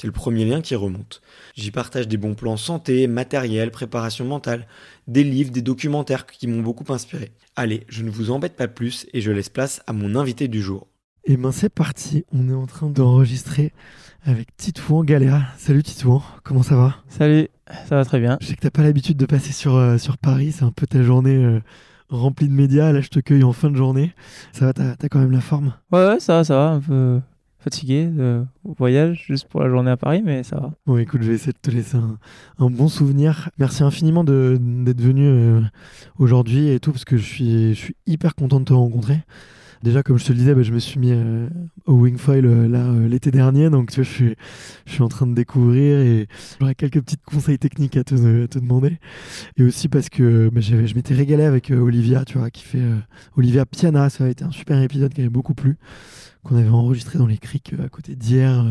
[0.00, 1.20] C'est le premier lien qui remonte.
[1.54, 4.66] J'y partage des bons plans santé, matériel, préparation mentale,
[5.06, 7.32] des livres, des documentaires qui m'ont beaucoup inspiré.
[7.54, 10.62] Allez, je ne vous embête pas plus et je laisse place à mon invité du
[10.62, 10.86] jour.
[11.24, 13.74] Et ben c'est parti, on est en train d'enregistrer
[14.24, 15.42] avec Titouan Galéa.
[15.58, 16.96] Salut Titouan, comment ça va?
[17.08, 17.48] Salut,
[17.86, 18.38] ça va très bien.
[18.40, 20.86] Je sais que t'as pas l'habitude de passer sur, euh, sur Paris, c'est un peu
[20.86, 21.60] ta journée euh,
[22.08, 24.14] remplie de médias, là je te cueille en fin de journée.
[24.52, 25.74] Ça va, t'as as quand même la forme?
[25.92, 27.20] Ouais, ouais, ça va, ça va, un peu
[27.60, 30.72] fatigué de voyage juste pour la journée à Paris, mais ça va.
[30.86, 33.50] Bon, écoute, je vais essayer de te laisser un, bon souvenir.
[33.58, 35.60] Merci infiniment d'être venu euh,
[36.18, 39.20] aujourd'hui et tout, parce que je suis, je suis hyper content de te rencontrer.
[39.82, 41.48] Déjà, comme je te le disais, bah, je me suis mis euh,
[41.86, 44.36] au Wingfoil euh, là euh, l'été dernier, donc tu vois, je suis,
[44.84, 46.28] je suis en train de découvrir et
[46.60, 48.98] j'aurais quelques petits conseils techniques à te, à te demander.
[49.56, 52.82] Et aussi parce que bah, je m'étais régalé avec Olivia, tu vois, qui fait
[53.36, 54.10] Olivia Piana.
[54.10, 55.78] Ça a été un super épisode qui avait beaucoup plu,
[56.42, 58.62] qu'on avait enregistré dans les criques à côté d'hier.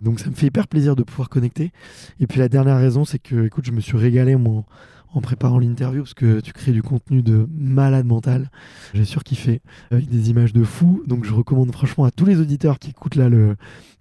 [0.00, 1.72] donc ça me fait hyper plaisir de pouvoir connecter.
[2.20, 4.64] Et puis la dernière raison, c'est que, écoute, je me suis régalé moi,
[5.12, 8.50] en préparant l'interview parce que tu crées du contenu de malade mental.
[8.94, 9.60] J'ai surkiffé
[9.90, 11.02] avec des images de fou.
[11.06, 13.56] Donc je recommande franchement à tous les auditeurs qui écoutent là le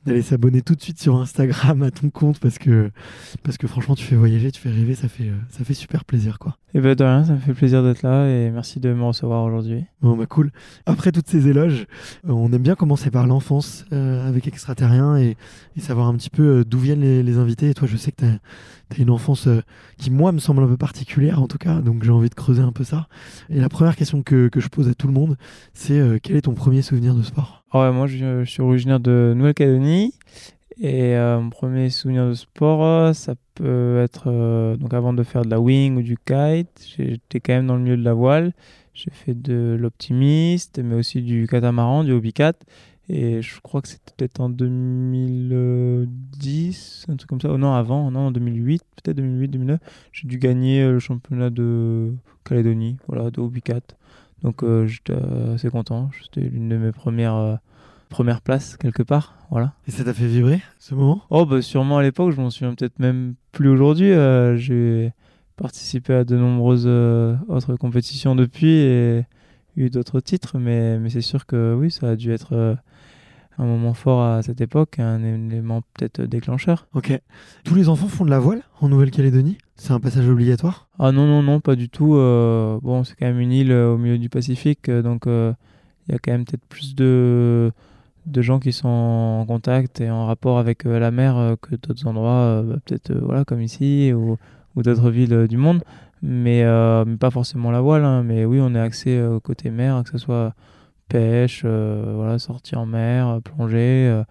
[0.06, 2.92] d'aller s'abonner tout de suite sur Instagram à ton compte parce que
[3.44, 6.06] parce que franchement tu fais voyager, tu fais rêver, ça fait euh, ça fait super
[6.06, 6.58] plaisir quoi.
[6.74, 9.44] Et ben de rien, ça me fait plaisir d'être là et merci de me recevoir
[9.44, 9.86] aujourd'hui.
[10.02, 10.52] Bon bah cool.
[10.86, 11.86] Après toutes ces éloges,
[12.28, 15.36] euh, on aime bien commencer par l'enfance euh, avec Extraterrien et,
[15.76, 17.70] et savoir un petit peu d'où viennent les, les invités.
[17.70, 18.40] Et toi je sais que tu as,
[18.98, 19.48] une enfance
[19.98, 22.62] qui moi me semble un peu particulière en tout cas, donc j'ai envie de creuser
[22.62, 23.08] un peu ça.
[23.50, 25.38] Et la première question que, que je pose à tout le monde,
[25.74, 27.64] c'est euh, quel est ton premier souvenir de sport?
[27.72, 30.16] Ah ouais, moi je, suis originaire de Nouvelle-Calédonie
[30.80, 35.44] et euh, mon premier souvenir de sport, ça peut être euh, donc avant de faire
[35.44, 38.54] de la wing ou du kite, j'étais quand même dans le milieu de la voile.
[38.96, 42.54] J'ai fait de l'optimiste, mais aussi du catamaran, du hobby cat.
[43.08, 47.50] Et je crois que c'était peut-être en 2010, un truc comme ça.
[47.52, 49.80] Oh non, avant, non, en 2008, peut-être 2008, 2009.
[50.12, 52.14] J'ai dû gagner le championnat de
[52.46, 53.82] Calédonie, voilà, de hobby cat.
[54.44, 55.14] Donc euh, j'étais
[55.54, 56.10] assez content.
[56.22, 57.56] C'était l'une de mes premières, euh,
[58.10, 59.36] premières places quelque part.
[59.52, 59.74] Voilà.
[59.88, 61.22] Et ça t'a fait vibrer ce moment?
[61.30, 64.12] Oh, bah sûrement à l'époque, je m'en souviens peut-être même plus aujourd'hui.
[64.12, 65.12] Euh, J'ai
[65.58, 69.26] participé à de nombreuses euh, autres compétitions depuis et
[69.76, 72.76] eu d'autres titres, mais, mais c'est sûr que oui, ça a dû être euh,
[73.58, 76.88] un moment fort à cette époque, un élément peut-être déclencheur.
[76.94, 77.20] Ok.
[77.66, 79.58] Tous les enfants font de la voile en Nouvelle-Calédonie?
[79.82, 80.90] C'est un passage obligatoire?
[81.00, 82.16] Ah non, non, non, pas du tout.
[82.16, 86.12] euh, bon, c'est quand même une île euh, au milieu du Pacifique, euh, donc il
[86.12, 87.72] y a quand même peut-être plus de,
[88.26, 92.62] de gens qui sont en contact et en rapport avec la mer que d'autres endroits,
[92.64, 94.38] bah, peut-être voilà, comme ici ou,
[94.76, 95.82] ou d'autres villes du monde.
[96.22, 96.64] mais,
[97.06, 98.04] mais pas forcément la voile.
[98.04, 98.24] hein.
[98.24, 100.54] Mais oui, on est axé côté mer, que ce soit
[101.08, 104.24] pêche, voilà, sortie en mer, plongée,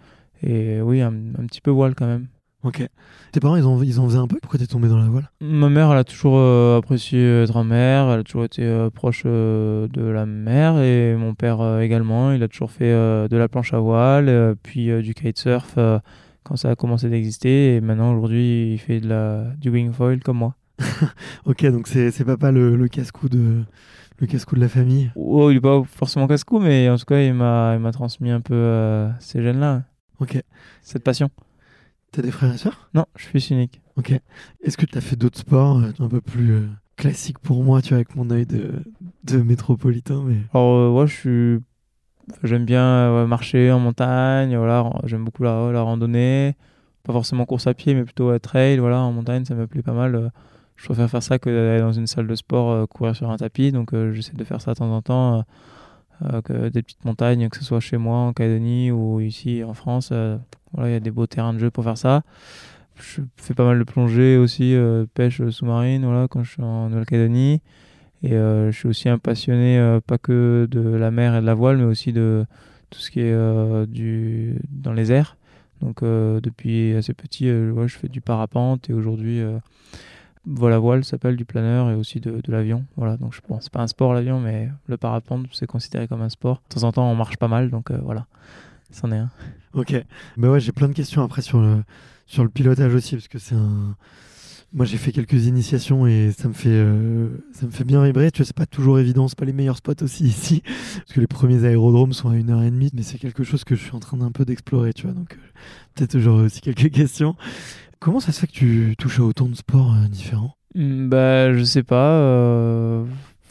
[0.43, 1.09] et oui, un,
[1.39, 2.27] un petit peu voile quand même.
[2.69, 2.87] Ok.
[3.33, 5.31] Tes parents, ils en, ils en faisaient un peu Pourquoi t'es tombé dans la voile?
[5.41, 8.91] Ma mère, elle a toujours euh, apprécié être en mer, elle a toujours été euh,
[8.91, 13.29] proche euh, de la mer, et mon père euh, également, il a toujours fait euh,
[13.29, 15.99] de la planche à voile, euh, puis euh, du kitesurf euh,
[16.45, 20.39] quand ça a commencé d'exister, et maintenant aujourd'hui, il fait de la, du wingfoil comme
[20.39, 20.55] moi.
[21.45, 23.63] Ok, donc c'est papa le, le casse-cou de,
[24.19, 25.11] le casse-cou de la famille.
[25.17, 28.31] Oh, il est pas forcément casse-cou, mais en tout cas, il m'a il m'a transmis
[28.31, 29.83] un peu euh, ces gènes-là,
[30.21, 30.41] Ok.
[30.83, 31.31] cette passion.
[32.13, 32.89] T'as des frères et sœurs?
[32.95, 33.81] Non, je suis fils unique.
[33.97, 34.13] Ok.
[34.63, 36.67] Est-ce que t'as fait d'autres sports euh, un peu plus euh,
[36.97, 38.83] classiques pour moi, tu vois, avec mon œil de,
[39.25, 40.37] de métropolitain mais...
[40.55, 41.65] Alors, euh, ouais, je suis.
[42.45, 46.57] J'aime bien marcher en montagne, voilà, j'aime beaucoup la, la randonnée.
[47.03, 49.95] Pas forcément course à pied, mais plutôt trail, voilà, en montagne, ça me plaît pas
[49.95, 50.31] mal.
[50.77, 53.73] Je préfère faire ça que d'aller dans une salle de sport, courir sur un tapis,
[53.73, 55.45] donc euh, j'essaie de faire ça de temps en temps.
[56.23, 59.75] euh, que des petites montagnes, que ce soit chez moi en Calédonie ou ici en
[59.75, 60.11] France.
[60.13, 60.37] euh,
[60.73, 62.23] voilà, il y a des beaux terrains de jeu pour faire ça.
[62.97, 66.89] Je fais pas mal de plongée aussi, euh, pêche sous-marine, voilà, quand je suis en
[66.89, 67.61] Nouvelle-Calédonie.
[68.23, 71.47] Et euh, je suis aussi un passionné, euh, pas que de la mer et de
[71.47, 72.45] la voile, mais aussi de
[72.91, 75.37] tout ce qui est euh, du, dans les airs.
[75.81, 79.59] Donc euh, depuis assez petit, euh, je fais du parapente et aujourd'hui, euh,
[80.45, 82.85] voilà, voile s'appelle du planeur et aussi de, l'avion.
[82.97, 86.23] Voilà, donc je pense, c'est pas un sport l'avion, mais le parapente c'est considéré comme
[86.23, 86.63] un sport.
[86.69, 88.27] De temps en temps, on marche pas mal, donc euh, voilà,
[88.91, 89.31] c'en est un.
[89.79, 89.95] Ok.
[90.37, 91.83] Bah ouais, j'ai plein de questions après sur le,
[92.27, 93.97] sur le pilotage aussi, parce que c'est un.
[94.75, 98.31] Moi, j'ai fait quelques initiations et ça me fait, euh, ça me fait bien vibrer.
[98.31, 100.63] Tu vois, c'est pas toujours évident, c'est pas les meilleurs spots aussi ici,
[100.97, 103.65] parce que les premiers aérodromes sont à une heure et demie, mais c'est quelque chose
[103.65, 105.15] que je suis en train d'un peu d'explorer, tu vois.
[105.15, 105.59] Donc, euh,
[105.95, 107.35] peut-être j'aurai aussi quelques questions.
[107.99, 110.55] Comment ça se fait que tu touches à autant de sports euh, différents?
[110.75, 113.01] Hmm, Bah, je sais pas.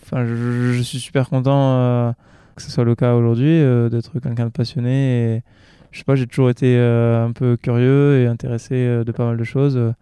[0.04, 2.14] Enfin, je, suis super content
[2.56, 3.60] que ce soit le cas aujourd'hui,
[3.90, 5.44] d'être quelqu'un de passionné.
[5.92, 9.26] Je sais pas, j'ai toujours été euh, un peu curieux et intéressé euh, de pas
[9.26, 9.78] mal de choses.
[9.78, 9.94] euh,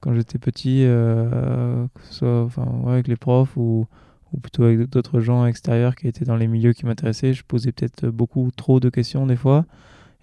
[0.00, 3.86] Quand j'étais petit, que ce soit ouais, avec les profs ou,
[4.42, 8.06] plutôt avec d'autres gens extérieurs qui étaient dans les milieux qui m'intéressaient, je posais peut-être
[8.06, 9.66] beaucoup trop de questions des fois.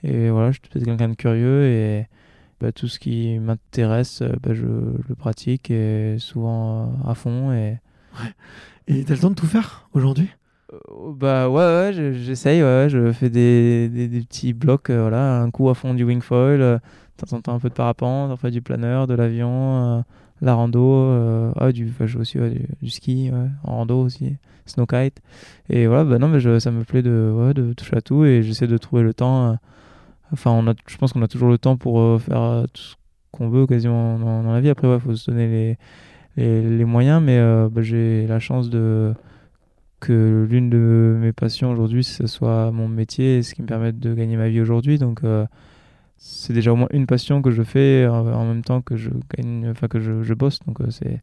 [0.04, 2.08] Et voilà, je suis peut-être quelqu'un de curieux et
[2.60, 7.54] bah, tout ce qui m'intéresse, bah, je, le pratique et souvent à fond.
[7.54, 7.78] Et
[8.88, 10.30] Et t'as le temps de tout faire aujourd'hui?
[11.16, 12.62] Bah ouais, ouais, je- j'essaye.
[12.62, 16.62] Ouais, je fais des, des, petits blocs, euh, voilà, un coup à fond du wingfoil,
[16.62, 20.02] euh, de temps en temps un peu de parapente, du planeur, de l'avion, euh,
[20.42, 22.38] la rando, euh, ah, du, je aussi
[22.82, 23.32] du, ski,
[23.64, 24.36] en rando aussi,
[24.66, 25.22] snow kite.
[25.70, 28.68] Et voilà, bah non, mais ça me plaît de, de toucher à tout et j'essaie
[28.68, 29.52] de trouver le temps.
[29.52, 29.56] euh,
[30.32, 32.82] Enfin, on a, je pense qu'on a toujours le temps pour euh, faire euh, tout
[32.82, 32.96] ce
[33.32, 34.70] qu'on veut quasiment dans, la vie.
[34.70, 35.78] Après, il faut se donner
[36.38, 39.14] les, les, moyens, mais euh, bah, j'ai la chance de
[40.00, 43.92] que l'une de mes passions aujourd'hui, ce soit mon métier et ce qui me permet
[43.92, 44.98] de gagner ma vie aujourd'hui.
[44.98, 45.46] Donc, euh,
[46.18, 49.10] c'est déjà au moins une passion que je fais en, en même temps que je
[49.36, 50.60] gagne, enfin que je, je bosse.
[50.68, 51.22] Donc, euh, c'est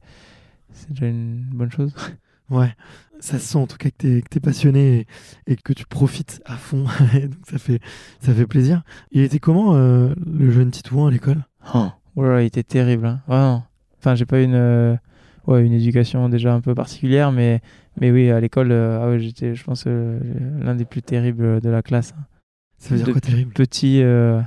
[0.72, 1.94] c'est déjà une bonne chose.
[2.48, 2.72] Ouais,
[3.18, 5.06] ça se sent en tout cas que t'es que t'es passionné
[5.48, 6.84] et, et que tu profites à fond.
[7.12, 7.80] Donc ça fait,
[8.20, 8.84] ça fait plaisir.
[9.10, 11.44] Il était comment euh, le jeune Titouan à l'école?
[11.74, 11.90] Oh,
[12.22, 13.06] là, il était terrible.
[13.06, 13.20] Hein.
[13.26, 13.64] Vraiment.
[13.98, 14.94] Enfin, j'ai pas une, euh,
[15.48, 17.60] ouais, une éducation déjà un peu particulière, mais,
[18.00, 20.18] mais oui, à l'école, euh, ah ouais, j'étais, je pense, euh,
[20.60, 22.14] l'un des plus terribles de la classe.
[22.18, 22.24] hein.
[22.78, 23.52] Ça veut dire quoi terrible?
[23.54, 24.40] Petit, euh,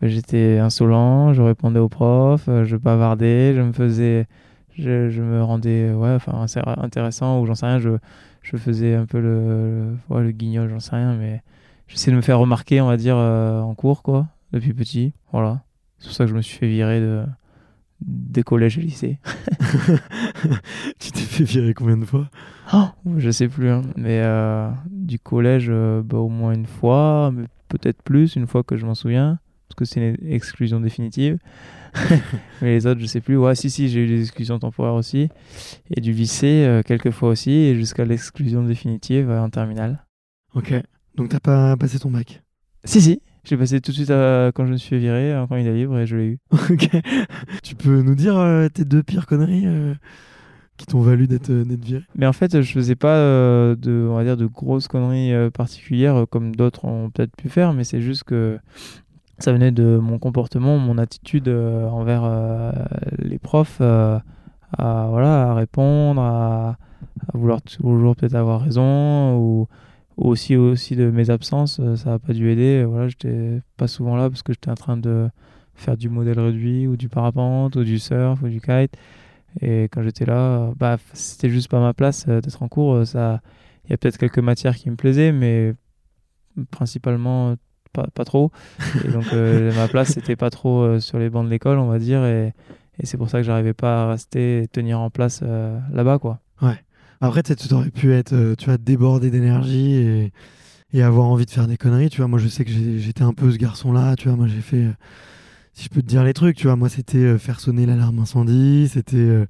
[0.00, 4.26] bah, j'étais insolent, je répondais aux profs, je bavardais, je me faisais,
[4.76, 6.44] je, je me rendais, ouais, enfin,
[6.78, 7.90] intéressant ou j'en sais rien, je,
[8.42, 9.40] je faisais un peu le,
[10.10, 11.42] le, ouais, le guignol, j'en sais rien, mais
[11.86, 15.62] j'essayais de me faire remarquer, on va dire, euh, en cours, quoi, depuis petit, voilà.
[15.98, 17.24] C'est pour ça que je me suis fait virer de,
[18.00, 19.18] des collèges et lycées.
[20.98, 22.28] Tu t'es fait virer combien de fois?
[22.72, 23.82] Oh, je sais plus, hein.
[23.96, 28.62] mais euh, du collège, euh, bah, au moins une fois, mais peut-être plus, une fois
[28.62, 29.38] que je m'en souviens,
[29.68, 31.38] parce que c'est une exclusion définitive.
[32.62, 33.36] mais les autres, je sais plus.
[33.36, 35.28] Ouais, si, si, j'ai eu des exclusions temporaires aussi.
[35.90, 40.04] Et du lycée, euh, quelques fois aussi, et jusqu'à l'exclusion définitive en terminale.
[40.54, 40.74] Ok.
[41.14, 42.42] Donc t'as pas passé ton bac?
[42.84, 45.46] Si, si, j'ai passé tout de suite à- quand je me suis fait virer, en
[45.46, 46.38] candidat libre, et je l'ai eu.
[46.70, 46.90] Ok.
[47.62, 49.94] Tu peux nous dire euh, tes deux pires conneries euh,
[50.76, 52.02] qui t'ont valu d'être euh, viré?
[52.14, 56.26] Mais en fait, je faisais pas euh, de, on va dire, de grosses conneries particulières
[56.30, 58.58] comme d'autres ont peut-être pu faire, mais c'est juste que
[59.38, 62.28] ça venait de mon comportement, mon attitude envers
[63.18, 64.22] les profs, à
[64.76, 66.76] voilà, à répondre, à,
[67.32, 69.68] à vouloir toujours peut-être avoir raison, ou
[70.18, 72.84] aussi aussi de mes absences, euh, ça a pas dû aider.
[72.84, 75.28] Voilà, j'étais pas souvent là parce que j'étais en train de
[75.74, 78.96] faire du modèle réduit ou du parapente ou du surf ou du kite.
[79.60, 83.06] Et quand j'étais là, bah, c'était juste pas ma place d'être en cours.
[83.06, 83.40] Ça,
[83.84, 85.74] il y a peut-être quelques matières qui me plaisaient, mais
[86.70, 87.54] principalement
[87.92, 88.50] pas, pas trop.
[89.04, 92.24] Et donc ma place, c'était pas trop sur les bancs de l'école, on va dire.
[92.24, 92.52] Et,
[93.00, 96.40] et c'est pour ça que j'arrivais pas à rester et tenir en place là-bas, quoi.
[96.60, 96.78] Ouais.
[97.20, 100.30] Après, tu aurais pu être, tu vois, débordé d'énergie
[100.92, 102.10] et avoir envie de faire des conneries.
[102.10, 104.16] Tu vois, moi, je sais que j'étais un peu ce garçon-là.
[104.16, 104.92] Tu vois, moi, j'ai fait, euh,
[105.74, 108.18] si je peux te dire les trucs, tu vois, moi, c'était euh, faire sonner l'alarme
[108.20, 109.46] incendie, c'était euh,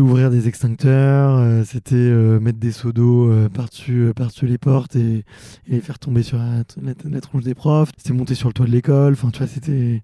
[0.00, 5.24] ouvrir des extincteurs, c'était mettre des seaux d'eau par-dessus par les portes et,
[5.66, 7.90] les faire tomber sur la, tronche des profs.
[7.96, 9.12] C'était monter sur le toit de l'école.
[9.12, 10.02] Enfin, tu vois, c'était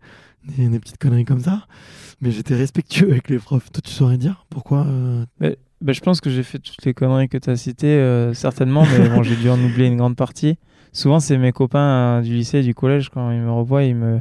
[0.57, 1.67] des, petites conneries comme ça.
[2.21, 3.71] Mais j'étais respectueux avec les profs.
[3.73, 4.87] Toi, tu saurais dire pourquoi
[5.81, 8.85] bah, je pense que j'ai fait toutes les conneries que tu as citées, euh, certainement,
[8.85, 10.59] mais bon, j'ai dû en oublier une grande partie.
[10.93, 14.21] Souvent, c'est mes copains euh, du lycée, du collège, quand ils me revoient, ils me,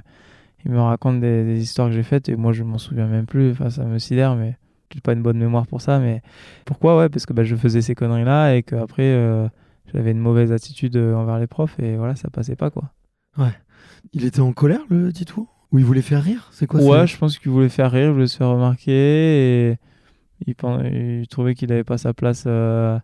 [0.65, 3.51] ils me racontent des, histoires que j'ai faites et moi, je m'en souviens même plus.
[3.51, 4.57] Enfin, ça me sidère, mais
[4.93, 5.99] j'ai pas une bonne mémoire pour ça.
[5.99, 6.21] Mais
[6.65, 6.97] pourquoi?
[6.97, 9.47] Ouais, parce que bah, je faisais ces conneries-là et qu'après, euh,
[9.91, 12.91] j'avais une mauvaise attitude envers les profs et voilà, ça passait pas, quoi.
[13.37, 13.53] Ouais.
[14.13, 16.49] Il était en colère, le Tito Ou il voulait faire rire?
[16.51, 19.77] C'est quoi Ouais, je pense qu'il voulait faire rire, il voulait se faire remarquer et
[20.46, 23.00] il, trouvait qu'il n'avait pas sa place euh,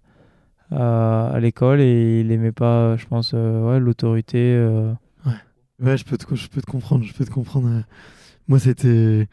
[0.71, 4.53] à, l'école et il n'aimait pas, je pense, euh, ouais, l'autorité.
[4.55, 4.93] Euh.
[5.25, 5.97] Ouais.
[5.97, 7.03] je peux te, je peux te comprendre.
[7.03, 7.83] Je peux te comprendre.
[8.47, 9.27] Moi, c'était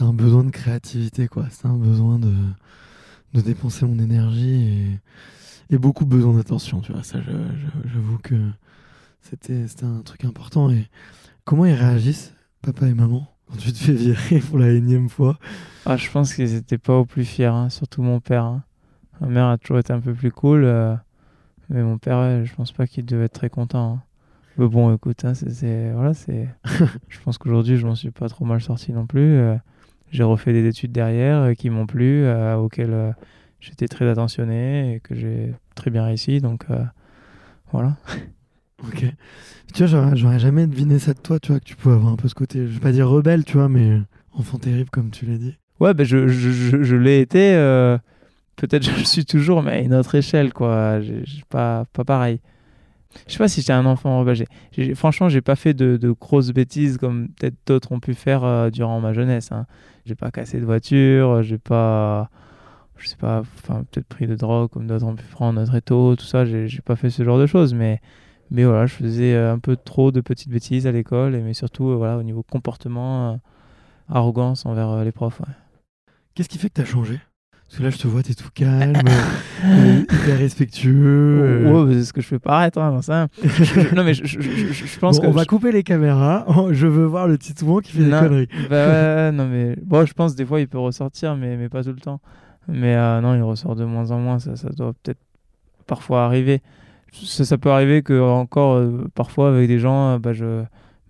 [0.00, 1.28] un besoin de créativité.
[1.50, 2.32] C'était un besoin de,
[3.34, 4.98] de dépenser mon énergie
[5.70, 8.34] et, et beaucoup besoin d'attention, j'avoue que
[9.20, 10.70] c'était un truc important.
[10.70, 10.88] Et
[11.44, 13.32] comment ils réagissent, papa et maman?
[13.50, 15.38] Quand tu te fais virer pour la énième fois
[15.86, 18.44] ah, Je pense qu'ils n'étaient pas au plus fiers, hein, surtout mon père.
[18.44, 18.62] Hein.
[19.20, 20.94] Ma mère a toujours été un peu plus cool, euh,
[21.68, 23.94] mais mon père, je pense pas qu'il devait être très content.
[23.94, 24.02] Hein.
[24.56, 26.48] Mais bon, écoute, c'est, voilà, c'est...
[27.08, 29.38] je pense qu'aujourd'hui, je m'en suis pas trop mal sorti non plus.
[29.38, 29.56] Euh.
[30.10, 32.26] j'ai refait des études derrière euh, qui m'ont plu,
[32.56, 33.14] auxquelles
[33.60, 36.66] j'étais très attentionné et que j'ai très bien réussi, donc
[37.72, 37.96] voilà.
[38.86, 39.04] Ok.
[39.74, 42.16] Tu vois, j'aurais jamais deviné ça de toi, tu vois, que tu pouvais avoir un
[42.16, 44.00] peu ce côté, je vais pas dire rebelle, tu vois, mais
[44.32, 45.54] enfant terrible, comme tu l'as dit.
[45.78, 47.54] Ouais, ben je, je, je, l'ai été.
[47.54, 47.96] Euh,
[48.56, 50.98] peut-être je le suis toujours, mais à une autre échelle, quoi.
[51.48, 52.40] Pas, pas pareil.
[53.26, 54.44] Je sais pas si j'étais un enfant rebelle.
[54.94, 58.70] franchement, j'ai pas fait de, de, grosses bêtises comme peut-être d'autres ont pu faire euh,
[58.70, 59.50] durant ma jeunesse.
[59.50, 59.66] Hein.
[60.06, 62.30] J'ai pas cassé de voiture, j'ai pas.
[62.98, 66.16] Je sais pas, enfin, peut-être pris de drogue comme d'autres ont pu prendre très tôt,
[66.16, 66.44] tout ça.
[66.44, 68.00] J'ai pas fait ce genre de choses, mais
[68.50, 71.90] mais voilà, je faisais euh, un peu trop de petites bêtises à l'école, mais surtout
[71.90, 73.36] euh, voilà, au niveau comportement, euh,
[74.08, 75.40] arrogance envers les profs.
[76.34, 77.20] Qu'est-ce qui fait que tu as changé?
[77.52, 78.96] Parce que là, je te vois, tu es tout calme,
[79.64, 81.70] hyper respectueux.
[81.70, 82.78] Ouais, c'est ce que je fais paraître.
[82.78, 83.28] Hein, ça.
[83.94, 85.26] non, mais je, je, pense que.
[85.26, 86.44] On va couper les caméras.
[86.56, 88.48] Oh, je veux voir le Titouan qui fait des conneries.
[88.68, 91.92] Bah, non, mais bon, je pense des fois, il peut ressortir, mais, mais pas tout
[91.92, 92.20] le temps.
[92.66, 94.40] Mais non, il ressort de moins en moins.
[94.40, 95.20] Ça, ça doit peut-être
[95.86, 96.62] parfois arriver
[97.12, 100.62] ça, peut arriver que encore euh, parfois avec des gens, euh, bah, je,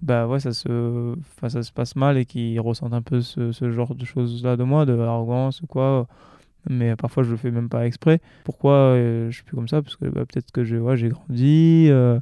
[0.02, 1.14] bah ouais, ça se,
[1.48, 4.86] ça se passe mal et qu'ils ressentent un peu ce, genre de choses-là de moi,
[4.86, 6.06] de l'arrogance ou quoi.
[6.68, 8.20] Mais parfois je le fais même pas exprès.
[8.44, 9.82] Pourquoi euh, je suis plus comme ça?
[9.82, 11.86] Parce que bah, peut-être que j'ai ouais, grandi.
[11.88, 12.20] je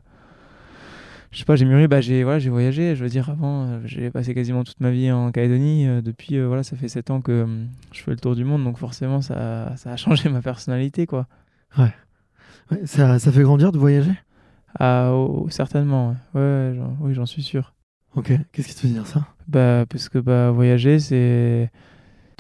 [1.33, 2.95] sais pas, j'ai mûri, bah, j'ai voilà, voyagé.
[2.95, 5.87] Je veux dire, avant, j'ai passé quasiment toute ma vie en Calédonie.
[6.03, 7.47] depuis, voilà, ça fait 7 ans que
[7.93, 8.65] je fais le tour du monde.
[8.65, 11.07] Donc forcément, ça, ça a changé ma personnalité.
[11.07, 11.27] quoi.
[11.77, 11.93] Ouais
[12.85, 14.13] ça, ça, fait grandir de voyager?
[14.79, 16.79] Ah, oh, Certainement, ouais.
[17.01, 17.75] oui, j'en suis sûr.
[18.15, 19.27] Ok, qu'est-ce qui te fait dire ça?
[19.47, 21.71] Bah, Parce que bah, voyager, c'est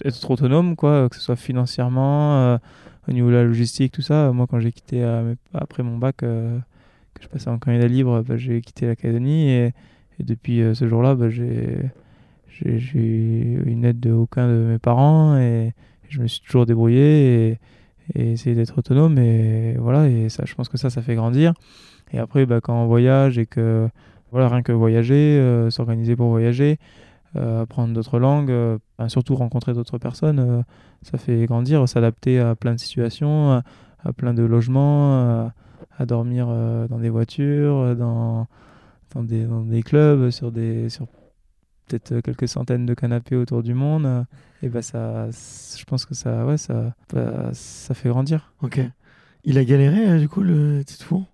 [0.04, 2.58] être autonome, quoi, que ce soit financièrement, euh,
[3.08, 4.32] au niveau de la logistique, tout ça.
[4.32, 6.58] Moi, quand j'ai quitté, euh, après mon bac, euh,
[7.14, 9.72] que je passais en candidat libre, bah, j'ai quitté l'Académie et,
[10.18, 11.90] et, depuis ce jour-là, bah, j'ai
[12.94, 15.72] eu une aide de aucun de mes parents et,
[16.08, 17.58] je me suis toujours débrouillé et,
[18.14, 19.18] et essayer d'être autonome.
[19.18, 21.54] Et voilà et ça je pense que ça ça fait grandir.
[22.12, 23.88] Et après bah, quand on voyage et que
[24.30, 26.78] voilà rien que voyager euh, s'organiser pour voyager
[27.36, 30.64] euh, apprendre d'autres langues euh, surtout rencontrer d'autres personnes
[31.02, 31.88] ça fait grandir.
[31.88, 33.62] S'adapter à plein de situations
[34.04, 35.50] à, plein de logements
[35.98, 36.46] à dormir
[36.88, 38.46] dans des voitures dans
[39.14, 41.06] dans des, dans des clubs sur des sur
[41.88, 44.22] peut-être euh, quelques centaines de canapés autour du monde, euh,
[44.62, 48.52] et bah ça, je pense que ça, ouais, ça, bah, ça fait grandir.
[48.62, 48.80] Ok.
[49.44, 51.26] Il a galéré euh, du coup le Titouan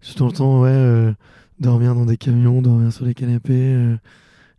[0.00, 1.14] Je t'entends ouais
[1.58, 3.96] dormir dans des camions, dormir sur des canapés.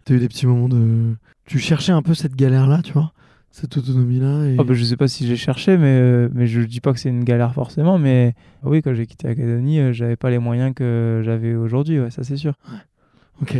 [0.05, 3.13] T'as eu des petits moments de, tu cherchais un peu cette galère là, tu vois?
[3.49, 4.55] Cette autonomie-là et...
[4.59, 7.09] oh bah, Je sais pas si j'ai cherché, mais, mais je dis pas que c'est
[7.09, 7.97] une galère forcément.
[7.97, 8.33] Mais
[8.63, 12.37] oui, quand j'ai quitté l'Académie, j'avais pas les moyens que j'avais aujourd'hui, ouais, ça c'est
[12.37, 12.53] sûr.
[13.41, 13.57] Ok.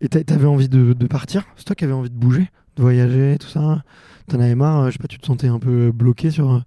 [0.00, 1.44] Et t'avais envie de, partir?
[1.56, 3.82] C'est toi qui avais envie de bouger de voyager, tout ça?
[4.26, 6.62] T'en avais marre, je sais pas, tu te sentais un peu bloqué sur,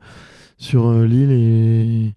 [0.58, 2.14] sur l'île et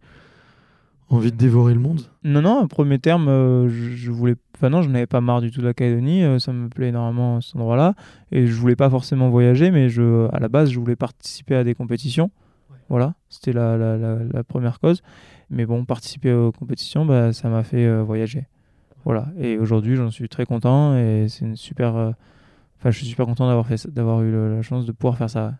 [1.08, 2.02] envie de dévorer le monde?
[2.22, 3.26] Non, non, en premier terme,
[3.68, 4.36] je, je, voulais.
[4.56, 7.40] Enfin, non, je n'avais pas marre du tout de la Calédonie, ça me plaît énormément
[7.40, 7.94] cet endroit-là.
[8.30, 11.64] Et je voulais pas forcément voyager, mais je, à la base, je voulais participer à
[11.64, 12.30] des compétitions.
[12.88, 15.02] Voilà, c'était la, la, la, première cause.
[15.48, 18.46] Mais bon, participer aux compétitions, bah, ça m'a fait voyager.
[19.04, 19.28] Voilà.
[19.38, 21.96] Et aujourd'hui, j'en suis très content et c'est une super.
[21.96, 22.10] Euh,
[22.78, 25.54] enfin, je suis super content d'avoir fait, d'avoir eu la chance de pouvoir faire ça.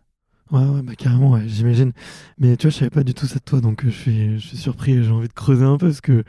[0.53, 1.93] Ouais, ouais, bah carrément, ouais, j'imagine.
[2.39, 4.41] Mais tu vois, je savais pas du tout ça de toi, donc euh, je suis,
[4.41, 6.25] je suis surpris et j'ai envie de creuser un peu parce que.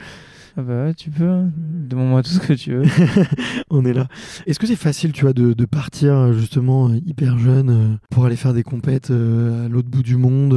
[0.58, 1.28] Ah bah ouais, tu peux.
[1.28, 1.50] Hein.
[1.58, 2.84] Demande-moi tout ce que tu veux.
[3.72, 4.08] On est là.
[4.46, 8.54] Est-ce que c'est facile, tu vois, de, de, partir justement hyper jeune pour aller faire
[8.54, 10.52] des compètes à l'autre bout du monde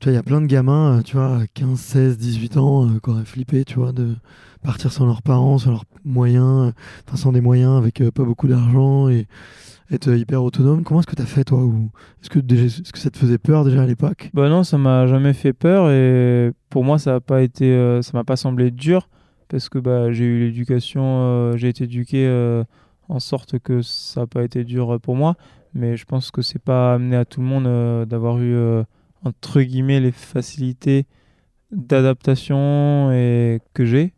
[0.00, 3.10] Tu vois, il y a plein de gamins, tu vois, 15, 16, 18 ans, qui
[3.10, 4.16] auraient flippé, tu vois, de
[4.58, 6.72] partir sans leurs parents, sans leurs moyens,
[7.06, 9.26] enfin sans des moyens, avec euh, pas beaucoup d'argent et
[9.90, 10.84] être hyper autonome.
[10.84, 11.66] Comment est-ce que tu as fait toi
[12.22, 14.30] est-ce que ça te faisait peur déjà à l'époque?
[14.34, 18.02] Bah non, ça m'a jamais fait peur et pour moi ça a pas été euh,
[18.02, 19.08] ça m'a pas semblé dur
[19.48, 22.28] parce que bah j'ai eu l'éducation euh, j'ai été éduqué
[23.08, 25.36] en sorte que ça n'a pas été dur pour moi,
[25.72, 28.54] mais je pense que c'est pas amené à tout le monde d'avoir eu
[29.24, 31.06] entre guillemets les facilités
[31.70, 34.12] d'adaptation et que j'ai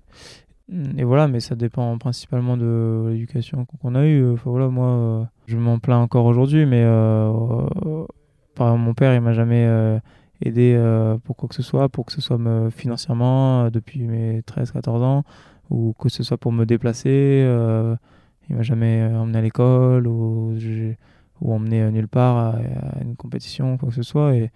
[0.96, 4.32] et voilà, mais ça dépend principalement de l'éducation qu'on a eue.
[4.32, 7.66] Enfin voilà, moi, euh, je m'en plains encore aujourd'hui, mais euh,
[8.54, 9.98] par exemple, mon père, il m'a jamais euh,
[10.42, 10.78] aidé
[11.24, 15.24] pour quoi que ce soit, pour que ce soit me, financièrement depuis mes 13-14 ans,
[15.70, 17.44] ou que ce soit pour me déplacer.
[18.48, 20.54] il m'a jamais emmené à l'école ou,
[21.40, 22.58] ou emmené nulle part à,
[23.02, 24.36] une compétition, quoi que ce soit.
[24.36, 24.50] Et,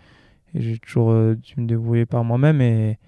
[0.54, 2.60] j'ai toujours dû me débrouiller par moi-même.
[2.60, 3.00] Et,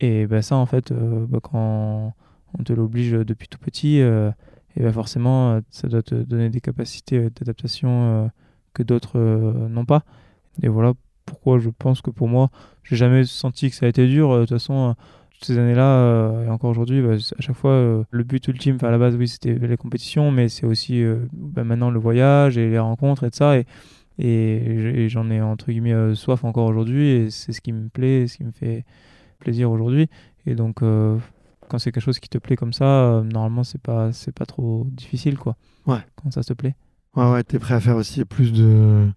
[0.00, 2.12] et ben ça, en fait, bah, quand
[2.58, 4.30] on te l'oblige depuis tout petit, euh,
[4.76, 8.30] et ben forcément, euh, ça doit te donner des capacités euh, d'adaptation
[8.72, 9.18] que d'autres
[9.68, 10.02] n'ont pas.
[10.62, 10.94] Et voilà
[11.26, 12.50] pourquoi je pense que pour moi,
[12.82, 14.34] j'ai jamais senti que ça a été dur.
[14.34, 14.96] De toute façon,
[15.40, 19.14] ces années-là, et encore aujourd'hui, bah, à chaque fois, le but ultime, à la base,
[19.16, 23.30] oui, c'était les compétitions, mais c'est aussi bah, maintenant le voyage et les rencontres et
[23.30, 23.54] tout ça.
[24.18, 28.38] Et j'en ai entre guillemets soif encore aujourd'hui, et c'est ce qui me plaît, ce
[28.38, 28.84] qui me fait
[29.38, 30.08] plaisir aujourd'hui.
[30.46, 30.82] Et donc,
[31.74, 34.46] quand c'est quelque chose qui te plaît comme ça, euh, normalement c'est pas c'est pas
[34.46, 35.56] trop difficile quoi.
[35.88, 35.98] Ouais.
[36.14, 36.76] Quand ça te plaît.
[37.16, 39.08] Ouais ouais, t'es prêt à faire aussi plus de,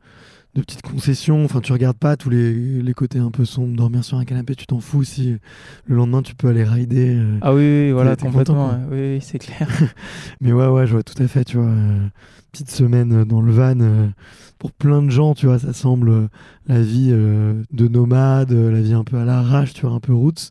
[0.55, 1.45] de petites concessions.
[1.45, 4.55] Enfin, tu regardes pas tous les, les côtés un peu sombres, dormir sur un canapé,
[4.55, 5.37] tu t'en fous si
[5.85, 7.15] le lendemain tu peux aller rider.
[7.15, 8.71] Euh, ah oui, voilà, complètement.
[8.89, 9.69] oui, c'est clair.
[10.41, 11.67] Mais ouais, ouais, je vois tout à fait, tu vois.
[11.67, 12.07] Euh,
[12.51, 14.09] petite semaine dans le van.
[14.57, 16.27] pour plein de gens, tu vois, ça semble
[16.65, 20.49] la vie de nomade, la vie un peu à l'arrache, tu vois, un peu roots.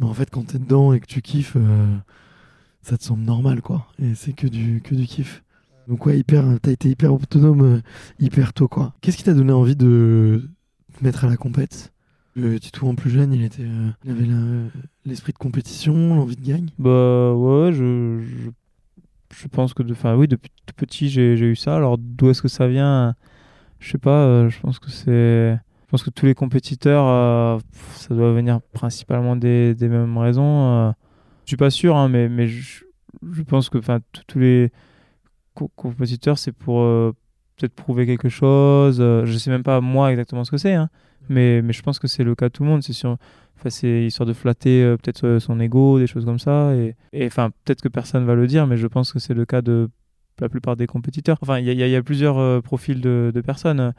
[0.00, 1.96] Mais en fait, quand t'es dedans et que tu kiffes, euh,
[2.80, 3.86] ça te semble normal, quoi.
[4.02, 5.44] Et c'est que du, que du kiff.
[5.88, 7.80] Donc ouais, hyper, t'as été hyper autonome, euh,
[8.18, 8.94] hyper tôt, quoi.
[9.02, 10.48] Qu'est-ce qui t'a donné envie de
[10.98, 11.92] te mettre à la compète?
[12.34, 14.28] Le Titou en plus jeune, il était, euh, il avait
[15.04, 16.70] l'esprit de compétition, l'envie de gagne.
[16.78, 18.50] Bah ouais, je, je,
[19.36, 21.76] je pense que, enfin oui, depuis tout petit, j'ai eu ça.
[21.76, 23.14] Alors d'où est-ce que ça vient?
[23.80, 24.48] Je sais pas.
[24.48, 25.58] je pense que c'est
[25.90, 27.58] je pense que tous les compétiteurs, euh,
[27.94, 30.68] ça doit venir principalement des, mêmes raisons.
[30.68, 30.92] Euh.
[31.44, 32.84] Je suis pas sûr, hein, mais, je,
[33.42, 33.78] pense que
[34.28, 34.70] tous les
[35.74, 37.12] compétiteurs, c'est pour euh,
[37.56, 38.98] peut-être prouver quelque chose.
[38.98, 40.90] je sais même pas moi exactement ce que c'est, hein,
[41.28, 42.82] mais, je pense que c'est le cas de tout le monde.
[42.84, 46.72] C'est histoire de flatter peut-être son ego, des choses comme ça.
[46.76, 46.94] Et
[47.30, 49.90] peut-être que personne va le dire, mais je pense que c'est le cas de
[50.38, 51.38] la plupart des compétiteurs.
[51.42, 53.92] Enfin, il y, a plusieurs profils de personnes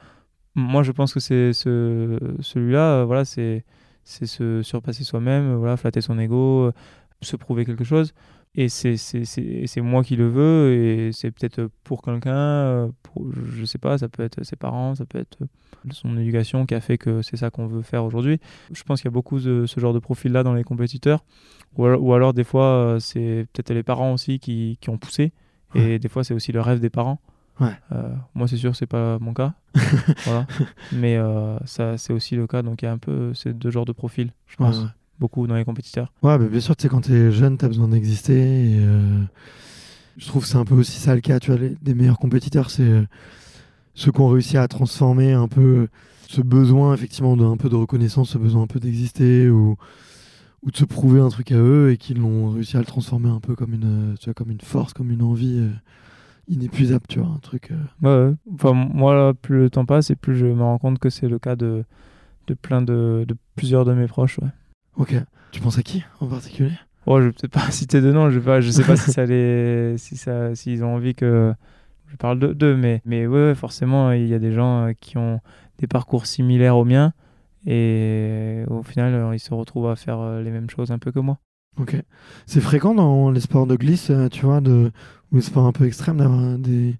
[0.55, 3.65] moi je pense que c'est ce, celui-là, euh, voilà, c'est
[4.03, 6.71] c'est se surpasser soi-même, voilà, flatter son ego, euh,
[7.21, 8.13] se prouver quelque chose.
[8.53, 12.87] Et c'est moi qui le veux, et c'est peut-être pour quelqu'un, euh,
[13.53, 15.37] je sais pas, ça peut être ses parents, ça peut être
[15.91, 18.41] son éducation qui a fait que c'est ça qu'on veut faire aujourd'hui.
[18.73, 21.23] Je pense qu'il y a beaucoup de ce genre de profil-là dans les compétiteurs,
[21.77, 25.31] ou alors, ou alors des fois c'est peut-être les parents aussi qui, qui ont poussé,
[25.75, 27.21] et des fois c'est aussi le rêve des parents.
[27.91, 29.53] Euh, moi, c'est sûr, c'est pas mon cas.
[30.25, 30.47] voilà.
[30.91, 32.61] Mais euh, ça, c'est aussi le cas.
[32.61, 34.85] Donc, il y a un peu ces deux genres de profils, je pense.
[35.19, 36.11] Beaucoup dans les compétiteurs.
[36.23, 38.71] Ouais, bien sûr, tu sais, quand t'es jeune, t'as besoin d'exister.
[38.71, 39.21] Et euh,
[40.17, 41.39] je trouve que c'est un peu aussi ça le cas.
[41.39, 43.07] Tu vois, les, des meilleurs compétiteurs, c'est
[43.93, 45.87] ceux qui ont réussi à transformer un peu
[46.27, 49.75] ce besoin, effectivement, d'un peu de reconnaissance, ce besoin un peu d'exister ou
[50.63, 53.29] ou de se prouver un truc à eux et qu'ils l'ont réussi à le transformer
[53.29, 55.67] un peu comme une, tu vois, comme une force, comme une envie
[56.47, 57.71] inépuisable, tu vois, un truc.
[57.71, 58.29] Euh.
[58.29, 61.27] Ouais, Enfin, moi, plus le temps passe et plus je me rends compte que c'est
[61.27, 61.83] le cas de,
[62.47, 64.49] de plein de, de plusieurs de mes proches, ouais.
[64.97, 65.15] Ok.
[65.51, 66.71] Tu penses à qui en particulier?
[67.05, 69.11] Oh, je vais peut-être pas citer de nom, je, sais pas, je sais pas si
[69.11, 71.53] ça les, si ça, s'ils ont envie que
[72.07, 75.39] je parle d'eux, mais, mais ouais, forcément, il y a des gens euh, qui ont
[75.79, 77.13] des parcours similaires aux miens
[77.65, 81.19] et au final, ils se retrouvent à faire euh, les mêmes choses un peu que
[81.19, 81.37] moi.
[81.77, 81.95] Ok.
[82.45, 84.91] C'est fréquent dans les sports de glisse, tu vois, de,
[85.31, 86.95] ou les sports un peu extrêmes, d'avoir des,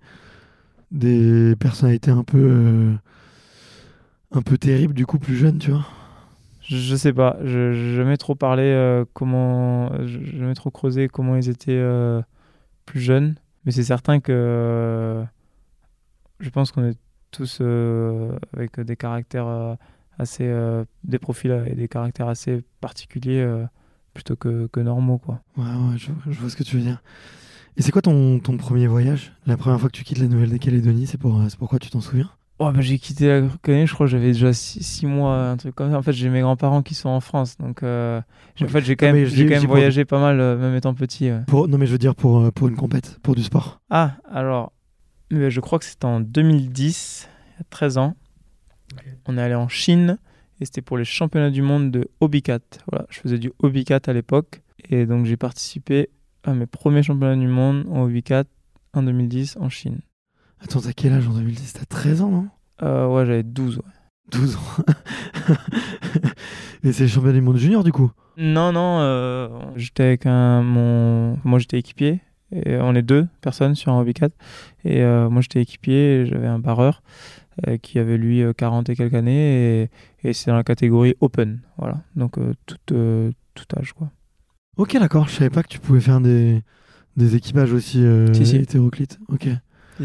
[0.91, 2.93] des personnalités un peu,
[4.31, 5.85] un peu terribles, du coup, plus jeunes, tu vois?
[6.61, 11.83] Je, sais pas, je jamais trop parlé comment, je jamais trop creusé comment ils étaient
[12.85, 13.35] plus jeunes.
[13.65, 15.23] Mais c'est certain que euh,
[16.39, 16.97] je pense qu'on est
[17.29, 19.75] tous euh, avec des caractères euh,
[20.17, 20.51] assez.
[21.03, 23.65] des profils et des caractères assez particuliers
[24.13, 25.17] plutôt que, que, normaux.
[25.17, 25.41] Quoi.
[25.57, 27.01] Ouais, ouais, je, vois ce que tu veux dire.
[27.77, 29.33] Et c'est quoi ton, ton, premier voyage?
[29.45, 32.29] La première fois que tu quittes la Nouvelle-Calédonie, c'est pour, pourquoi tu t'en souviens?
[32.59, 35.73] Oh, bah, j'ai quitté la Calédonie, je crois que j'avais déjà 6 mois, un truc
[35.73, 35.97] comme ça.
[35.97, 38.23] En fait, j'ai mes grands-parents qui sont en France, donc en
[38.67, 41.29] fait, j'ai quand, même, j'ai quand même voyagé pas mal, même étant petit.
[41.47, 43.79] Pour, non, mais je veux dire pour, pour une compète, pour du sport.
[43.89, 44.73] Ah, alors,
[45.31, 48.15] je crois que c'était en 2010, il y a 13 ans.
[49.27, 50.17] On est allé en Chine
[50.61, 52.59] et c'était pour les championnats du monde de Hobicat.
[52.89, 56.09] Voilà, je faisais du Hobicat à l'époque et donc j'ai participé
[56.43, 58.43] à mes premiers championnats du monde en Hobicat
[58.93, 59.99] en 2010 en Chine.
[60.59, 62.47] Attends, t'as quel âge en 2010 T'as 13 ans, non?
[62.83, 63.83] Euh, Ouais, j'avais 12, ouais.
[64.31, 64.83] 12 ans.
[66.83, 68.11] Et c'est le championnat du monde junior, du coup?
[68.37, 70.61] Non, non, euh, j'étais avec un...
[70.61, 71.37] Mon...
[71.43, 72.21] Moi, j'étais équipier.
[72.51, 74.33] Et on est deux personnes sur un hobby 4.
[74.85, 77.01] Et euh, moi, j'étais équipier, j'avais un barreur
[77.81, 79.83] qui avait, lui, 40 et quelques années.
[79.83, 79.89] Et,
[80.23, 81.61] et c'est dans la catégorie Open.
[81.77, 82.01] Voilà.
[82.15, 84.11] Donc, tout, tout âge, quoi.
[84.77, 85.27] Ok, d'accord.
[85.27, 86.61] Je savais pas que tu pouvais faire des,
[87.17, 88.55] des équipages aussi si, si.
[88.57, 89.19] hétéroclites.
[89.29, 89.47] Ok.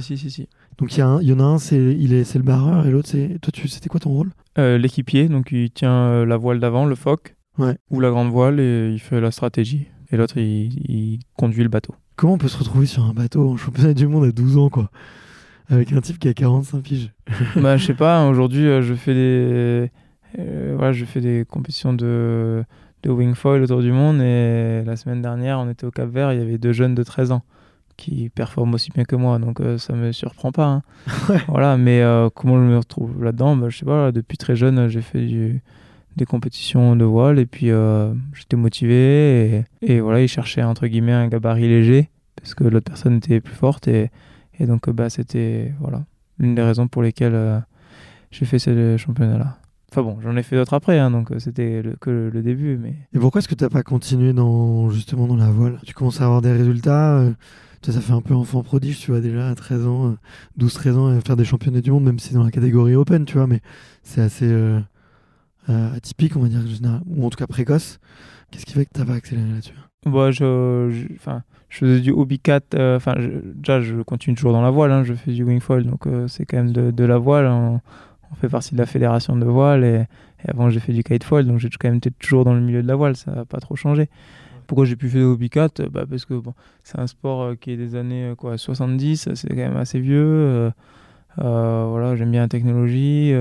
[0.00, 0.48] Si, si, si.
[0.78, 3.38] Donc il y, y, en a un, c'est il est, le barreur et l'autre, c'est.
[3.40, 4.30] Toi, tu, c'était quoi ton rôle?
[4.58, 7.76] Euh, L'équipier, donc il tient euh, la voile d'avant, le foc, ouais.
[7.90, 9.86] ou la grande voile, et il fait la stratégie.
[10.10, 11.94] Et l'autre, il, il, conduit le bateau.
[12.14, 13.48] Comment on peut se retrouver sur un bateau?
[13.48, 14.90] En championnat du monde à 12 ans, quoi
[15.68, 17.12] Avec un type qui a 45 piges
[17.56, 19.90] Bah, je sais pas, aujourd'hui, euh, je fais des.
[20.74, 22.64] voilà, je fais des compétitions de,
[23.02, 26.38] de wingfoil autour du monde, et la semaine dernière, on était au Cap Vert, il
[26.38, 27.42] y avait deux jeunes de 13 ans
[27.96, 30.66] qui performe aussi bien que moi, donc euh, ça me surprend pas.
[30.66, 30.82] Hein.
[31.48, 33.56] Voilà, mais euh, comment je me retrouve là-dedans?
[33.56, 35.62] Bah, Je sais pas, depuis très jeune, j'ai fait du,
[36.16, 40.86] des compétitions de voile et puis euh, j'étais motivé et, et, voilà, il cherchait entre
[40.86, 44.10] guillemets un gabarit léger parce que l'autre personne était plus forte et,
[44.58, 46.04] et donc bah, c'était voilà,
[46.38, 47.62] l'une des raisons pour lesquelles
[48.30, 49.58] j'ai fait ce championnat-là.
[49.92, 52.76] Enfin bon, j'en ai fait d'autres après, hein, donc c'était que le, début.
[52.76, 52.94] Mais...
[53.14, 55.78] Et pourquoi est-ce que tu n'as pas continué dans, justement dans la voile?
[55.86, 57.22] Tu commences à avoir des résultats
[57.92, 60.16] ça, fait un peu enfant prodige, tu vois, déjà à 13 ans,
[60.58, 63.24] 12-13 euh, ans, faire des championnats du monde, même si c'est dans la catégorie open,
[63.24, 63.60] tu vois, mais
[64.02, 64.80] c'est assez euh,
[65.68, 66.62] euh, atypique, on va dire,
[67.06, 67.98] ou en tout cas précoce.
[68.50, 69.74] Qu'est-ce qui fait que tu n'as pas accéléré là-dessus?
[70.06, 73.14] Bah, je, je, faisais du hobby cat, enfin,
[73.54, 76.56] déjà, je continue toujours dans la voile, hein, je fais du wingfoil, donc c'est quand
[76.56, 77.46] même de, la voile.
[77.46, 77.80] On,
[78.40, 80.04] fait partie de la fédération de voile et,
[80.46, 82.88] avant j'ai fait du kitefoil, donc j'ai quand même été toujours dans le milieu de
[82.88, 84.08] la voile, ça n'a pas trop changé.
[84.66, 85.68] Pourquoi j'ai pu faire du hobby cat?
[85.90, 89.34] Bah Parce que bon, c'est un sport euh, qui est des années euh, quoi, 70,
[89.34, 90.72] c'est quand même assez vieux.
[91.38, 93.32] Euh, voilà, j'aime bien la technologie.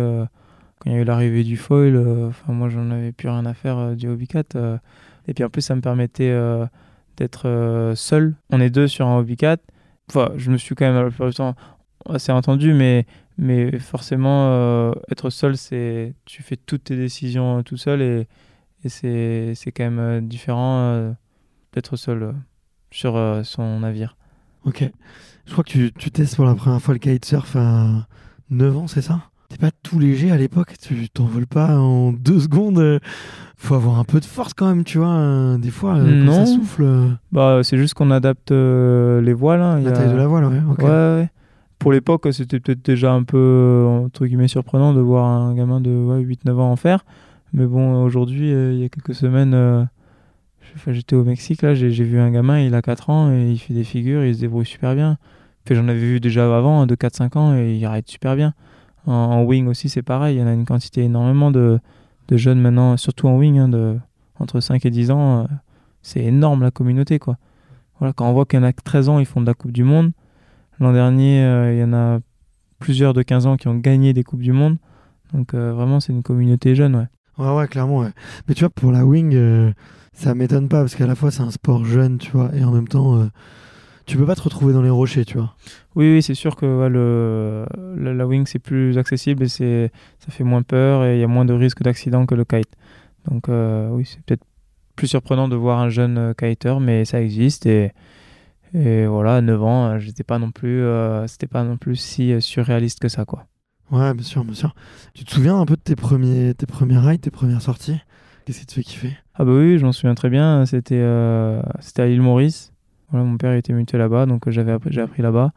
[0.80, 3.96] quand il y a eu l'arrivée du foil, moi j'en avais plus rien à faire
[3.96, 4.44] du hobby cat.
[5.28, 6.36] Et puis en plus, ça me permettait
[7.18, 8.36] d'être seul.
[8.52, 9.58] On est deux sur un hobby cat.
[10.10, 11.56] Enfin, je me suis quand même la
[12.08, 13.06] assez entendu, mais,
[13.38, 18.28] mais forcément, être seul, c'est tu fais toutes tes décisions tout seul et,
[18.86, 18.90] et
[19.56, 21.12] c'est quand même euh, différent euh,
[21.74, 22.34] d'être seul euh,
[22.92, 24.16] sur son navire.
[24.64, 24.90] Ok.
[25.46, 28.08] Je crois que tu, tu, testes pour la première fois le kitesurf à
[28.52, 29.30] 9 ans, c'est ça?
[29.50, 33.00] T'es pas tout léger à l'époque, tu t'envoles pas en deux secondes.
[33.58, 35.58] Faut avoir un peu de force quand même, tu vois.
[35.60, 36.86] Des fois, quand ça souffle.
[37.32, 39.62] Bah, c'est juste qu'on adapte les voiles.
[39.62, 39.80] Hein.
[39.82, 40.62] La taille de la voile, ouais.
[40.80, 41.30] Ouais, ouais.
[41.80, 45.92] Pour l'époque, c'était peut-être déjà un peu entre guillemets surprenant de voir un gamin de
[45.92, 47.06] ouais, 8-9 ans en faire.
[47.54, 49.84] Mais bon, aujourd'hui, euh, il y a quelques semaines, euh,
[50.88, 53.74] j'étais au Mexique, là, j'ai vu un gamin, il a 4 ans, et il fait
[53.74, 55.18] des figures, il se débrouille super bien.
[55.70, 58.54] J'en avais vu déjà avant, hein, de 4-5 ans, et il arrête super bien.
[59.08, 61.80] En, wing aussi, c'est pareil, il y en a une quantité énormément de,
[62.28, 63.98] de jeunes maintenant, surtout en wing, hein, de,
[64.40, 65.42] entre 5 et 10 ans.
[65.42, 65.44] Euh,
[66.02, 67.38] c'est énorme la communauté, quoi.
[68.00, 69.72] Voilà, quand on voit qu'il y en a 13 ans, ils font de la Coupe
[69.72, 70.12] du Monde.
[70.80, 71.40] L'an dernier,
[71.72, 72.20] il y en a
[72.80, 74.78] plusieurs de 15 ans qui ont gagné des Coupes du Monde.
[75.34, 77.08] Donc vraiment, c'est une communauté jeune, ouais.
[77.38, 78.12] Ouais, ouais, clairement, ouais.
[78.48, 79.72] Mais tu vois, pour la wing, euh,
[80.14, 82.72] ça m'étonne pas parce qu'à la fois, c'est un sport jeune, tu vois, et en
[82.72, 83.26] même temps, euh,
[84.06, 85.56] tu peux pas te retrouver dans les rochers, tu vois.
[85.96, 87.66] Oui, oui c'est sûr que le,
[87.98, 91.28] la, wing, c'est plus accessible et c'est, ça fait moins peur et il y a
[91.28, 92.72] moins de risques d'accident que le kite.
[93.30, 94.44] Donc, euh, oui, c'est peut-être
[94.96, 97.92] plus surprenant de voir un jeune kiter, mais ça existe et,
[98.74, 101.96] Et voilà, à 9 ans, euh, j'étais pas non plus, euh, c'était pas non plus
[101.96, 103.46] si euh, surréaliste que ça, quoi.
[103.92, 104.76] Ouais, bien sûr, bien sûr.
[105.14, 107.98] Tu te souviens un peu de tes premiers, tes premiers rides, tes premières sorties?
[108.46, 109.18] Qu'est-ce qui te fait kiffer?
[109.36, 110.66] Ah bah oui, je m'en souviens très bien.
[110.66, 112.74] C'était euh, c'était à l'île Maurice.
[113.12, 115.52] Mon père était muté là-bas, donc euh, j'avais j'ai appris là-bas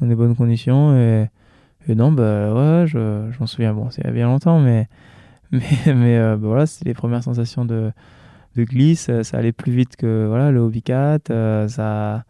[0.00, 0.96] dans des bonnes conditions.
[0.96, 1.28] Et,
[1.94, 3.72] non, bah ouais, je, souviens.
[3.72, 4.88] Bon, c'est a bien longtemps, mais
[5.52, 7.92] mais, euh, bah voilà, c'était les premières sensations de,
[8.56, 9.10] de glisse.
[9.22, 11.30] Ça allait plus vite que voilà le Hobby 4.
[11.30, 12.24] euh, ça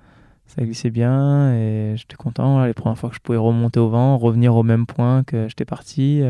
[0.47, 2.65] ça glissait bien et j'étais content.
[2.65, 5.67] Les premières fois que je pouvais remonter au vent, revenir au même point que j'étais
[5.67, 6.23] parti,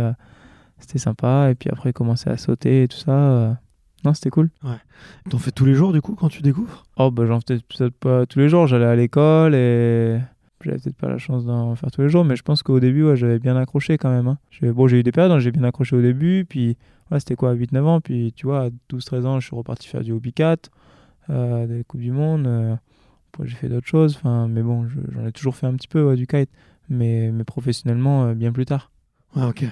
[0.81, 1.51] c'était sympa.
[1.51, 3.59] Et puis après commencer à sauter et tout ça.
[4.05, 4.51] Non, c'était cool.
[5.31, 6.85] T'en fais tous les jours du coup quand tu découvres?
[6.97, 8.67] Oh, bah j'en faisais peut-être pas tous les jours.
[8.67, 10.19] J'allais à l'école et
[10.65, 13.05] j'avais peut-être pas la chance d'en faire tous les jours, mais je pense qu'au début,
[13.05, 14.27] ouais, j'avais bien accroché quand même.
[14.29, 14.39] hein.
[14.51, 16.77] J'ai- Bon, j'ai eu des périodes où j'ai bien accroché au début, puis
[17.11, 20.03] ouais, c'était quoi, 8-9 ans, puis tu vois, à 12-13 ans, je suis reparti faire
[20.03, 20.71] du Hobby 4,
[21.31, 22.47] euh, des Coupes du Monde.
[22.47, 22.75] euh,
[23.33, 25.89] après, j'ai fait d'autres choses, enfin, mais bon, je- j'en ai toujours fait un petit
[25.89, 26.51] peu, ouais, du kite,
[26.89, 28.91] mais, mais professionnellement, euh, bien plus tard.
[29.37, 29.65] Ouais, ok.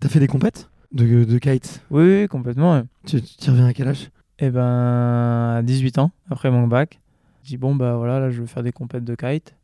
[0.00, 0.68] T'as fait des compètes?
[0.92, 2.74] De, de kite Oui, oui, complètement.
[2.74, 2.82] ouais.
[3.04, 4.10] Tu reviens à quel âge?
[4.38, 7.00] Eh ben, à 18 ans, après mon bac,
[7.42, 9.54] j'ai dit bon, bah voilà, là je veux faire des compètes de kite.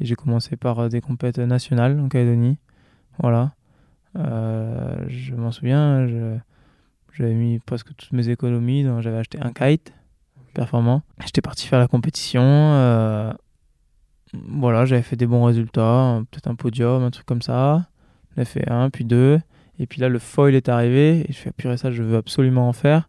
[0.00, 2.58] Et j'ai commencé par euh, des compètes nationales en Calédonie.
[3.20, 3.52] Voilà.
[4.16, 6.36] Euh, je m'en souviens, je-
[7.14, 9.94] j'avais mis presque toutes mes économies, donc j'avais acheté un kite
[10.52, 11.02] performant.
[11.24, 12.42] J'étais parti faire la compétition.
[12.42, 13.32] euh,
[14.34, 17.86] voilà, j'avais fait des bons résultats, peut-être un podium, un truc comme ça.
[18.36, 19.38] J'en ai fait un, puis deux.
[19.78, 21.20] Et puis là, le foil est arrivé.
[21.28, 23.08] Et je fais, purée, ça, je veux absolument en faire.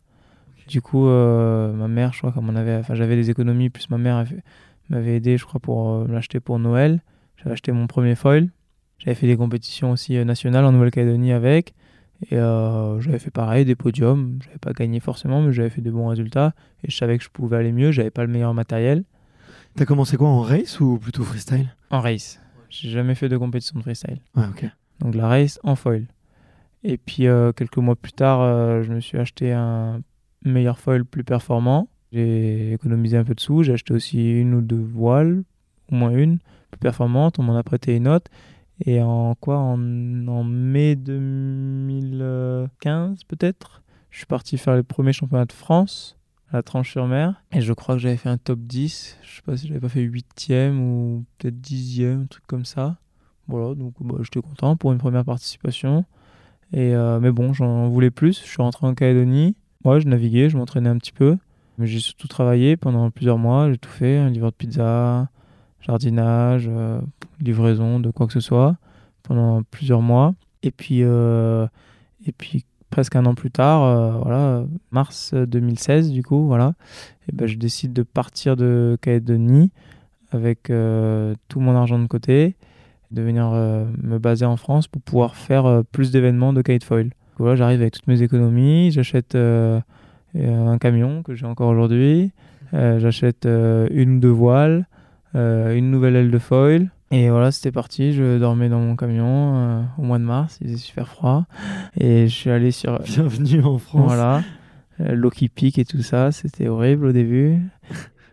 [0.67, 3.89] Du coup, euh, ma mère, je crois, comme on avait, enfin, j'avais des économies, plus
[3.89, 4.43] ma mère avait-
[4.89, 7.01] m'avait aidé, je crois, pour euh, l'acheter pour Noël.
[7.37, 8.49] J'avais acheté mon premier foil.
[8.99, 11.73] J'avais fait des compétitions aussi euh, nationales en Nouvelle-Calédonie avec.
[12.31, 14.39] Et euh, j'avais fait pareil, des podiums.
[14.43, 16.53] J'avais pas gagné forcément, mais j'avais fait de bons résultats.
[16.83, 17.91] Et je savais que je pouvais aller mieux.
[17.91, 19.03] J'avais pas le meilleur matériel.
[19.75, 21.73] T'as commencé quoi en race ou plutôt freestyle?
[21.91, 22.41] En race.
[22.69, 24.17] J'ai jamais fait de compétition de freestyle.
[24.35, 24.65] Ouais, ok.
[24.99, 26.07] Donc la race en foil.
[26.89, 30.01] Et puis euh, quelques mois plus tard, euh, je me suis acheté un
[30.45, 31.89] meilleur foil plus performant.
[32.13, 33.63] J'ai économisé un peu de sous.
[33.63, 35.43] J'ai acheté aussi une ou deux voiles,
[35.91, 36.39] au moins une,
[36.71, 37.39] plus performante.
[37.39, 38.31] On m'en a prêté une autre.
[38.85, 45.51] Et en quoi en, mai 2015 peut-être, je suis parti faire les premiers championnats de
[45.51, 46.17] France
[46.53, 47.43] à la Tranche-sur-Mer.
[47.51, 49.17] Et je crois que j'avais fait un top 10.
[49.23, 52.95] Je sais pas si j'avais pas fait 8ème ou peut-être 10ème, un truc comme ça.
[53.49, 56.05] Voilà, donc bah, j'étais content pour une première participation.
[56.73, 58.41] Et, euh, mais bon, j'en voulais plus.
[58.41, 59.55] Je suis rentré en Calédonie.
[59.85, 61.37] Moi, je naviguais, je m'entraînais un petit peu.
[61.77, 63.71] Mais j'ai surtout travaillé pendant plusieurs mois.
[63.71, 65.29] J'ai tout fait un livreur de pizza,
[65.81, 66.99] jardinage, euh,
[67.39, 68.77] livraison de quoi que ce soit
[69.23, 70.33] pendant plusieurs mois.
[70.63, 71.67] Et puis, euh,
[72.25, 76.73] et puis presque un an plus tard, voilà, mars 2016, du coup, voilà,
[77.27, 79.71] et ben, je décide de partir de Calédonie
[80.31, 80.71] avec
[81.47, 82.55] tout mon argent de côté
[83.11, 87.11] de venir euh, me baser en France pour pouvoir faire euh, plus d'événements de kitefoil.
[87.37, 89.79] Voilà, j'arrive avec toutes mes économies, j'achète euh,
[90.35, 92.31] un camion que j'ai encore aujourd'hui,
[92.73, 94.87] j'achète une ou deux voiles,
[95.35, 96.89] une nouvelle aile de foil.
[97.11, 98.11] Et voilà, c'était parti.
[98.13, 101.45] Je dormais dans mon camion euh, au mois de mars, il faisait super froid.
[101.97, 102.99] Et je suis allé sur.
[103.03, 104.07] Bienvenue en France.
[104.07, 104.41] Voilà.
[104.99, 107.59] Euh, L'eau qui pique et tout ça, c'était horrible au début.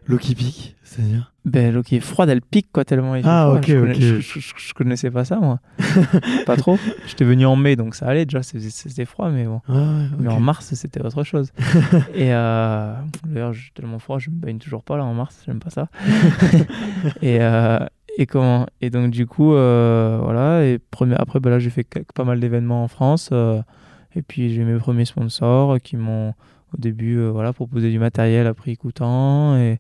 [0.07, 1.33] L'eau qui pique, c'est-à-dire?
[1.47, 3.57] Ben, l'eau qui est froide, elle pique quoi tellement il fait Ah, froid.
[3.59, 4.01] ok, je, connais- ok.
[4.01, 5.61] je, je- je- je connaissais pas ça moi.
[6.47, 6.79] pas trop.
[7.07, 9.61] J'étais venu en mai donc ça allait déjà, c'était- froid mais bon.
[9.69, 11.53] Ah ouais, Mais en mars c'était autre chose.
[12.15, 12.95] et euh,
[13.27, 15.89] d'ailleurs j'ai tellement froid, je me baigne toujours pas là en mars, j'aime pas ça.
[17.23, 17.79] et, euh,
[18.19, 18.67] et comment?
[18.81, 22.41] Et donc du coup euh, voilà et premier, après ben là j'ai fait pas mal
[22.41, 23.61] d'événements en France euh,
[24.15, 26.35] et puis j'ai mes premiers sponsors qui m'ont
[26.75, 29.79] au début euh, voilà proposé du matériel à prix coûtant et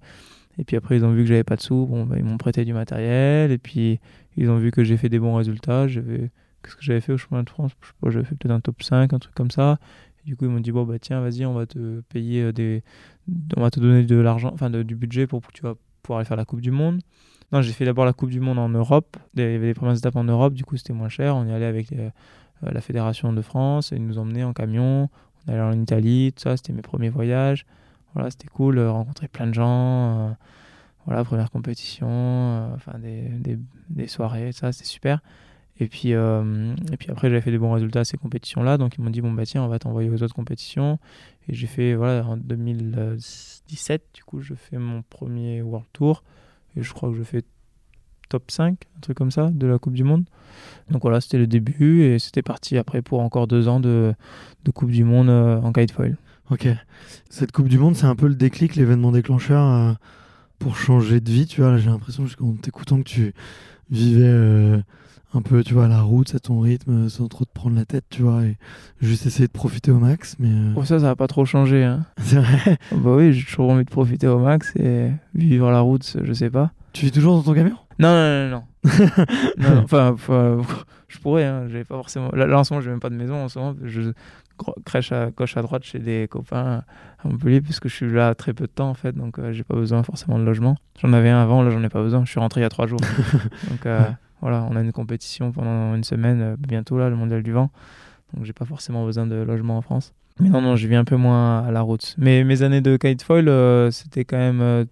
[0.59, 2.38] et puis après, ils ont vu que j'avais pas de sous, bon, bah, ils m'ont
[2.38, 3.50] prêté du matériel.
[3.50, 4.00] Et puis,
[4.37, 5.87] ils ont vu que j'ai fait des bons résultats.
[5.88, 7.72] Qu'est-ce que j'avais fait au chemin de France?
[7.80, 9.78] Je sais pas, j'avais fait peut-être un top 5, un truc comme ça.
[10.22, 12.52] Et du coup, ils m'ont dit, bon, bah tiens, vas-y, on va te payer euh,
[12.52, 12.83] des...
[13.57, 16.26] On va te donner de l'argent, enfin du budget pour que tu vas pouvoir aller
[16.26, 17.00] faire la Coupe du Monde.
[17.52, 19.16] Non, j'ai fait d'abord la Coupe du Monde en Europe.
[19.35, 21.37] Il y avait les premières étapes en Europe, du coup, c'était moins cher.
[21.37, 22.11] On y allait avec euh,
[22.62, 23.92] la Fédération de France.
[23.92, 25.09] Et ils nous emmenaient en camion.
[25.46, 26.57] On allait en Italie, tout ça.
[26.57, 27.66] C'était mes premiers voyages.
[28.14, 30.28] Voilà, c'était cool, euh, rencontrer plein de gens.
[30.30, 30.33] euh,
[31.07, 33.59] voilà, première compétition, euh, enfin des, des,
[33.90, 35.20] des soirées, ça, c'était super.
[35.80, 38.78] Et puis, et puis après, j'avais fait des bons résultats à ces compétitions-là.
[38.78, 41.00] Donc, ils m'ont dit, bon, bah tiens, on va t'envoyer aux autres compétitions.
[41.48, 46.22] Et j'ai fait, voilà, en 2017, du coup, je fais mon premier World Tour.
[46.76, 47.42] Et je crois que je fais
[48.28, 50.24] top 5, un truc comme ça, de la Coupe du Monde.
[50.90, 52.02] Donc voilà, c'était le début.
[52.02, 54.14] Et c'était parti après pour encore deux ans de,
[54.64, 56.16] de Coupe du Monde euh, en kitefoil.
[56.50, 56.68] Ok.
[57.30, 59.92] Cette Coupe du Monde, c'est un peu le déclic, l'événement déclencheur euh,
[60.58, 63.34] pour changer de vie, tu vois, j'ai l'impression, qu'en t'écoutant, que tu
[63.90, 64.78] vivais euh,
[65.32, 67.84] un peu, tu vois, à la route, à ton rythme, sans trop te prendre la
[67.84, 68.56] tête, tu vois, et
[69.00, 70.37] juste essayer de profiter au max.
[70.38, 71.82] Mais euh, ça, ça va pas trop changer.
[71.82, 72.04] Hein.
[72.18, 76.16] C'est vrai Bah oui, j'ai toujours envie de profiter au max et vivre la route,
[76.22, 76.72] je sais pas.
[76.92, 77.76] Tu vis toujours dans ton camion?
[77.98, 79.83] Non, non, non, non.
[79.85, 80.16] enfin,
[81.09, 82.30] je pourrais, hein, j'ai pas forcément.
[82.33, 83.76] Là, en ce moment, j'ai même pas de maison en ce moment.
[83.83, 84.12] Je
[84.85, 86.83] crèche à gauche à droite chez des copains
[87.18, 89.64] à Montpellier puisque je suis là très peu de temps en fait, donc euh, j'ai
[89.64, 90.76] pas besoin forcément de logement.
[91.00, 92.24] J'en avais un avant, là j'en ai pas besoin.
[92.24, 93.00] Je suis rentré il y a trois jours.
[93.70, 94.00] donc euh,
[94.40, 97.70] voilà, on a une compétition pendant une semaine euh, bientôt là, le mondial du vent.
[98.35, 100.12] Donc j'ai pas forcément besoin de logement en France.
[100.40, 102.14] Mais non, non, je vis un peu moins à la route.
[102.18, 103.48] Mais mes années de kitefoil,
[103.92, 104.87] c'était quand même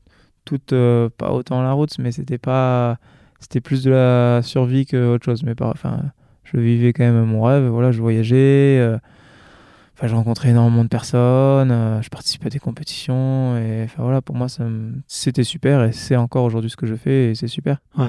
[0.44, 0.74] toutes
[1.16, 2.98] pas autant la route, mais c'était pas
[3.40, 5.42] c'était plus de la survie que autre chose.
[5.42, 6.12] Mais enfin
[6.52, 8.98] je vivais quand même mon rêve voilà je voyageais euh,
[9.96, 14.22] enfin je rencontrais énormément de personnes euh, je participais à des compétitions et enfin voilà
[14.22, 14.48] pour moi
[15.06, 17.78] c'était super et c'est encore aujourd'hui ce que je fais et c'est super.
[17.96, 18.08] Ouais.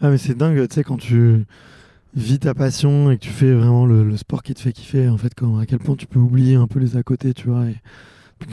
[0.00, 1.44] Ah mais c'est dingue tu sais quand tu
[2.14, 5.16] vis ta passion et que tu fais vraiment le, sport qui te fait kiffer en
[5.16, 7.64] fait à quel point tu peux oublier un peu les à côté tu vois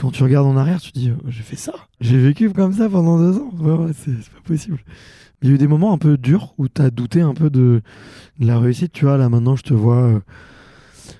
[0.01, 2.89] quand tu regardes en arrière tu te dis j'ai fait ça j'ai vécu comme ça
[2.89, 4.79] pendant deux ans ouais, c'est pas possible
[5.41, 7.49] il y a eu des moments un peu durs où tu as douté un peu
[7.49, 7.81] de,
[8.39, 8.91] la réussite.
[8.91, 10.01] Tu vois, là maintenant, je te vois.
[10.01, 10.19] Euh,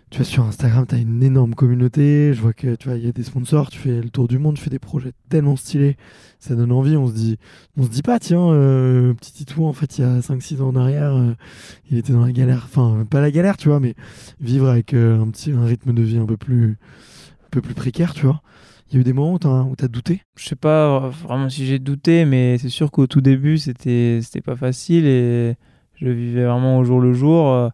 [0.10, 2.34] tu vois, sur Instagram, tu as une énorme communauté.
[2.34, 3.70] Je vois que tu vois, il y a des sponsors.
[3.70, 4.56] Tu fais le tour du monde.
[4.56, 5.98] Tu fais des projets tellement stylés.
[6.40, 6.98] Ça donne envie.
[6.98, 7.38] On se dit,
[7.78, 10.70] on se dit pas, tiens, euh, petit Titou, en fait, il y a 5-6 ans
[10.70, 11.34] en arrière, euh,
[11.92, 12.64] il était dans la galère.
[12.66, 13.94] Enfin, pas la galère, tu vois, mais
[14.40, 16.78] vivre avec un petit un rythme de vie un peu plus,
[17.48, 18.42] un peu plus précaire, tu vois.
[18.90, 20.22] Il y a eu des moments où tu as, douté?
[20.38, 24.56] Je sais pas vraiment si j'ai douté, mais c'est sûr qu'au tout début, c'était pas
[24.56, 25.56] facile et
[25.96, 27.52] je vivais vraiment au jour le jour.
[27.52, 27.70] Euh,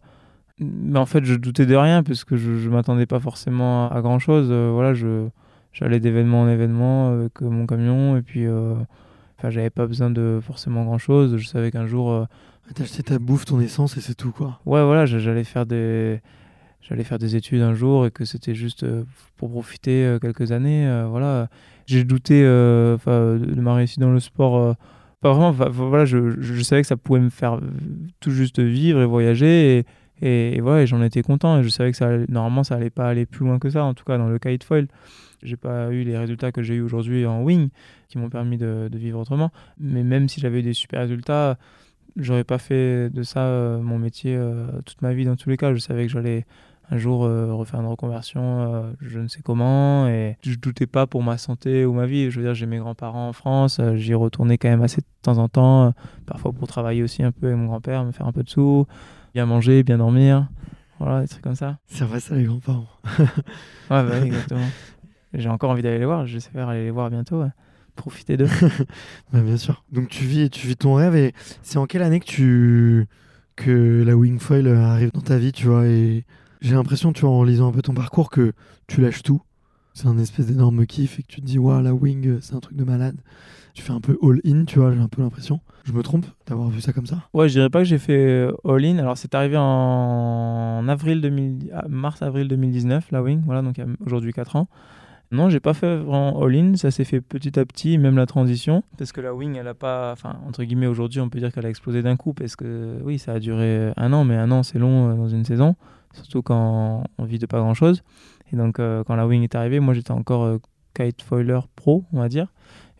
[0.59, 4.01] mais en fait, je doutais de rien parce que je, ne m'attendais pas forcément à
[4.01, 4.47] grand chose.
[4.49, 5.27] Euh, voilà, je
[5.71, 8.75] j'allais d'événement en événement avec mon camion et puis euh,
[9.39, 11.37] enfin j'avais pas besoin de forcément grand chose.
[11.37, 12.27] Je savais qu'un jour.
[12.73, 14.59] T'as acheté ta bouffe, ton essence et c'est tout quoi.
[14.65, 16.21] Ouais, voilà, j'allais faire des
[16.87, 19.03] j'allais faire des études un jour et que c'était juste euh,
[19.37, 20.87] pour profiter euh, quelques années.
[20.87, 21.47] Euh, voilà,
[21.85, 24.75] j'ai douté de ma réussite dans le sport.
[25.21, 25.51] pas vraiment.
[25.51, 27.59] Voilà, je, je, savais que ça pouvait me faire
[28.19, 29.85] tout juste vivre et voyager
[30.21, 33.25] et, voilà, j'en étais content et je savais que ça normalement ça allait pas aller
[33.25, 33.83] plus loin que ça.
[33.83, 34.87] En tout cas, dans le kite foil,
[35.41, 37.67] j'ai pas eu les résultats que j'ai eu aujourd'hui en wing
[38.07, 39.51] qui m'ont permis de, de, vivre autrement.
[39.77, 41.57] Mais même si j'avais eu des super résultats,
[42.15, 44.39] j'aurais pas fait de ça mon métier
[44.85, 45.73] toute ma vie dans tous les cas.
[45.73, 46.45] Je savais que j'allais
[46.89, 51.07] un jour euh, refaire une reconversion, euh, je ne sais comment, et je doutais pas
[51.07, 52.29] pour ma santé ou ma vie.
[52.29, 55.07] Je veux dire, j'ai mes grands-parents en France, euh, j'y retournais quand même assez de
[55.21, 55.93] temps en temps,
[56.25, 58.85] parfois pour travailler aussi un peu avec mon grand-père, me faire un peu de sous,
[59.33, 60.49] bien manger, bien dormir,
[60.99, 61.77] voilà, des trucs comme ça.
[61.87, 62.87] C'est vrai ça, les grands-parents.
[63.19, 63.27] ouais,
[63.89, 64.67] bah, exactement.
[65.33, 67.43] J'ai encore envie d'aller les voir, j'espère aller les voir bientôt.
[67.95, 68.49] Profiter d'eux.
[69.33, 69.83] bah, bien sûr.
[69.91, 73.07] Donc tu vis, tu vis ton rêve et c'est en quelle année que tu
[73.55, 76.25] que la wingfoil arrive dans ta vie, tu vois et
[76.63, 78.53] j'ai l'impression, tu vois, en lisant un peu ton parcours, que
[78.87, 79.41] tu lâches tout.
[79.93, 82.59] C'est un espèce d'énorme kiff et que tu te dis, waouh, la wing, c'est un
[82.59, 83.17] truc de malade.
[83.73, 85.59] Tu fais un peu all-in, tu vois, j'ai un peu l'impression.
[85.83, 87.17] Je me trompe d'avoir vu ça comme ça?
[87.33, 88.97] Ouais, je dirais pas que j'ai fait all-in.
[88.97, 91.73] Alors, c'est arrivé en avril 2000...
[91.89, 94.67] mars-avril 2019, la wing, voilà, donc aujourd'hui 4 ans.
[95.31, 98.83] Non, j'ai pas fait vraiment all-in, ça s'est fait petit à petit, même la transition,
[98.97, 101.65] parce que la wing, elle a pas, enfin, entre guillemets, aujourd'hui, on peut dire qu'elle
[101.65, 104.63] a explosé d'un coup, parce que oui, ça a duré un an, mais un an,
[104.63, 105.75] c'est long euh, dans une saison
[106.13, 108.03] surtout quand on vit de pas grand chose.
[108.51, 110.57] Et donc, euh, quand la wing est arrivée, moi j'étais encore euh,
[110.93, 112.47] kite foiler pro, on va dire.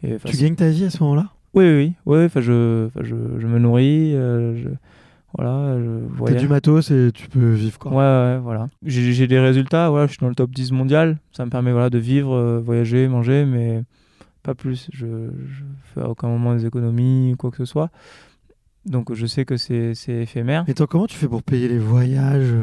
[0.02, 1.30] Et, tu gagnes ta vie à ce moment-là?
[1.54, 2.26] Oui, oui, oui.
[2.26, 4.69] Enfin, je, je, je, me nourris, euh, je,
[5.38, 7.91] voilà, je T'as du matos et tu peux vivre quoi.
[7.91, 8.67] Ouais, ouais, voilà.
[8.84, 11.19] J'ai des résultats, voilà, je suis dans le top 10 mondial.
[11.32, 13.84] Ça me permet voilà, de vivre, voyager, manger, mais
[14.41, 14.89] pas plus.
[14.91, 17.89] Je, je fais à aucun moment des économies ou quoi que ce soit.
[18.86, 20.65] Donc je sais que c'est éphémère.
[20.67, 22.54] Et toi, comment tu fais pour payer les voyages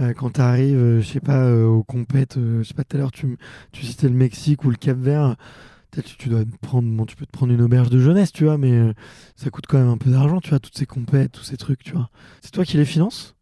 [0.00, 2.96] euh, quand tu arrives, euh, je sais pas, euh, aux compètes, je sais pas, tout
[2.96, 3.36] à l'heure tu,
[3.72, 5.36] tu citais le Mexique ou le Cap Vert.
[5.92, 8.56] Tu, tu, dois prendre, bon, tu peux te prendre une auberge de jeunesse, tu vois,
[8.56, 8.94] mais
[9.36, 11.84] ça coûte quand même un peu d'argent, tu vois, toutes ces compètes, tous ces trucs,
[11.84, 12.08] tu vois.
[12.40, 13.36] C'est toi qui les finances?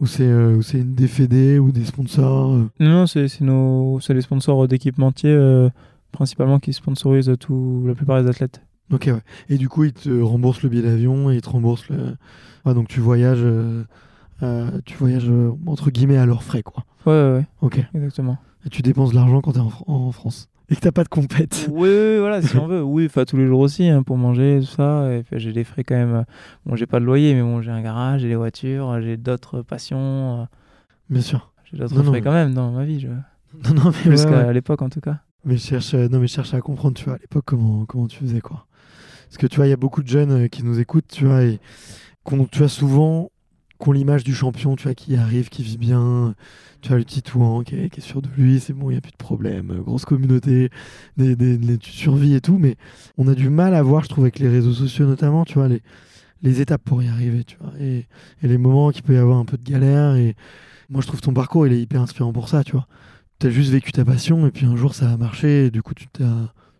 [0.00, 5.70] Ou c'est c'est une DFD ou des sponsors Non, non c'est les sponsors d'équipementiers
[6.12, 8.60] principalement qui sponsorisent tout, la plupart des athlètes.
[8.92, 9.22] Ok, ouais.
[9.48, 12.16] Et du coup, ils te remboursent le billet d'avion et ils te remboursent le.
[12.64, 13.44] Ah, donc tu voyages
[14.42, 16.84] euh, tu voyages euh, entre guillemets à leurs frais, quoi.
[17.06, 17.46] Ouais, ouais, ouais.
[17.60, 17.80] Ok.
[17.94, 18.38] Exactement.
[18.66, 21.08] Et tu dépenses de l'argent quand tu es en, France et que t'as pas de
[21.08, 21.68] compète.
[21.70, 22.82] Oui, voilà, si on veut.
[22.82, 25.12] Oui, enfin tous les jours aussi, hein, pour manger, tout ça.
[25.12, 26.24] Et j'ai des frais quand même.
[26.64, 29.60] Bon, j'ai pas de loyer, mais bon, j'ai un garage, j'ai des voitures, j'ai d'autres
[29.60, 30.40] passions.
[30.40, 30.44] Euh.
[31.10, 31.52] Bien sûr.
[31.64, 33.00] J'ai d'autres frais quand même dans ma vie.
[33.00, 33.08] Je...
[33.08, 35.18] Non, non, mais Jusqu'à l'époque, en tout cas.
[35.44, 38.06] Mais je cherche, non, mais je cherche à comprendre, tu vois, à l'époque, comment, comment
[38.06, 38.66] tu faisais, quoi.
[39.34, 41.42] Parce que tu vois, il y a beaucoup de jeunes qui nous écoutent, tu vois,
[41.42, 41.58] et
[42.22, 43.32] qu'on, tu vois, souvent,
[43.78, 46.36] qu'on l'image du champion, tu vois, qui arrive, qui vit bien,
[46.82, 49.00] tu vois, le petit Touan qui est, sûr de lui, c'est bon, il n'y a
[49.00, 50.70] plus de problème, grosse communauté,
[51.16, 52.76] des, des, tu survis et tout, mais
[53.18, 55.66] on a du mal à voir, je trouve, avec les réseaux sociaux notamment, tu vois,
[55.66, 55.82] les,
[56.42, 58.06] les étapes pour y arriver, tu vois, et,
[58.40, 60.36] les moments qu'il peut y avoir un peu de galère, et
[60.90, 62.86] moi, je trouve ton parcours, il est hyper inspirant pour ça, tu vois.
[63.40, 65.82] Tu as juste vécu ta passion, et puis un jour, ça a marché, et du
[65.82, 66.06] coup, tu,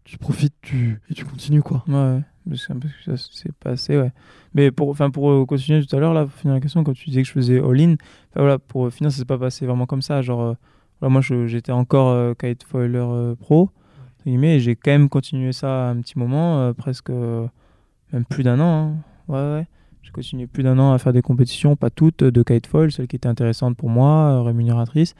[0.04, 1.82] tu profites tu, et tu continues, quoi.
[1.88, 2.20] Ouais,
[2.54, 4.12] c'est un peu ce que ça s'est passé, ouais.
[4.54, 6.92] Mais pour, enfin, pour euh, continuer tout à l'heure, là, pour finir la question, quand
[6.92, 7.96] tu disais que je faisais all-in,
[8.36, 10.22] voilà, pour finir, ça s'est pas passé vraiment comme ça.
[10.22, 10.56] Genre,
[11.02, 13.70] euh, moi, j'étais encore euh, kite foiler euh, pro,
[14.26, 18.88] mais j'ai quand même continué ça un petit moment, presque même plus d'un an.
[18.88, 18.94] Hein.
[19.28, 19.66] Ouais, ouais.
[20.02, 23.06] J'ai continué plus d'un an à faire des compétitions, pas toutes, de kite foil, celles
[23.06, 25.14] qui étaient intéressantes pour moi, rémunératrices.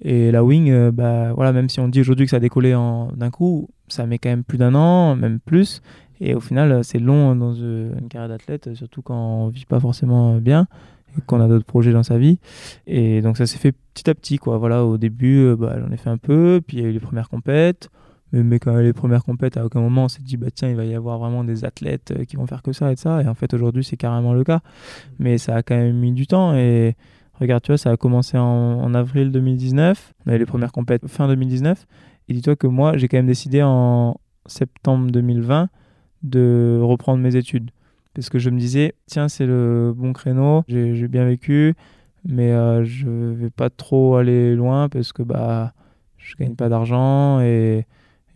[0.00, 3.30] Et la wing, bah, voilà, même si on dit aujourd'hui que ça a décollé d'un
[3.30, 5.82] coup, ça met quand même plus d'un an, même plus.
[6.20, 10.36] Et au final, c'est long dans une carrière d'athlète, surtout quand on vit pas forcément
[10.36, 10.66] bien
[11.26, 12.38] qu'on a d'autres projets dans sa vie.
[12.86, 14.58] Et donc ça s'est fait petit à petit, quoi.
[14.58, 17.00] Voilà, au début, bah, j'en ai fait un peu, puis il y a eu les
[17.00, 17.90] premières compètes.
[18.32, 20.84] Mais, quand les premières compètes, à aucun moment on s'est dit, bah tiens, il va
[20.84, 23.22] y avoir vraiment des athlètes qui vont faire que ça et ça.
[23.22, 24.60] Et en fait, aujourd'hui, c'est carrément le cas.
[25.18, 26.54] Mais ça a quand même mis du temps.
[26.54, 26.94] Et
[27.40, 30.12] regarde, tu vois, ça a commencé en, avril 2019.
[30.26, 31.86] On avait les premières compètes fin 2019.
[32.28, 35.70] Et dis-toi que moi, j'ai quand même décidé en septembre 2020
[36.22, 37.70] de reprendre mes études.
[38.14, 41.74] Parce que je me disais, tiens, c'est le bon créneau, j'ai bien vécu,
[42.24, 45.72] mais euh, je vais pas trop aller loin parce que bah,
[46.16, 47.86] je gagne pas d'argent et,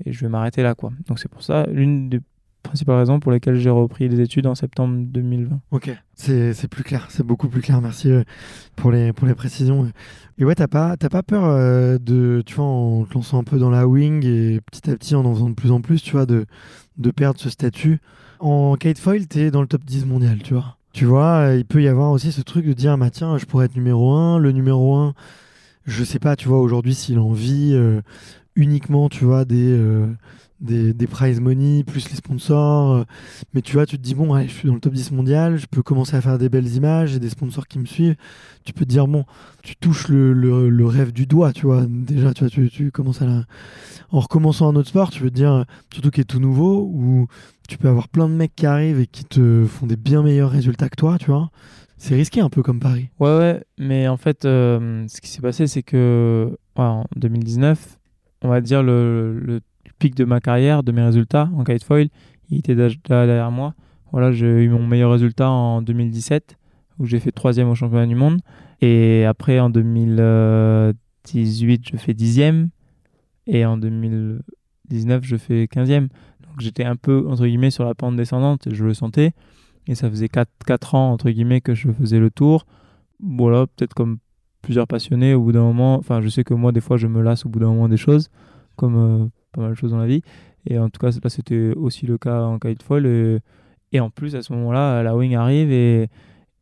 [0.07, 0.75] je vais m'arrêter là.
[0.75, 0.93] quoi.
[1.09, 2.21] Donc c'est pour ça, l'une des
[2.63, 5.61] principales raisons pour lesquelles j'ai repris les études en septembre 2020.
[5.71, 7.81] Ok, c'est plus clair, c'est beaucoup plus clair.
[7.81, 8.23] Merci euh,
[8.77, 9.91] pour les, pour les précisions.
[10.39, 13.59] Et ouais, t'as pas, pas peur euh, de, tu vois, en te lançant un peu
[13.59, 16.13] dans la wing et petit à petit en en faisant de plus en plus, tu
[16.13, 16.47] vois, de,
[16.99, 18.01] de perdre ce statut.
[18.41, 20.77] En kitefoil, tu es dans le top 10 mondial, tu vois.
[20.93, 23.67] Tu vois, il peut y avoir aussi ce truc de dire, bah tiens, je pourrais
[23.67, 24.39] être numéro 1.
[24.39, 25.15] Le numéro 1,
[25.87, 28.03] je sais pas, tu vois, aujourd'hui, s'il en vit euh,
[28.57, 30.07] uniquement, tu vois, des, euh,
[30.61, 32.93] des, des, prize money, plus les sponsors.
[32.93, 33.05] Euh,
[33.55, 35.67] mais tu vois, tu te dis, bon, je suis dans le top 10 mondial, je
[35.67, 38.17] peux commencer à faire des belles images, j'ai des sponsors qui me suivent.
[38.65, 39.25] Tu peux te dire, bon,
[39.63, 41.85] tu touches le, le, rêve du doigt, tu vois.
[41.89, 43.45] Déjà, tu vois, tu, tu commences à.
[44.11, 47.27] En recommençant un autre sport, tu veux te dire, surtout qui est tout nouveau, où
[47.67, 50.51] tu peux avoir plein de mecs qui arrivent et qui te font des bien meilleurs
[50.51, 51.51] résultats que toi, tu vois.
[51.97, 53.11] C'est risqué un peu comme Paris.
[53.21, 57.97] Ouais, ouais, mais en fait, euh, ce qui s'est passé, c'est que ouais, en 2019,
[58.43, 59.61] on va dire le,
[59.99, 62.09] pic de ma carrière, de mes résultats en kitefoil,
[62.51, 63.75] il était déjà derrière moi.
[64.11, 66.59] Voilà, j'ai eu mon meilleur résultat en 2017,
[66.99, 68.41] où j'ai fait troisième au championnat du monde.
[68.81, 72.69] Et après, en 2018, je fais dixième.
[73.47, 76.09] Et en 2019, je fais quinzième.
[76.43, 79.33] Donc j'étais un peu, entre guillemets, sur la pente descendante, je le sentais.
[79.87, 82.67] Et ça faisait 4, 4 ans, entre guillemets, que je faisais le tour.
[83.21, 84.19] Voilà, peut-être comme
[84.63, 87.21] plusieurs passionnés, au bout d'un moment, enfin, je sais que moi, des fois, je me
[87.21, 88.31] lasse au bout d'un moment des choses,
[88.77, 90.23] comme euh, pas mal de choses dans la vie.
[90.67, 93.05] Et en tout cas, là, c'était aussi le cas en kitefoil.
[93.07, 93.39] Et,
[93.93, 96.09] et en plus, à ce moment-là, la wing arrive et,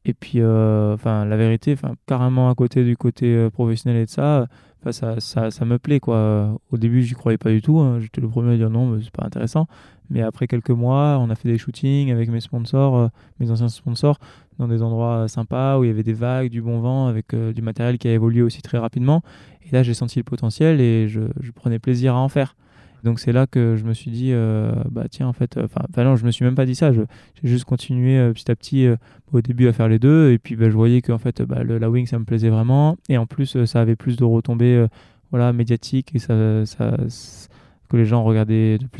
[0.06, 4.06] et puis, euh, enfin, la vérité, enfin, carrément à côté du côté euh, professionnel et
[4.06, 4.48] de ça,
[4.90, 6.58] ça, ça, ça, me plaît, quoi.
[6.70, 7.78] Au début, j'y croyais pas du tout.
[7.78, 8.00] Hein.
[8.00, 9.66] J'étais le premier à dire non, mais c'est pas intéressant.
[10.08, 14.18] Mais après quelques mois, on a fait des shootings avec mes sponsors, mes anciens sponsors,
[14.60, 17.62] dans des endroits sympas où il y avait des vagues, du bon vent, avec du
[17.62, 19.22] matériel qui a évolué aussi très rapidement.
[19.70, 21.20] Et là, j'ai senti le potentiel et je,
[21.54, 22.56] prenais plaisir à en faire.
[23.02, 26.16] Donc c'est là que je me suis dit, euh, bah tiens, en fait, enfin non,
[26.16, 26.92] je me suis même pas dit ça.
[26.92, 27.06] J'ai
[27.44, 28.96] juste continué euh, petit à petit euh,
[29.32, 30.32] au début à faire les deux.
[30.32, 32.98] Et puis bah, je voyais qu'en fait, bah, la wing, ça me plaisait vraiment.
[33.08, 34.86] Et en plus, ça avait plus de retombées
[35.30, 36.96] voilà, médiatiques et ça, ça,
[37.88, 38.99] que les gens regardaient de plus.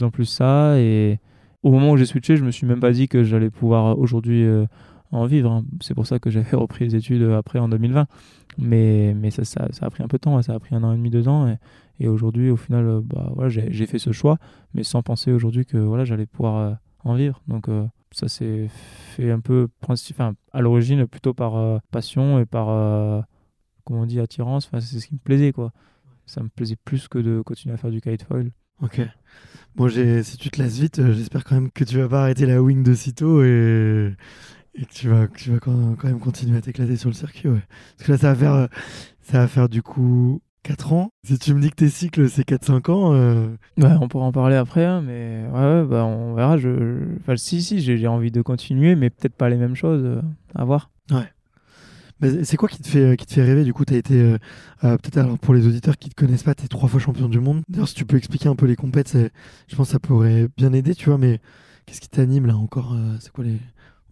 [0.00, 1.18] En plus ça, et
[1.62, 4.44] au moment où j'ai switché, je me suis même pas dit que j'allais pouvoir aujourd'hui...
[4.44, 4.66] Euh,
[5.12, 5.50] en vivre.
[5.50, 5.64] Hein.
[5.80, 8.06] C'est pour ça que j'avais repris les études après en 2020.
[8.58, 10.82] Mais, mais ça, ça, ça, a pris un peu de temps, ça a pris un
[10.82, 11.54] an et demi, deux ans.
[12.00, 14.38] Et, aujourd'hui, au final, euh, bah, voilà, j'ai fait ce choix,
[14.74, 16.74] mais sans penser aujourd'hui que voilà, j'allais pouvoir euh,
[17.04, 17.40] en vivre.
[17.48, 22.66] Donc euh, ça s'est fait un peu, enfin, à l'origine, plutôt par passion et par,
[23.84, 24.66] comment on dit, attirance.
[24.66, 25.72] Enfin, c'est ce qui me plaisait, quoi.
[26.26, 28.50] ça me plaisait plus que de continuer à faire du kite foil.
[28.82, 29.00] Ok.
[29.76, 32.62] Bon, si tu te lasses vite, j'espère quand même que tu vas pas arrêter la
[32.62, 34.12] wing de sitôt et,
[34.74, 37.48] et que tu vas, que tu vas quand, même continuer à t'éclater sur le circuit.
[37.48, 37.62] Ouais.
[37.96, 38.68] Parce que là, ça va faire,
[39.20, 41.10] ça va faire du coup 4 ans.
[41.24, 43.14] Si tu me dis que tes cycles, c'est 4-5 ans.
[43.14, 43.48] Euh...
[43.78, 46.56] Ouais, on pourra en parler après, hein, mais ouais, bah, on verra.
[46.58, 47.16] Je...
[47.20, 50.04] Enfin, si, si, j'ai envie de continuer, mais peut-être pas les mêmes choses.
[50.04, 50.22] Euh,
[50.54, 50.90] à voir.
[51.10, 51.32] Ouais.
[52.22, 54.38] C'est quoi qui te fait, qui te fait rêver Du coup, tu été, euh,
[54.84, 57.28] euh, peut-être alors pour les auditeurs qui te connaissent pas, tu es trois fois champion
[57.28, 57.62] du monde.
[57.68, 59.16] D'ailleurs, si tu peux expliquer un peu les compètes,
[59.68, 61.40] je pense que ça pourrait bien aider, tu vois, mais
[61.86, 63.58] qu'est-ce qui t'anime là encore C'est quoi les,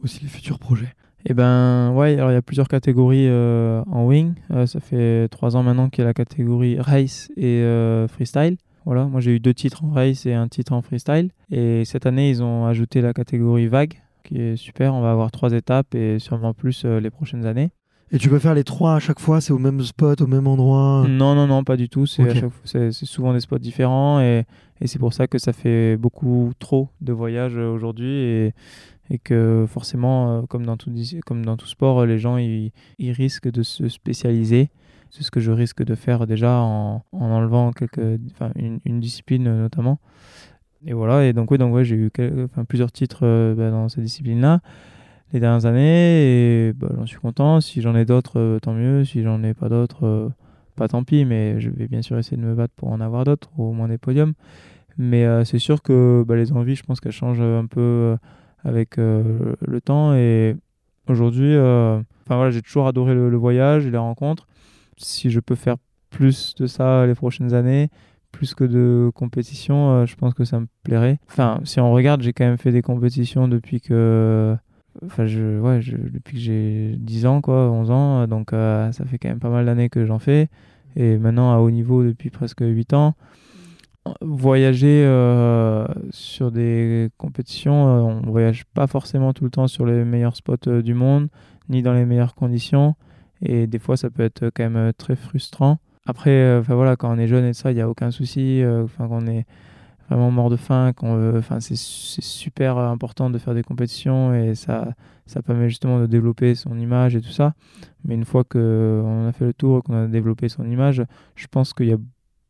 [0.02, 0.94] aussi les futurs projets?
[1.28, 4.34] Eh ben ouais, alors il y a plusieurs catégories euh, en wing.
[4.52, 8.56] Euh, ça fait trois ans maintenant qu'il y a la catégorie race et euh, freestyle.
[8.84, 11.30] Voilà, moi j'ai eu deux titres en race et un titre en freestyle.
[11.50, 14.94] Et cette année ils ont ajouté la catégorie vague, qui est super.
[14.94, 17.70] On va avoir trois étapes et sûrement plus les prochaines années.
[18.12, 20.46] Et tu peux faire les trois à chaque fois, c'est au même spot, au même
[20.46, 22.06] endroit Non, non, non, pas du tout.
[22.06, 24.44] C'est souvent des spots différents et,
[24.80, 28.12] et c'est pour ça que ça fait beaucoup trop de voyages aujourd'hui.
[28.12, 28.54] Et
[29.10, 30.92] et que forcément, euh, comme dans tout,
[31.24, 34.70] comme dans tout sport, les gens ils, risquent de se spécialiser.
[35.10, 38.20] C'est ce que je risque de faire déjà en, en enlevant quelques,
[38.56, 40.00] une, une, discipline notamment.
[40.84, 42.10] Et voilà, et donc, oui, donc, ouais, j'ai eu
[42.68, 44.60] plusieurs titres euh, bah, dans cette discipline-là
[45.32, 47.60] les dernières années et bah, j'en suis content.
[47.60, 49.04] Si j'en ai d'autres, euh, tant mieux.
[49.04, 50.30] Si j'en ai pas d'autres,
[50.76, 53.24] pas tant pis, mais je vais bien sûr essayer de me battre pour en avoir
[53.24, 54.34] d'autres, au moins des podiums.
[54.98, 58.16] Mais c'est sûr que bah, les envies, je pense qu'elles changent un peu
[58.66, 60.14] avec euh, le temps.
[60.14, 60.56] Et
[61.08, 64.46] aujourd'hui, euh, voilà, j'ai toujours adoré le, voyage et les rencontres.
[64.96, 65.76] Si je peux faire
[66.10, 67.88] plus de ça les prochaines années,
[68.32, 71.18] plus que de compétition, euh, je pense que ça me plairait.
[71.28, 74.56] Enfin, si on regarde, j'ai quand même fait des compétitions depuis que
[75.04, 75.80] enfin je, ouais,
[76.12, 79.66] depuis que j'ai 10 ans quoi 11 ans donc ça fait quand même pas mal
[79.66, 80.48] d'années que j'en fais
[80.96, 83.14] et maintenant à haut niveau depuis presque 8 ans
[84.20, 90.04] voyager euh, sur des compétitions, euh, on voyage pas forcément tout le temps sur les
[90.04, 91.28] meilleurs spots euh, du monde,
[91.68, 92.94] ni dans les meilleures conditions.
[93.42, 95.78] Et des fois, ça peut être quand même très frustrant.
[96.06, 98.62] Après, enfin voilà, quand on est jeune et ça, il n'y a aucun souci.
[98.64, 99.44] Enfin, quand on est
[100.08, 104.88] vraiment mort de faim, enfin, c'est super important de faire des compétitions et ça,
[105.26, 107.54] ça permet justement de développer son image et tout ça.
[108.04, 111.02] Mais une fois qu'on a fait le tour qu'on a développé son image,
[111.34, 111.98] je pense qu'il y a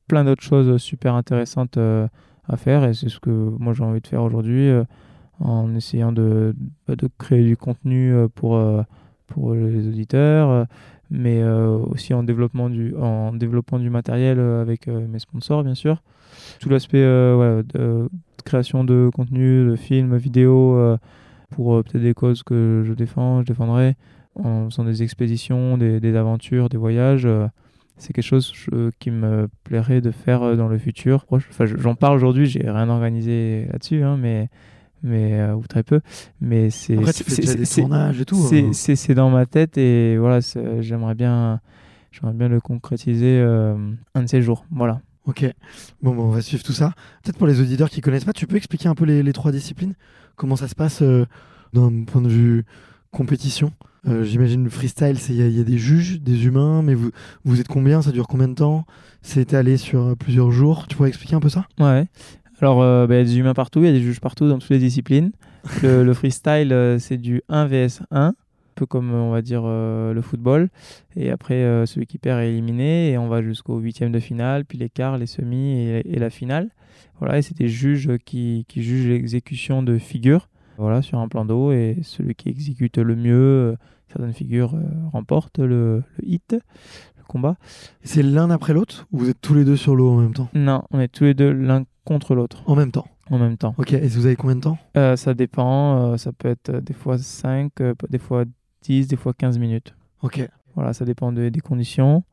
[0.06, 2.06] plein d'autres choses super intéressantes euh,
[2.48, 4.84] à faire et c'est ce que moi j'ai envie de faire aujourd'hui euh,
[5.40, 6.54] en essayant de,
[6.86, 8.60] bah, de, créer du contenu euh, pour,
[9.26, 10.66] pour les auditeurs
[11.08, 16.02] mais aussi en développement du, en développant du matériel avec mes sponsors bien sûr
[16.60, 18.08] tout l'aspect de,
[18.44, 20.96] création de contenu de films vidéos
[21.50, 23.96] pour peut-être des causes que je défends je défendrai
[24.34, 27.28] en faisant des expéditions des, des aventures des voyages
[27.98, 28.52] c'est quelque chose
[28.98, 31.24] qui me plairait de faire euh, dans le futur.
[31.30, 34.48] Enfin, j'en parle aujourd'hui, j'ai rien organisé là-dessus, hein, mais
[35.02, 36.00] mais euh, ou très peu.
[36.40, 38.48] Mais c'est des et tout.
[38.72, 40.40] C'est dans ma tête et voilà,
[40.80, 41.60] j'aimerais bien
[42.10, 43.76] j'aimerais bien le concrétiser euh,
[44.14, 44.64] un de ces jours.
[44.70, 45.00] Voilà.
[45.26, 45.44] Ok.
[46.02, 46.92] Bon, bon, on va suivre tout ça.
[47.22, 49.94] Peut-être pour les auditeurs qui connaissent pas, tu peux expliquer un peu les, trois disciplines?
[50.36, 51.02] Comment ça se passe
[51.72, 52.64] d'un point de vue
[53.10, 53.72] compétition?
[54.08, 57.10] Euh, j'imagine le freestyle, il y, a des juges, des humains, mais vous,
[57.44, 58.02] vous êtes combien?
[58.02, 58.84] Ça dure combien de temps?
[59.22, 60.86] C'est étalé sur euh, plusieurs jours.
[60.86, 61.66] Tu pourrais expliquer un peu ça?
[61.80, 62.06] Ouais.
[62.60, 64.48] Alors, euh, bah, il y a des humains partout, il y a des juges partout
[64.48, 65.32] dans toutes les disciplines.
[65.82, 68.34] le, freestyle, c'est du 1 vs 1, un
[68.76, 70.68] peu comme on va dire le football.
[71.16, 74.78] Et après, celui qui perd est éliminé et on va jusqu'au huitième de finale, puis
[74.78, 76.70] les quarts, les semis et, la finale.
[77.18, 80.48] Voilà, et c'est des juges qui, qui jugent l'exécution de figures
[80.78, 83.76] voilà, sur un plan d'eau et celui qui exécute le mieux
[84.08, 87.56] certaines figures euh, remportent le, hit, le combat.
[88.02, 90.48] C'est l'un après l'autre ou vous êtes tous les deux sur l'eau en même temps?
[90.54, 92.62] Non, on est tous les deux l'un contre l'autre.
[92.66, 93.06] En même temps?
[93.30, 93.74] En même temps.
[93.78, 94.78] Ok, et vous avez combien de temps?
[94.96, 97.72] Euh, Ça dépend, euh, ça peut être des fois 5,
[98.08, 98.44] des fois
[98.86, 99.94] 10, des fois 15 minutes.
[100.22, 100.48] Ok.
[100.74, 102.24] Voilà, ça dépend des conditions.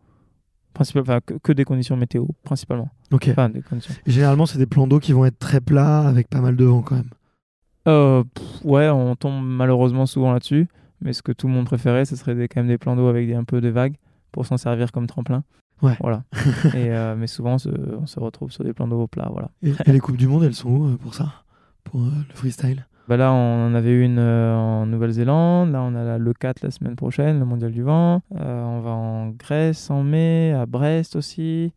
[0.74, 2.90] Principalement, que, que, des conditions météo, principalement.
[3.12, 3.30] Ok.
[3.52, 3.94] des conditions.
[4.08, 6.82] généralement, c'est des plans d'eau qui vont être très plats avec pas mal de vent
[6.82, 8.24] quand même.
[8.64, 10.68] ouais, on tombe malheureusement souvent là-dessus.
[11.04, 13.08] Mais ce que tout le monde préférait, ce serait des, quand même des plans d'eau
[13.08, 13.96] avec un peu de vagues
[14.32, 15.44] pour s'en servir comme tremplin.
[15.82, 15.98] Ouais.
[16.00, 16.24] Voilà.
[16.74, 19.30] et, euh, mais souvent, on se retrouve sur des plans d'eau plats.
[19.30, 19.52] Voilà.
[19.62, 21.44] Et, les Coupes du Monde, elles sont où euh, pour ça?
[21.84, 22.88] Pour euh, le freestyle?
[23.08, 25.72] Bah Là, on en avait une en Nouvelle-Zélande.
[25.72, 28.22] Là, on a le 4 la semaine prochaine, le Mondial du Vent.
[28.32, 31.74] on va en Grèce en mai, à Brest aussi.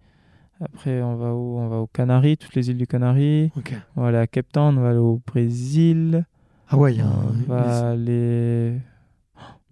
[0.60, 1.58] Après, on va où?
[1.58, 3.50] On va aux Canaries, toutes les îles du Canaries.
[3.96, 6.24] On va aller à Cape Town, on va aller au Brésil.
[6.68, 8.80] Ah ouais, il y a On va aller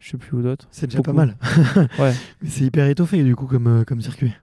[0.05, 0.69] je sais plus où d'autres.
[0.71, 1.35] C'est déjà pas mal.
[1.99, 2.13] ouais.
[2.47, 4.35] C'est hyper étoffé du coup comme, euh, comme circuit.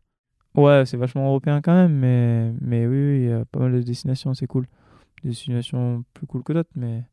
[0.55, 3.81] Ouais, c'est vachement européen quand même, mais, mais oui, il y a pas mal de
[3.81, 4.65] destinations, c'est cool.
[5.23, 7.03] Des destinations plus cool que d'autres, mais,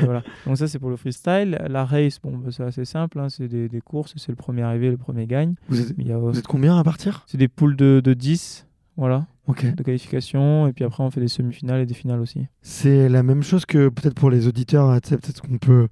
[0.00, 0.22] voilà.
[0.46, 1.58] Donc ça, c'est pour le freestyle.
[1.68, 4.62] La race, bon, bah, c'est assez simple, hein, c'est des, des courses, c'est le premier
[4.62, 5.54] arrivé, le premier gagne.
[5.68, 7.24] Vous êtes, a, vous combien à partir?
[7.26, 11.28] C'est des poules de, de 10, voilà, de qualification, et puis après, on fait des
[11.28, 12.46] semi-finales et des finales aussi.
[12.62, 15.88] C'est la même chose que peut-être pour les auditeurs, hein, peut-être qu'on peut.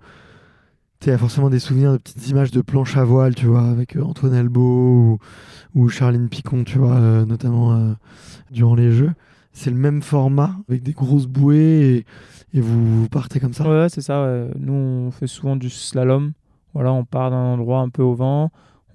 [1.00, 3.96] Tu as forcément des souvenirs de petites images de planche à voile, tu vois, avec
[3.96, 5.18] euh, Antoine Albo ou,
[5.74, 7.92] ou Charline Picon, tu vois, euh, notamment euh,
[8.50, 9.12] durant les Jeux.
[9.56, 12.04] C'est le même format, avec des grosses bouées,
[12.52, 13.66] et, vous, partez comme ça?
[13.66, 14.46] Ouais, c'est ça.
[14.58, 16.32] Nous, on fait souvent du slalom.
[16.74, 18.50] Voilà, on part d'un endroit un peu au vent,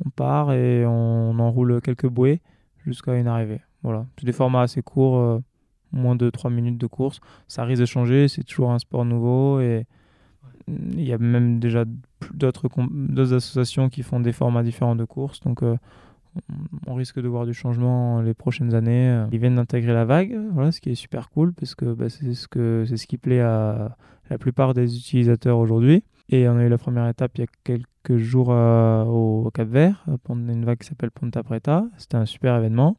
[0.06, 2.40] on part et on enroule quelques bouées
[2.86, 3.62] jusqu'à une arrivée.
[3.82, 5.40] Voilà, c'est des formats assez courts, euh,
[5.92, 7.22] moins de 3 minutes de course.
[7.48, 9.88] Ça risque de changer, c'est toujours un sport nouveau et
[10.68, 11.86] il y a même déjà
[12.36, 12.70] d'autres
[13.34, 15.40] associations qui font des formats différents de course.
[15.64, 15.78] Euh,
[16.88, 19.26] on risque de voir du changement les prochaines années.
[19.32, 22.34] Ils viennent d'intégrer la vague, voilà, ce qui est super cool parce que bah, c'est
[22.34, 23.96] ce que c'est ce qui plaît à
[24.30, 26.04] la plupart des utilisateurs aujourd'hui.
[26.30, 29.68] Et on a eu la première étape il y a quelques jours euh, au Cap
[29.68, 31.86] Vert, euh, pendant une vague qui s'appelle Ponta Preta.
[31.98, 32.98] C'était un super événement.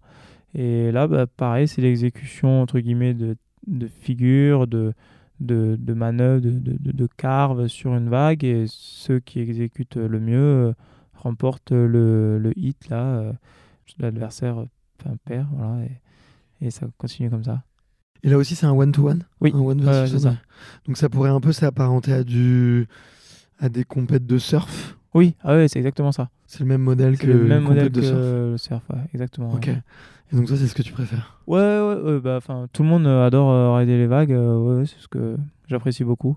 [0.54, 3.36] Et là, bah, pareil, c'est l'exécution entre guillemets de,
[4.00, 4.92] figures, de,
[5.40, 8.44] manœuvres, de- de carves sur une vague.
[8.44, 10.74] Et ceux qui exécutent le mieux
[11.24, 13.02] euh, remportent le, le hit là.
[13.04, 13.32] euh,
[13.98, 14.66] L'adversaire euh,
[15.10, 15.84] un pair, voilà.
[16.60, 17.62] Et, et ça continue comme ça.
[18.22, 19.24] Et là aussi, c'est un one-to-one?
[19.40, 20.18] Oui, Un one c'est one.
[20.20, 20.36] ça.
[20.86, 22.86] Donc ça pourrait un peu s'apparenter à, du...
[23.58, 24.96] à des compètes de surf?
[25.14, 26.30] Oui, ah ouais, c'est exactement ça.
[26.46, 28.14] C'est le même modèle que le même modèle de surf?
[28.14, 29.52] le surf, ouais, exactement.
[29.52, 29.66] Ok.
[29.66, 29.82] ouais.
[30.32, 31.40] Et donc ça, c'est ce que tu préfères?
[31.46, 32.38] Ouais, ouais, ouais, bah,
[32.72, 34.32] tout le monde euh, adore euh, rider les vagues.
[34.32, 36.36] euh, ouais, c'est ce que j'apprécie beaucoup.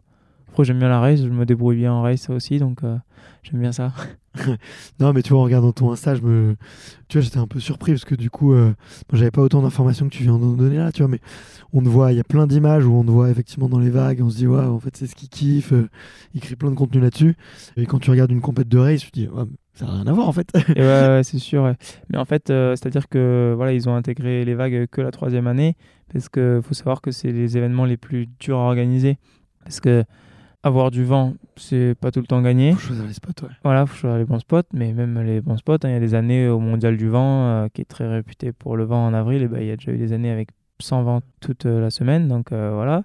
[0.49, 2.97] Après, j'aime bien la race, je me débrouille bien en race aussi, donc euh,
[3.43, 3.93] j'aime bien ça.
[4.99, 6.55] Non, mais tu vois, en regardant ton Insta, je me...
[7.07, 9.61] tu vois, j'étais un peu surpris parce que du coup, euh, moi, j'avais pas autant
[9.61, 11.19] d'informations que tu viens de nous donner là, tu vois, mais
[11.73, 13.89] on te voit, il y a plein d'images où on te voit effectivement dans les
[13.89, 15.89] vagues, on se dit, ouais, en fait, c'est ce qu'il kiffe, euh,
[16.33, 17.35] il crée plein de contenu là-dessus.
[17.77, 20.07] Et quand tu regardes une compète de race, tu te dis, ouais, ça n'a rien
[20.07, 20.49] à voir en fait.
[20.75, 21.63] Et ouais, ouais, c'est sûr.
[21.63, 21.75] ouais.
[22.09, 25.47] Mais en fait, euh, c'est-à-dire que voilà, ils ont intégré les vagues que la troisième
[25.47, 25.75] année,
[26.11, 29.17] parce que faut savoir que c'est les événements les plus durs à organiser,
[29.63, 30.05] parce que
[30.65, 32.73] avoir du vent, c'est pas tout le temps gagné.
[32.73, 33.53] Faut choisir les spots, ouais.
[33.63, 35.99] Voilà, faut choisir les bons spots, mais même les bons spots, hein, il y a
[35.99, 39.13] des années au Mondial du vent, euh, qui est très réputé pour le vent en
[39.13, 40.49] avril, et ben, il y a déjà eu des années avec
[40.81, 43.03] sans vent toute euh, la semaine, donc euh, voilà.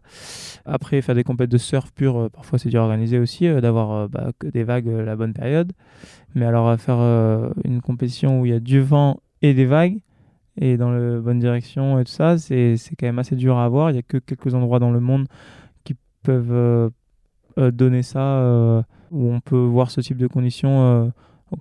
[0.65, 3.61] Après, faire des compètes de surf pur, euh, parfois c'est dur à organiser aussi, euh,
[3.61, 5.73] d'avoir bah, que des vagues la bonne période.
[6.35, 6.99] Mais alors, faire
[7.65, 9.99] une compétition où il y a du vent et des vagues,
[10.57, 13.91] et dans la bonne direction et tout ça, c'est quand même assez dur à avoir.
[13.91, 15.27] Il n'y a que quelques endroits dans le monde
[15.85, 16.91] qui peuvent
[17.57, 21.09] donner ça, euh, où on peut voir ce type de conditions, euh,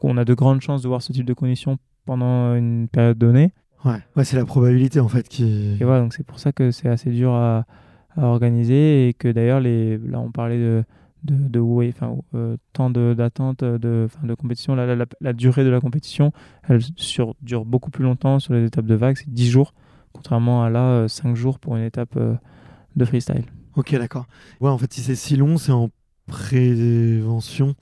[0.04, 3.52] on a de grandes chances de voir ce type de conditions pendant une période donnée.
[3.86, 5.78] Ouais, ouais c'est la probabilité en fait qui.
[5.80, 7.66] Et voilà, donc c'est pour ça que c'est assez dur à,
[8.16, 10.84] à organiser et que d'ailleurs, les, là on parlait de,
[11.24, 15.34] de, de enfin, euh, temps de- d'attente de, enfin, de compétition, la, la, la- la
[15.34, 16.32] durée de la compétition,
[16.68, 19.74] elle sur, dure beaucoup plus longtemps sur les étapes de vague, c'est 10 jours,
[20.14, 22.36] contrairement à là, 5 jours pour une étape euh,
[22.96, 23.44] de freestyle.
[23.80, 24.26] Ok, d'accord.
[24.62, 25.90] Ouais, en fait, si c'est si long, c'est en
[26.28, 27.76] prévention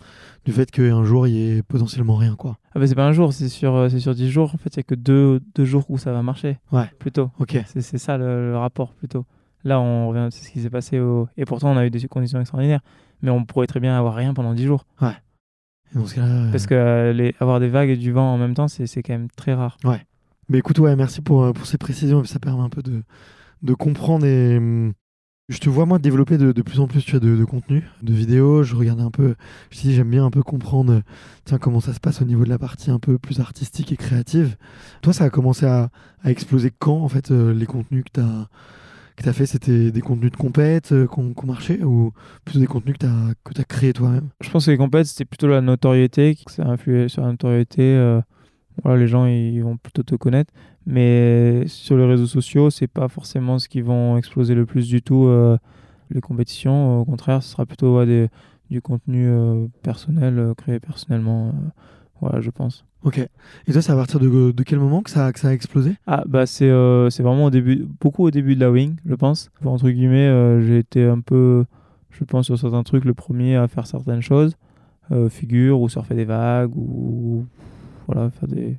[0.46, 2.58] du fait qu'un jour il y ait potentiellement rien, quoi.
[2.74, 4.74] Ah bah c'est pas un jour, c'est sur, euh, c'est sur 10 jours, en fait
[4.76, 6.90] il n'y a que 2 deux, deux jours où ça va marcher, Ouais.
[7.00, 7.30] plutôt.
[7.40, 7.58] Ok.
[7.66, 9.26] C'est ça le, le rapport plutôt.
[9.64, 11.28] Là, on revient, c'est ce qui s'est passé au...
[11.36, 12.80] Et pourtant, on a eu des conditions extraordinaires.
[13.22, 14.86] Mais on pourrait très bien avoir rien pendant 10 jours.
[15.02, 17.36] Et dans ce cas-là, euh, Parce que euh, les...
[17.40, 19.78] avoir des vagues et du vent en même temps, c'est quand même très rare.
[20.48, 22.24] Mais écoute, ouais, merci pour, pour ces précisions.
[22.24, 23.04] Ça permet un peu de,
[23.64, 24.58] de comprendre et.
[25.50, 28.14] Je te vois, moi, développer de, plus en plus tu vois, de, de contenu, de
[28.14, 28.64] vidéos.
[28.64, 29.36] Je regarde un peu.
[29.72, 31.02] Je dis, j'aime bien un peu comprendre
[31.46, 33.96] tiens, comment ça se passe au niveau de la partie un peu plus artistique et
[33.96, 34.58] créative.
[35.02, 35.90] Toi, ça a commencé à,
[36.26, 38.50] exploser quand, en fait, euh, les contenus que tu as.
[39.16, 42.12] Que tu as fait, c'était des contenus de compète euh, qu'on qu'on marchait ou
[42.46, 44.30] plutôt des contenus que tu as, que as créés toi-même?
[44.42, 47.30] Je pense que les compètes, c'était plutôt la notoriété, que ça a influé sur la
[47.30, 47.82] notoriété.
[47.82, 48.22] euh,
[48.84, 50.54] Voilà, les gens, ils vont plutôt te connaître.
[50.86, 55.02] Mais sur les réseaux sociaux, c'est pas forcément ce qui vont exploser le plus du
[55.02, 55.26] tout.
[55.28, 55.58] euh,
[56.10, 58.30] les compétitions, au contraire, ce sera plutôt ouais, des-
[58.70, 61.54] du contenu euh, personnel, euh, créé personnellement.
[62.22, 62.86] voilà, je pense.
[63.04, 63.20] Ok.
[63.20, 65.94] Et toi, c'est à partir de, de quel moment que ça, que ça a explosé?
[66.08, 66.70] Ah bah c'est
[67.12, 70.62] c'est vraiment au début beaucoup au début de la wing je pense Enfin, entre guillemets
[70.66, 71.66] j'ai été un peu
[72.10, 74.58] je pense sur certains trucs le premier à faire certaines choses
[75.30, 77.46] figure ou surfer des vagues ou
[78.08, 78.78] voilà faire des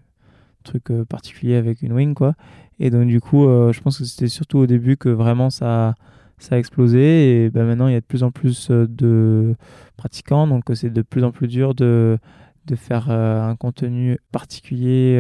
[0.64, 2.34] trucs euh, particuliers avec une wing quoi
[2.80, 5.94] et donc du coup euh, je pense que c'était surtout au début que vraiment ça
[6.38, 9.54] ça a explosé et ben maintenant il y a de plus en plus euh, de
[9.96, 12.18] pratiquants donc c'est de plus en plus dur de
[12.66, 15.16] de faire un contenu particulier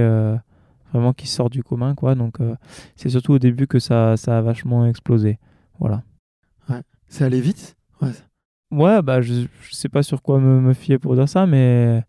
[0.92, 2.14] vraiment qui sort du commun, quoi.
[2.14, 2.54] Donc, euh,
[2.96, 5.38] c'est surtout au début que ça, ça a vachement explosé.
[5.78, 6.02] Voilà.
[6.68, 6.82] Ouais.
[7.08, 7.76] C'est allé vite?
[8.00, 8.12] Ouais.
[8.70, 12.02] Ouais, bah, je, je sais pas sur quoi me, me fier pour dire ça, mais,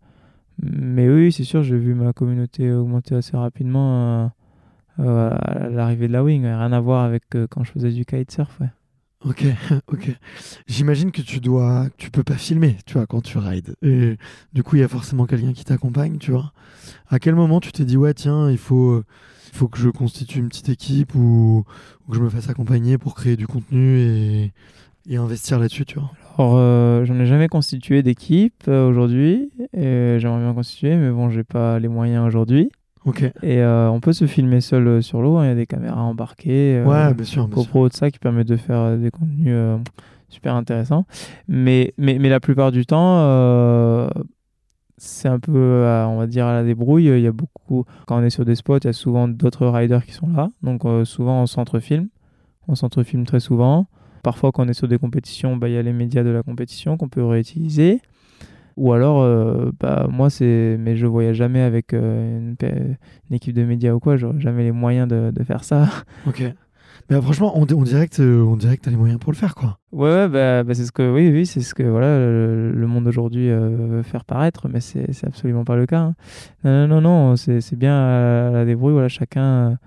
[0.62, 4.28] mais oui, c'est sûr, j'ai vu ma communauté augmenter assez rapidement euh,
[5.00, 6.42] euh, à l'arrivée de la wing.
[6.42, 8.70] Rien à voir avec euh, quand je faisais du kitesurf, ouais.
[9.24, 9.44] Ok,
[9.86, 10.10] ok.
[10.66, 13.74] J'imagine que tu dois, tu peux pas filmer, tu vois, quand tu rides.
[13.82, 14.16] Et
[14.52, 16.52] du coup, il y a forcément quelqu'un qui t'accompagne, tu vois.
[17.08, 19.02] À quel moment tu t'es dit, ouais, tiens, il faut,
[19.52, 21.64] il faut que je constitue une petite équipe ou,
[22.06, 24.52] ou que je me fasse accompagner pour créer du contenu et,
[25.08, 26.10] et investir là-dessus, tu vois.
[26.38, 29.50] Alors, euh, j'en ai jamais constitué d'équipe euh, aujourd'hui.
[29.72, 32.70] et J'aimerais bien constituer, mais bon, j'ai pas les moyens aujourd'hui.
[33.06, 33.22] Ok.
[33.42, 35.36] Et euh, on peut se filmer seul euh, sur l'eau.
[35.38, 35.44] hein.
[35.46, 36.76] Il y a des caméras embarquées.
[36.78, 37.48] euh, ouais, bien sûr.
[37.48, 39.54] GoPro de ça qui permet de faire des contenus
[40.28, 41.06] super intéressants.
[41.48, 44.08] Mais, mais, mais la plupart du temps,
[44.98, 47.06] c'est un peu, on va dire, à la débrouille.
[47.06, 49.66] Il y a beaucoup, quand on est sur des spots, il y a souvent d'autres
[49.66, 50.48] riders qui sont là.
[50.62, 52.08] Donc euh, souvent, on s'entre-filme.
[52.68, 53.86] On s'entre-filme très souvent.
[54.22, 56.42] Parfois, quand on est sur des compétitions, bah, il y a les médias de la
[56.42, 58.00] compétition qu'on peut réutiliser.
[58.76, 60.76] Ou alors, euh, bah, moi, c'est.
[60.78, 62.96] Mais je voyage jamais avec euh, une,
[63.34, 64.16] équipe de médias ou quoi.
[64.16, 65.88] J'aurais jamais les moyens de, de faire ça.
[66.26, 66.42] Ok.
[67.08, 69.78] Mais euh, franchement, on, on dirait que t'as les moyens pour le faire, quoi.
[69.90, 72.86] Ouais, ouais, bah, bah, c'est ce que, oui, oui, c'est ce que voilà, le, le
[72.86, 76.00] monde aujourd'hui euh, veut faire paraître, mais c'est c'est absolument pas le cas.
[76.00, 76.14] hein.
[76.62, 78.92] Non, non, non, non, c'est c'est bien à la débrouille.
[78.92, 79.78] Voilà, chacun,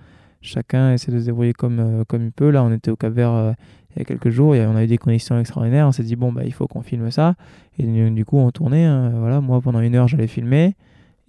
[0.42, 2.50] chacun essaie de se débrouiller comme, comme il peut.
[2.50, 3.56] Là, on était au Cap Vert
[3.96, 5.88] il y a quelques jours, on a eu des conditions extraordinaires.
[5.88, 7.36] On s'est dit, bon, bah, il faut qu'on filme ça.
[7.78, 8.86] Et du, du coup, on tournait.
[8.86, 9.12] hein.
[9.16, 10.76] voilà, moi, pendant une heure, j'allais filmer.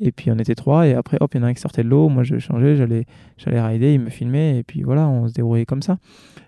[0.01, 0.87] Et puis, on était trois.
[0.87, 2.09] Et après, hop, il y en a un qui sortait de l'eau.
[2.09, 3.07] Moi, je changeais, j'allais
[3.37, 4.59] j'allais rider, il me filmait.
[4.59, 5.99] Et puis, voilà, on se débrouillait comme ça.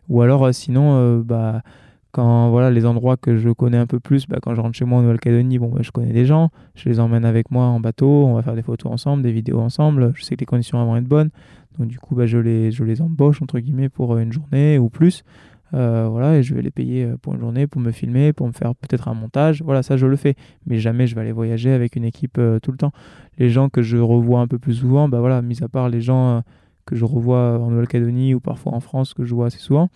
[0.09, 1.63] Ou alors, euh, sinon, euh, bah
[2.17, 4.87] quand voilà les endroits que je connais un peu plus, bah, quand je rentre chez
[4.87, 7.79] moi en Nouvelle-Calédonie, bon, bah, je connais des gens, je les emmène avec moi en
[7.79, 10.83] bateau, on va faire des photos ensemble, des vidéos ensemble, je sais que les conditions
[10.83, 11.29] vont être bonnes,
[11.79, 14.79] donc du coup bah, je, les, je les embauche entre guillemets pour euh, une journée
[14.79, 15.25] ou plus,
[15.75, 18.47] Euh, voilà, et je vais les payer euh, pour une journée, pour me filmer, pour
[18.47, 20.37] me faire peut-être un montage, voilà, ça je le fais,
[20.67, 22.93] mais jamais je vais aller voyager avec une équipe euh, tout le temps.
[23.39, 26.01] Les gens que je revois un peu plus souvent, bah voilà, mis à part les
[26.01, 26.43] gens
[26.85, 29.91] que je revois en Nouvelle-Calédonie ou parfois en France que je vois assez souvent,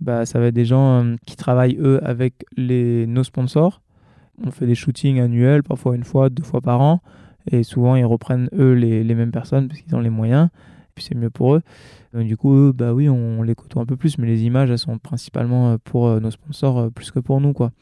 [0.00, 3.82] bah, ça va être des gens qui travaillent eux avec les, nos sponsors.
[4.46, 7.00] On fait des shootings annuels, parfois une fois, deux fois par an.
[7.50, 10.46] Et souvent, ils reprennent eux les, les mêmes personnes parce qu'ils ont les moyens.
[10.46, 11.62] Et puis c'est mieux pour eux.
[12.24, 14.18] Du coup, bah oui, on les côtoie un peu plus.
[14.18, 17.40] Mais les images, elles sont principalement euh, pour euh, nos sponsors euh, plus que pour
[17.40, 17.52] nous.
[17.52, 17.72] quoi.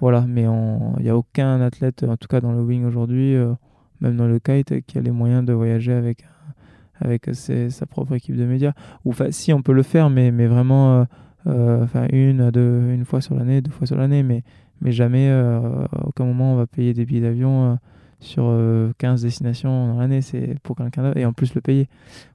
[0.00, 3.36] Voilà, mais il n'y a aucun athlète, en tout cas dans le wing aujourd'hui,
[4.00, 6.24] même dans le kite, qui a les moyens de voyager avec,
[7.00, 8.72] avec sa propre équipe de médias.
[9.04, 11.06] Ou si, on peut le faire, mais, mais vraiment
[11.46, 14.42] euh, une, deux, une fois sur l'année, deux fois sur l'année, mais,
[14.80, 17.78] mais jamais, à aucun moment, on va payer des billets d'avion
[18.22, 21.88] sur euh, 15 destinations dans l'année, c'est pour quelqu'un d'autre, et en plus le payer.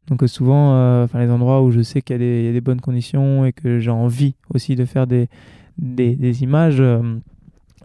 [0.08, 2.50] Donc euh, souvent, euh, les endroits où je sais qu'il y, a des- il y
[2.50, 5.30] a des bonnes conditions et que j'ai envie aussi de faire des,
[5.78, 7.02] des, des images, euh,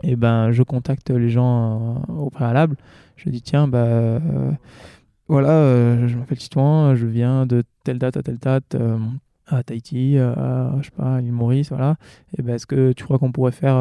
[0.03, 2.77] et ben je contacte les gens au préalable.
[3.17, 4.19] Je dis tiens, bah
[5.29, 8.77] voilà, je m'appelle Titouan, je viens de telle date à telle date.
[9.47, 11.97] à Tahiti, à, je sais pas, à l'île Maurice, voilà.
[12.37, 13.77] Et ben, est-ce que tu crois qu'on pourrait faire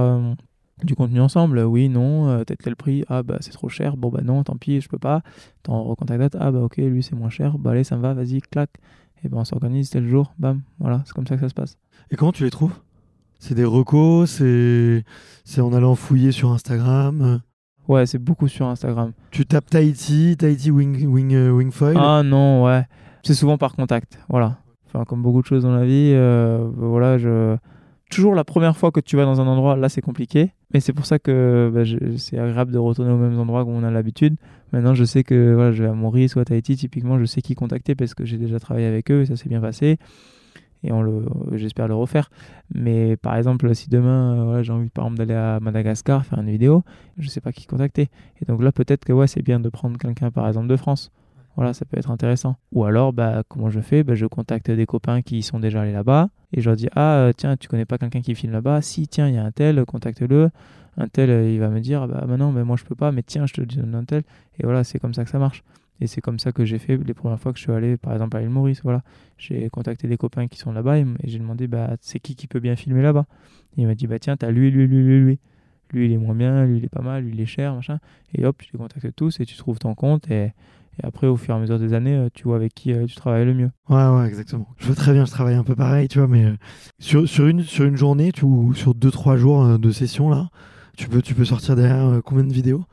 [0.86, 3.98] du contenu ensemble Oui, non, euh, peut-être quel prix Ah, bah, c'est trop cher.
[3.98, 5.22] Bon, bah, non, tant pis, je peux pas.
[5.64, 6.38] T'en recontactes date.
[6.40, 7.58] Ah, bah, ok, lui, c'est moins cher.
[7.58, 8.70] Bah, allez, ça me va, vas-y, clac.
[9.24, 11.78] Et ben, on s'organise tel jour, bam, voilà, c'est comme ça que ça se passe.
[12.10, 12.74] Et comment tu les trouves?
[13.40, 15.04] C'est des recos, c'est
[15.44, 17.42] c'est en allant fouiller sur Instagram?
[17.88, 19.12] Ouais, c'est beaucoup sur Instagram.
[19.32, 21.98] Tu tapes Tahiti, Tahiti Wing, wing, euh, Wingfoil?
[21.98, 22.88] Ah non, ouais.
[23.24, 24.58] C'est souvent par contact, voilà.
[24.88, 27.58] Enfin, comme beaucoup de choses dans la vie, euh, voilà, je...
[28.12, 30.52] Toujours la première fois que tu vas dans un endroit, là, c'est compliqué.
[30.74, 31.84] Mais c'est pour ça que bah,
[32.18, 34.36] c'est agréable de retourner aux mêmes endroits où on a l'habitude.
[34.74, 37.42] Maintenant, je sais que voilà, je vais à Maurice ou à Tahiti, typiquement, je sais
[37.42, 39.98] qui contacter parce que j'ai déjà travaillé avec eux et ça s'est bien passé.
[40.84, 40.90] Et
[41.54, 42.30] j'espère le refaire.
[42.74, 46.40] Mais par exemple, si demain, euh, voilà, j'ai envie, par exemple, d'aller à Madagascar faire
[46.40, 46.84] une vidéo,
[47.18, 48.10] je sais pas qui contacter.
[48.42, 51.12] Et donc là, peut-être que ouais, c'est bien de prendre quelqu'un, par exemple, de France.
[51.56, 52.56] Voilà, ça peut être intéressant.
[52.72, 54.04] Ou alors, bah, comment je fais?
[54.04, 57.16] Bah, Je contacte des copains qui sont déjà allés là-bas et je leur dis Ah,
[57.18, 58.82] euh, tiens, tu connais pas quelqu'un qui filme là-bas?
[58.82, 60.50] Si, tiens, il y a un tel, contacte-le.
[60.98, 63.12] Un tel, euh, il va me dire Bah, bah non, mais moi je peux pas,
[63.12, 64.24] mais tiens, je te donne un tel.
[64.60, 65.64] Et voilà, c'est comme ça que ça marche.
[66.00, 68.14] Et c'est comme ça que j'ai fait les premières fois que je suis allé, par
[68.14, 68.82] exemple, à l'île Maurice.
[68.84, 69.04] Voilà.
[69.38, 72.60] J'ai contacté des copains qui sont là-bas et j'ai demandé bah, C'est qui qui peut
[72.60, 73.26] bien filmer là-bas?
[73.78, 75.40] Il m'a dit Bah, tiens, t'as lui, lui, lui, lui, lui.
[75.94, 78.00] Lui, il est moins bien, lui, il est pas mal, lui, il est cher, machin.
[78.34, 80.30] Et hop, tu les contactes tous et tu trouves ton compte.
[80.32, 80.54] Et,
[81.02, 83.06] et après, au fur et à mesure des années, euh, tu vois avec qui euh,
[83.06, 83.72] tu travailles le mieux.
[83.90, 84.68] Ouais, ouais, exactement.
[84.78, 86.56] Je vois très bien, je travaille un peu pareil, tu vois, mais euh,
[87.00, 90.50] sur, sur, une, sur une journée, tu, ou sur 2-3 jours euh, de session, là,
[90.98, 92.84] tu peux, tu peux sortir derrière combien de vidéos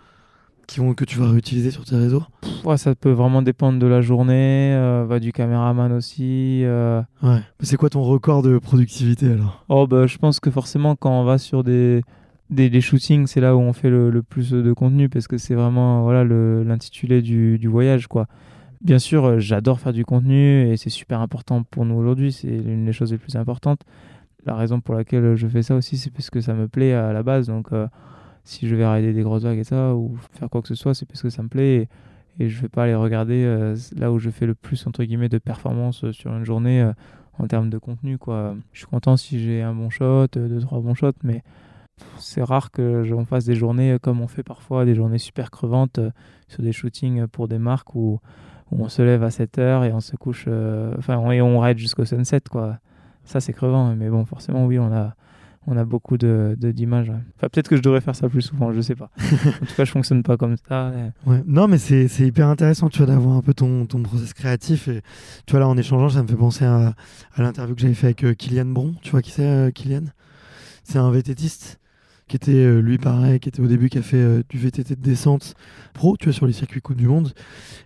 [0.69, 2.23] qui vont, que tu vas réutiliser sur tes réseaux?
[2.65, 6.63] Ouais, Ça peut vraiment dépendre de la journée, euh, du caméraman aussi.
[6.65, 7.03] Euh.
[7.23, 7.41] Ouais.
[7.61, 9.65] C'est quoi ton record de productivité alors?
[9.69, 12.03] Oh, bah, je pense que forcément, quand on va sur des,
[12.51, 16.03] des, shootings, c'est là où on fait le, plus de contenu parce que c'est vraiment
[16.03, 18.07] voilà l'intitulé du, du, voyage.
[18.07, 18.27] quoi.
[18.81, 22.33] Bien sûr, euh, j'adore faire du contenu et c'est super important pour nous aujourd'hui.
[22.33, 23.81] C'est l'une des choses les plus importantes.
[24.47, 27.13] La raison pour laquelle je fais ça aussi, c'est parce que ça me plaît à
[27.13, 27.49] la base.
[27.49, 27.71] Donc,
[28.49, 30.95] si je vais rider des grosses vagues et ça, ou faire quoi que ce soit,
[30.95, 31.89] c'est parce que ça me plaît.
[32.39, 35.05] Et, je je vais pas aller regarder euh, là où je fais le plus, entre
[35.05, 36.93] guillemets, de performance euh, sur une journée euh,
[37.39, 38.17] en termes de contenu.
[38.17, 38.57] Quoi.
[38.73, 41.43] Je suis content si j'ai un bon shot, deux, trois bons shots, mais
[42.19, 46.01] c'est rare que j'en fasse des journées comme on fait parfois, des journées super crevantes
[46.49, 48.21] sur des shootings pour des marques où,
[48.71, 50.49] où, on se lève à 7 heures et on se couche,
[50.99, 52.79] enfin, et on ride jusqu'au sunset, quoi.
[53.25, 55.15] Ça, c'est crevant, mais bon, forcément, oui, on a
[55.71, 57.11] on a beaucoup de, d'images.
[57.11, 59.11] Enfin, peut-être que je devrais faire ça plus souvent, je sais pas.
[59.21, 60.93] en tout cas, je fonctionne pas comme ça.
[61.27, 61.43] Ouais.
[61.47, 64.89] Non, mais c'est, hyper intéressant, tu vois, d'avoir un peu ton, ton process créatif.
[64.89, 65.03] Et
[65.47, 66.95] tu vois, là, en échangeant, ça me fait penser à,
[67.35, 68.95] à l'interview que j'avais fait avec euh, Kylian Bron.
[69.03, 70.05] Tu vois qui c'est, euh, Kylian?
[70.85, 71.79] C'est un VTTiste
[72.29, 75.03] qui était, euh, lui, pareil, qui était au début, qui a fait du VTT de
[75.03, 75.55] descente
[75.95, 77.33] pro, tu vois, sur les circuits Coupe du Monde,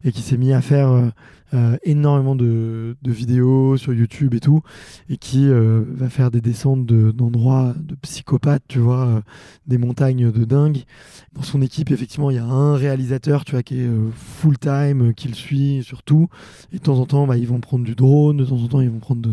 [0.05, 1.13] et qui s'est mis à faire
[1.55, 4.63] euh, énormément de, vidéos sur YouTube et tout,
[5.11, 9.21] et qui euh, va faire des descentes d'endroits de, psychopathes, tu vois, euh,
[9.67, 10.85] des montagnes de dingue.
[11.35, 15.13] Dans son équipe, effectivement, il y a un réalisateur, tu vois, qui est full time,
[15.13, 16.29] qui le suit surtout.
[16.73, 18.81] Et de temps en temps, bah, ils vont prendre du drone, de temps en temps,
[18.81, 19.29] ils vont prendre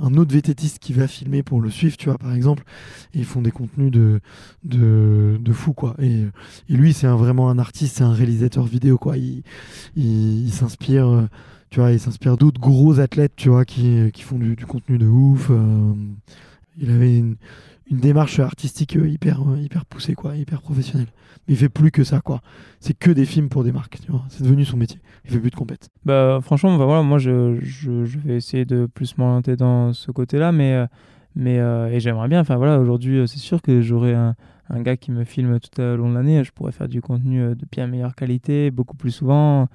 [0.00, 2.64] un autre VTTiste qui va filmer pour le suivre, tu vois, par exemple.
[3.12, 4.20] Et ils font des contenus de,
[4.64, 5.94] de, de fou, quoi.
[5.98, 6.24] Et,
[6.70, 9.18] lui, c'est vraiment un artiste, c'est un réalisateur vidéo, quoi.
[9.18, 9.42] Il,
[9.96, 11.28] il s'inspire
[11.74, 15.08] tu vois, il s'inspire d'autres gros athlètes, tu vois, qui, qui font du, contenu de
[15.08, 15.48] ouf.
[15.50, 15.92] Euh,
[16.78, 17.34] il avait une,
[17.90, 21.08] démarche artistique hyper, hyper poussée, quoi, hyper professionnelle.
[21.48, 22.42] Mais il fait plus que ça, quoi.
[22.78, 24.24] C'est que des films pour des marques, tu vois.
[24.28, 25.00] C'est devenu son métier.
[25.24, 25.88] Il fait plus de compète.
[26.04, 30.52] Bah, franchement, bah, voilà, moi, je, je, vais essayer de plus m'orienter dans ce côté-là,
[30.52, 30.86] mais, euh,
[31.34, 32.38] mais euh, et j'aimerais bien.
[32.38, 34.36] Enfin, voilà, aujourd'hui, c'est sûr que j'aurai un,
[34.70, 36.44] un gars qui me filme tout au long de l'année.
[36.44, 39.66] Je pourrais faire du contenu de bien meilleure qualité, beaucoup plus souvent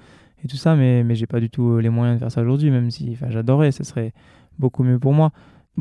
[0.43, 2.71] et tout ça, mais, mais j'ai pas du tout les moyens de faire ça aujourd'hui,
[2.71, 4.13] même si j'adorais, ce serait
[4.57, 5.31] beaucoup mieux pour moi.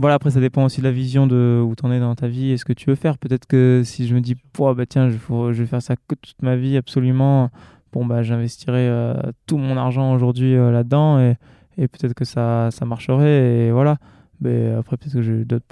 [0.01, 2.29] Voilà, après, ça dépend aussi de la vision de où tu en es dans ta
[2.29, 3.19] vie et ce que tu veux faire.
[3.19, 6.55] Peut-être que si je me dis, bah, tiens, je, je vais faire ça toute ma
[6.55, 7.51] vie, absolument,
[7.93, 9.15] bon, bah, j'investirai euh,
[9.47, 11.37] tout mon argent aujourd'hui euh, là-dedans et,
[11.77, 13.67] peut-être que ça, ça marcherait.
[13.67, 13.97] Et voilà.
[14.41, 15.67] Mais après, peut-être que j'ai d'autres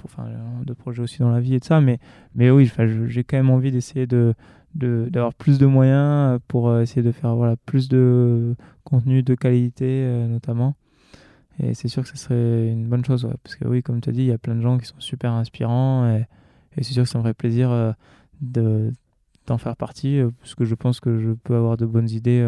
[0.77, 1.79] projets aussi dans la vie et de ça.
[1.79, 1.99] Mais,
[2.35, 2.69] mais oui,
[3.07, 4.33] j'ai quand même envie d'essayer de,
[4.77, 9.85] d'avoir plus de moyens pour euh, essayer de faire voilà, plus de contenu de qualité
[9.85, 10.75] euh, notamment.
[11.59, 14.13] Et c'est sûr que ce serait une bonne chose, parce que oui, comme tu as
[14.13, 16.25] dit, il y a plein de gens qui sont super inspirants et,
[16.77, 17.91] c'est sûr que ça me ferait plaisir euh,
[18.39, 18.93] de,
[19.47, 22.47] d'en faire partie, parce que je pense que je peux avoir de bonnes idées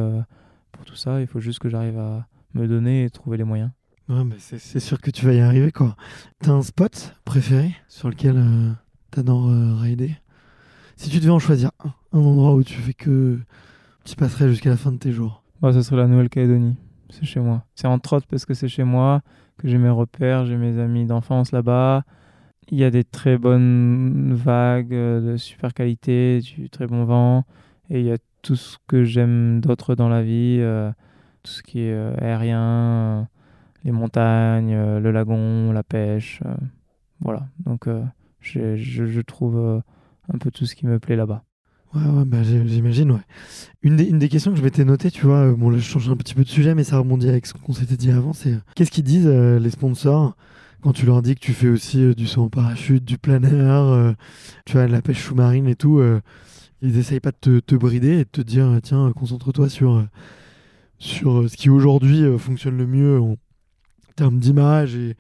[0.71, 1.19] pour tout ça.
[1.19, 3.71] Il faut juste que j'arrive à me donner et trouver les moyens.
[4.07, 5.95] Ouais, mais c'est, c'est sûr que tu vas y arriver, quoi.
[6.41, 8.75] T'as un spot préféré sur lequel
[9.09, 9.49] t'adores
[9.79, 10.11] rider?
[10.99, 13.39] Si tu devais en choisir un, un endroit où tu fais que
[14.03, 16.75] tu passerais jusqu'à la fin de tes jours bah, Ce serait la Nouvelle-Calédonie.
[17.09, 17.63] C'est chez moi.
[17.73, 19.21] C'est entre autres parce que c'est chez moi,
[19.57, 22.03] que j'ai mes repères, j'ai mes amis d'enfance là-bas.
[22.69, 27.45] Il y a des très bonnes vagues euh, de super qualité, du très bon vent.
[27.89, 30.91] Et il y a tout ce que j'aime d'autre dans la vie, euh,
[31.43, 33.29] tout ce qui est euh, aérien,
[33.85, 36.43] les montagnes, le lagon, la pêche.
[37.21, 37.47] voilà.
[37.65, 37.87] Donc
[38.41, 39.81] je, je, trouve
[40.33, 41.43] un peu tout ce qui me plaît là-bas.
[41.93, 43.21] Ouais, ouais bah, j'imagine, ouais.
[43.81, 46.15] Une des, questions que je m'étais notée, tu vois, euh, bon là je change un
[46.15, 48.59] petit peu de sujet, mais ça rebondit avec ce qu'on s'était dit avant, c'est euh,
[48.75, 50.35] qu'est-ce qu'ils disent euh, les sponsors
[50.81, 54.15] quand tu leur dis que tu fais aussi du saut en parachute, du planeur,
[54.65, 56.01] tu vois, de la pêche sous-marine et tout,
[56.81, 60.07] ils essayent pas de te, brider et de te dire, tiens, concentre-toi sur,
[60.97, 63.19] sur ce qui aujourd'hui fonctionne le mieux
[64.19, 65.15] termes d'image et,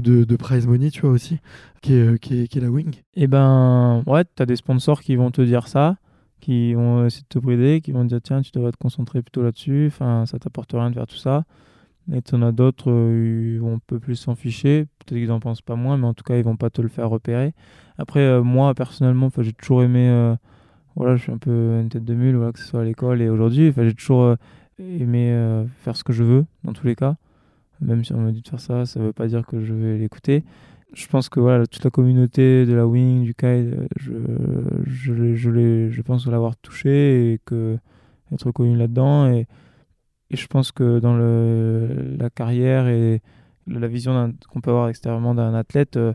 [0.00, 1.38] de, de, prize money, tu vois aussi,
[1.82, 5.32] qui est, est la Wing Et eh ben, ouais, tu as des sponsors qui vont
[5.32, 5.96] te dire ça,
[6.40, 9.42] qui vont essayer de te brider, qui vont dire tiens, tu devrais te concentrer plutôt
[9.42, 11.44] là-dessus, enfin, ça t'apporte rien de faire tout ça.
[12.12, 15.32] Et tu en as d'autres, euh, ils vont un peu plus s'en ficher, peut-être qu'ils
[15.32, 17.54] en pensent pas moins, mais en tout cas, ils vont pas te le faire repérer.
[17.98, 20.36] Après, euh, moi, personnellement, j'ai toujours aimé, euh,
[20.94, 23.20] voilà, je suis un peu une tête de mule, voilà, que ce soit à l'école
[23.20, 24.36] et aujourd'hui, j'ai toujours
[24.78, 27.16] aimé faire ce que je veux, dans tous les cas
[27.84, 29.72] même si on me dit de faire ça, ça ne veut pas dire que je
[29.72, 30.44] vais l'écouter.
[30.92, 34.12] Je pense que voilà, toute la communauté de la Wing, du Kai, je,
[34.84, 37.40] je, je, pense l'avoir touché et
[38.32, 39.32] être connu là-dedans.
[39.32, 39.46] Et,
[40.30, 43.22] je pense que dans le, la carrière et
[43.68, 46.12] la vision qu'on peut avoir extérieurement d'un athlète, euh,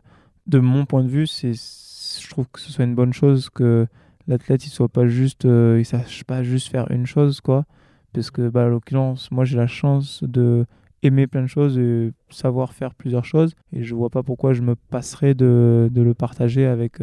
[0.48, 3.88] de mon point de vue, c'est, je trouve que ce soit une bonne chose que
[4.28, 7.66] l'athlète il soit pas juste il sache pas juste faire une chose quoi
[8.14, 10.66] parce que bah, l'occurrence moi j'ai la chance de
[11.04, 14.62] aimer plein de choses et savoir faire plusieurs choses et je vois pas pourquoi je
[14.62, 17.00] me passerais de, de le partager avec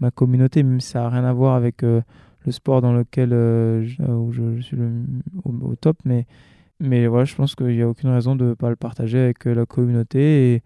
[0.00, 2.02] ma communauté même si ça n'a rien à voir avec le
[2.50, 4.76] sport dans lequel je, où je, suis
[5.44, 6.26] au, top mais
[6.80, 9.44] mais voilà, je pense qu'il n'y a aucune raison de ne pas le partager avec
[9.44, 10.62] la communauté.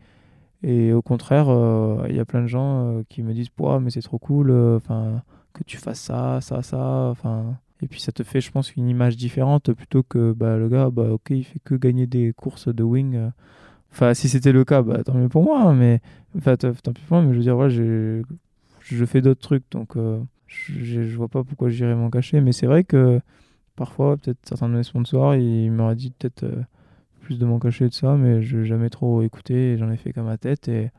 [0.63, 3.51] Et, au contraire, euh, il y a plein de gens euh, qui me disent
[3.81, 7.09] mais c'est trop cool euh, enfin que tu fasses ça, ça, ça.
[7.11, 10.69] Enfin, et puis ça te fait, je pense, une image différente plutôt que bah, le
[10.69, 13.31] gars, bah, ok, il fait que gagner des courses de wing.
[13.93, 15.63] Enfin, si c'était le cas, bah, tant mieux pour moi.
[15.63, 16.01] Hein, mais
[16.37, 17.23] enfin, tant pis pour moi.
[17.23, 19.97] Mais je veux dire, ouais, je fais d'autres trucs, donc
[20.47, 22.41] je, je vois pas pourquoi j'irais m'en cacher.
[22.41, 23.21] Mais c'est vrai que
[23.77, 26.47] parfois, peut-être certains de mes sponsors, ils m'auraient dit peut-être
[27.21, 30.15] plus de m'en cacher de ça, mais je n'ai jamais trop écouté j'en ai fait
[30.15, 30.91] comme ma tête et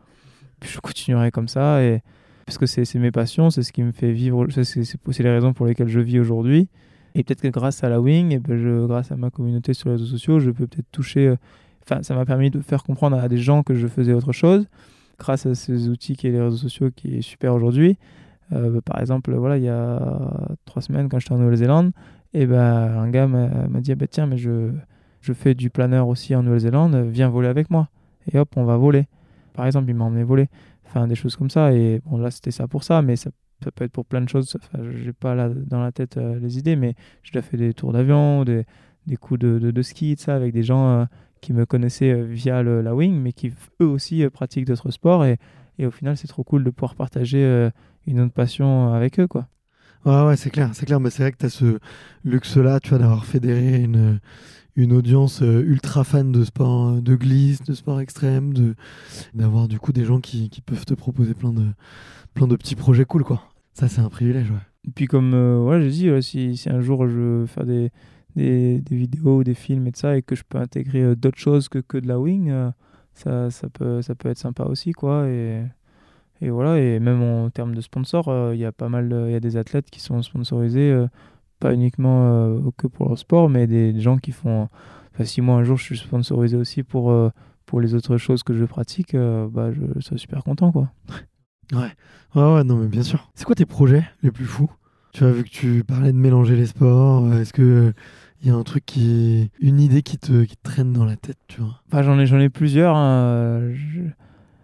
[0.59, 1.83] puis je continuerai comme ça.
[1.83, 2.01] Et,
[2.49, 5.67] parce que c'est mes passions, c'est ce qui me fait vivre, c'est les raisons pour
[5.67, 6.67] lesquelles je vis aujourd'hui.
[7.13, 9.89] Et peut-être que grâce à la Wing, et ben je, grâce à ma communauté sur
[9.89, 11.27] les réseaux sociaux, je peux peut-être toucher.
[11.27, 11.35] Euh,
[11.83, 14.65] enfin, ça m'a permis de faire comprendre à des gens que je faisais autre chose
[15.19, 17.99] grâce à ces outils qui est les réseaux sociaux qui est super aujourd'hui.
[18.51, 20.01] Euh, par exemple, voilà, il y a
[20.65, 21.91] trois semaines, quand j'étais en Nouvelle-Zélande,
[22.33, 24.71] et ben, un gars m'a dit ben, tiens, mais je,
[25.21, 27.89] je fais du planeur aussi en Nouvelle-Zélande, viens voler avec moi.
[28.33, 29.05] Et hop, on va voler.
[29.59, 30.47] Par exemple, il m'a emmené voler.
[30.85, 31.73] Enfin, des choses comme ça.
[31.73, 33.29] Et bon, là, c'était ça pour ça, mais ça,
[33.75, 34.55] peut être pour plein de choses.
[34.55, 37.73] Enfin, j'ai pas là dans la tête euh, les idées, mais j'ai déjà fait des
[37.73, 38.65] tours d'avion, des,
[39.19, 41.05] coups de, de, ski, ça, avec des gens euh,
[41.41, 43.51] qui me connaissaient euh, via la wing, mais qui
[43.81, 45.25] eux aussi pratiquent d'autres sports.
[45.25, 45.35] Et,
[45.77, 47.69] et au final, c'est trop cool de pouvoir partager
[48.07, 49.45] une autre passion avec eux, quoi.
[50.05, 51.01] Ouais, ouais, c'est clair, c'est clair.
[51.01, 51.79] Mais c'est vrai que tu as ce
[52.23, 54.21] luxe-là, tu vois, d'avoir fédéré une
[54.79, 58.75] une audience euh, ultra fan de sport euh, de glisse, de sport extrême, de
[59.33, 61.65] d'avoir du coup des gens qui, qui, peuvent te proposer plein de
[62.33, 63.43] plein de petits projets cool quoi.
[63.73, 64.57] Ça c'est un privilège ouais.
[64.87, 67.91] Et puis comme euh, j'ai dit si, si, un jour je veux faire des,
[68.35, 71.67] des, des, vidéos des films et de ça et que je peux intégrer d'autres choses
[71.67, 72.53] que, que de la wing,
[73.13, 75.61] ça, ça peut ça peut être sympa aussi quoi et
[76.41, 79.35] et voilà et même en termes de sponsors, il y a pas mal il y
[79.35, 81.05] a des athlètes qui sont sponsorisés
[81.59, 84.69] pas uniquement euh, que pour leur sport, mais des, gens qui font.
[85.13, 87.29] Enfin, si moi un jour je suis sponsorisé aussi pour, euh,
[87.65, 90.71] pour les autres choses que je pratique, euh, bah, je serais super content.
[90.71, 90.89] quoi.
[91.71, 91.91] Ouais.
[92.35, 93.29] ouais, ouais, non, mais bien sûr.
[93.35, 94.71] C'est quoi tes projets les plus fous?
[95.13, 97.31] Tu as vu que tu parlais de mélanger les sports.
[97.33, 97.93] Est-ce que.
[98.41, 99.51] Il y a un truc qui.
[99.59, 102.01] Une idée qui te, qui te traîne dans la tête, tu vois?
[102.01, 102.95] J'en ai, j'en ai plusieurs.
[102.95, 103.71] Hein.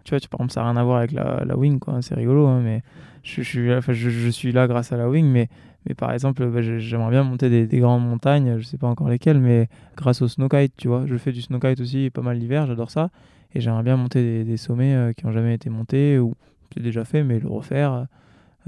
[0.05, 2.01] Tu vois, tu, par exemple, ça n'a rien à voir avec la, la wing, quoi.
[2.01, 2.83] C'est rigolo, hein, mais
[3.23, 5.49] je, je, enfin, je, je, suis là grâce à la wing, mais
[5.88, 9.39] mais par exemple, bah, j'aimerais bien monter des, grandes montagnes, je sais pas encore lesquelles,
[9.39, 11.05] mais grâce au snowkite, tu vois.
[11.05, 13.09] Je fais du snowkite aussi pas mal l'hiver, j'adore ça.
[13.53, 16.33] Et j'aimerais bien monter des, sommets euh, qui n'ont jamais été montés, ou
[16.75, 18.07] j'ai déjà fait, mais le refaire,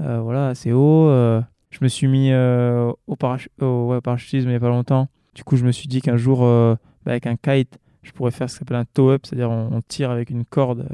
[0.00, 1.08] euh, voilà, assez haut.
[1.08, 1.42] Euh.
[1.70, 5.08] je me suis mis au, parachutisme il n'y a pas longtemps.
[5.34, 6.78] Du coup, je me suis dit qu'un jour, bah,
[7.12, 10.30] avec un kite, je pourrais faire ce qu'on appelle un tow-up, c'est-à-dire on, tire avec
[10.30, 10.86] une corde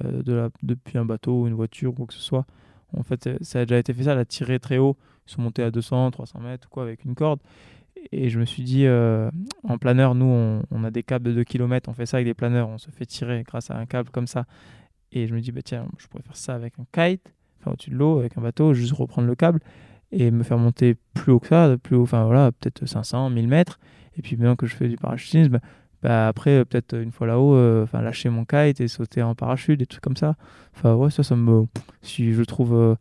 [0.62, 2.46] depuis un bateau ou une voiture ou quoi que ce soit.
[2.96, 4.96] En fait, ça a déjà été fait ça, la tirer très haut
[5.26, 7.40] ils sont montés à 200, 300 mètres quoi, avec une corde.
[8.12, 9.30] Et je me suis dit, euh,
[9.62, 12.34] en planeur, nous, on, a des câbles de 2 km, on fait ça avec des
[12.34, 14.44] planeurs, on se fait tirer grâce à un câble comme ça.
[15.12, 17.90] Et je me dis, bah, tiens, je pourrais faire ça avec un kite, enfin au-dessus
[17.90, 19.60] de l'eau, avec un bateau, juste reprendre le câble
[20.12, 23.48] et me faire monter plus haut que ça, plus haut, enfin voilà, peut-être 500, 1000
[23.48, 23.78] mètres.
[24.16, 25.60] Et puis maintenant que je fais du parachutisme,
[26.02, 29.86] bah, après, peut-être une fois là-haut, euh, lâcher mon kite et sauter en parachute, des
[29.86, 30.36] trucs comme ça.
[30.76, 31.66] Enfin ouais, ça, ça me.
[32.02, 32.74] Si je trouve.
[32.74, 32.94] Euh,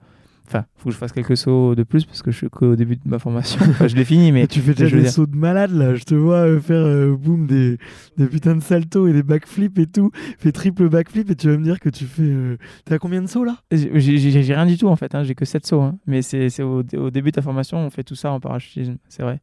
[0.48, 2.98] Enfin, faut que je fasse quelques sauts de plus parce que je suis qu'au début
[2.98, 3.60] de ma formation.
[3.70, 4.48] Enfin, je l'ai fini, mais.
[4.48, 5.96] tu fais déjà des sauts de malade là.
[5.96, 7.78] Je te vois euh, faire euh, boum des,
[8.18, 10.12] des putains de saltos et des backflips et tout.
[10.38, 12.24] Fais triple backflip et tu vas me dire que tu fais.
[12.24, 12.58] Euh...
[12.86, 13.58] T'as combien de sauts là?
[13.72, 15.16] J'ai rien du tout en fait.
[15.16, 15.24] Hein.
[15.24, 15.82] J'ai que 7 sauts.
[15.82, 15.98] Hein.
[16.08, 18.98] Mais c'est au, au, début de ta formation, on fait tout ça en parachutisme.
[19.08, 19.42] C'est vrai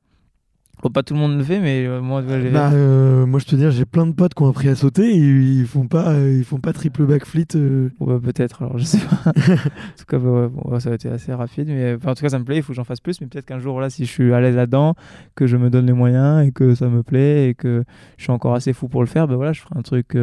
[0.89, 3.71] pas tout le monde le fait, mais euh, moi, bah, euh, moi, je te dis,
[3.71, 6.59] j'ai plein de potes qui ont appris à sauter et ils font pas, ils font
[6.59, 7.55] pas triple backflip.
[7.55, 7.91] Euh.
[8.01, 9.31] Bah, peut-être, alors je sais pas.
[9.31, 12.45] en tout cas, bah, ça a été assez rapide, mais en tout cas, ça me
[12.45, 12.57] plaît.
[12.57, 14.41] Il faut que j'en fasse plus, mais peut-être qu'un jour, là, si je suis à
[14.41, 14.95] l'aise là-dedans,
[15.35, 17.85] que je me donne les moyens et que ça me plaît et que
[18.17, 20.17] je suis encore assez fou pour le faire, ben voilà, je ferai un truc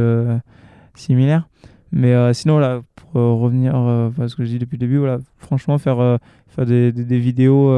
[0.96, 1.48] similaire.
[1.92, 5.78] Mais sinon, là, pour revenir à ce que je dis depuis le début, voilà, franchement,
[5.78, 7.72] faire, faire des, des, des vidéos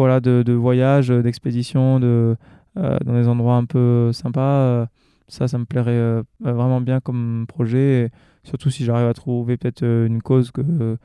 [0.00, 2.36] voilà, de, de voyage, d'expédition, de,
[2.76, 4.40] euh, dans des endroits un peu sympas.
[4.40, 4.86] Euh,
[5.28, 8.10] ça, ça me plairait euh, vraiment bien comme projet.
[8.44, 10.96] surtout si j'arrive à trouver peut-être une cause que,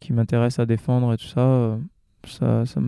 [0.00, 1.78] qui m'intéresse à défendre et tout ça,
[2.26, 2.80] ça, ça,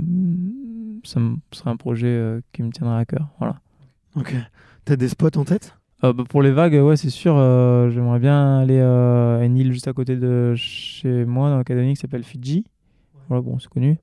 [1.02, 1.20] ça
[1.52, 3.28] serait un projet qui me tiendrait à cœur.
[3.38, 3.56] Voilà.
[4.16, 4.34] Ok.
[4.84, 5.76] T'as des spots en tête?
[6.02, 7.34] Bah, pour les vagues, ouais, c'est sûr.
[7.90, 12.00] j'aimerais bien aller à une île juste à côté de chez moi, dans l'Académie, qui
[12.00, 12.64] s'appelle Fidji.
[13.28, 13.96] Voilà, bon, c'est connu.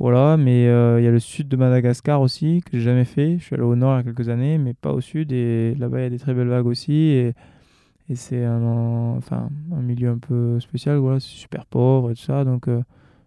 [0.00, 3.36] Voilà, mais euh, il y a le sud de Madagascar aussi, que j'ai jamais fait.
[3.38, 5.30] Je suis allé au nord il y a quelques années, mais pas au sud.
[5.30, 6.94] Et là-bas, il y a des très belles vagues aussi.
[6.94, 7.34] Et,
[8.14, 9.20] c'est un,
[9.82, 10.96] milieu un peu spécial.
[10.96, 12.44] Voilà, c'est super pauvre et tout ça.
[12.44, 12.82] Donc, euh,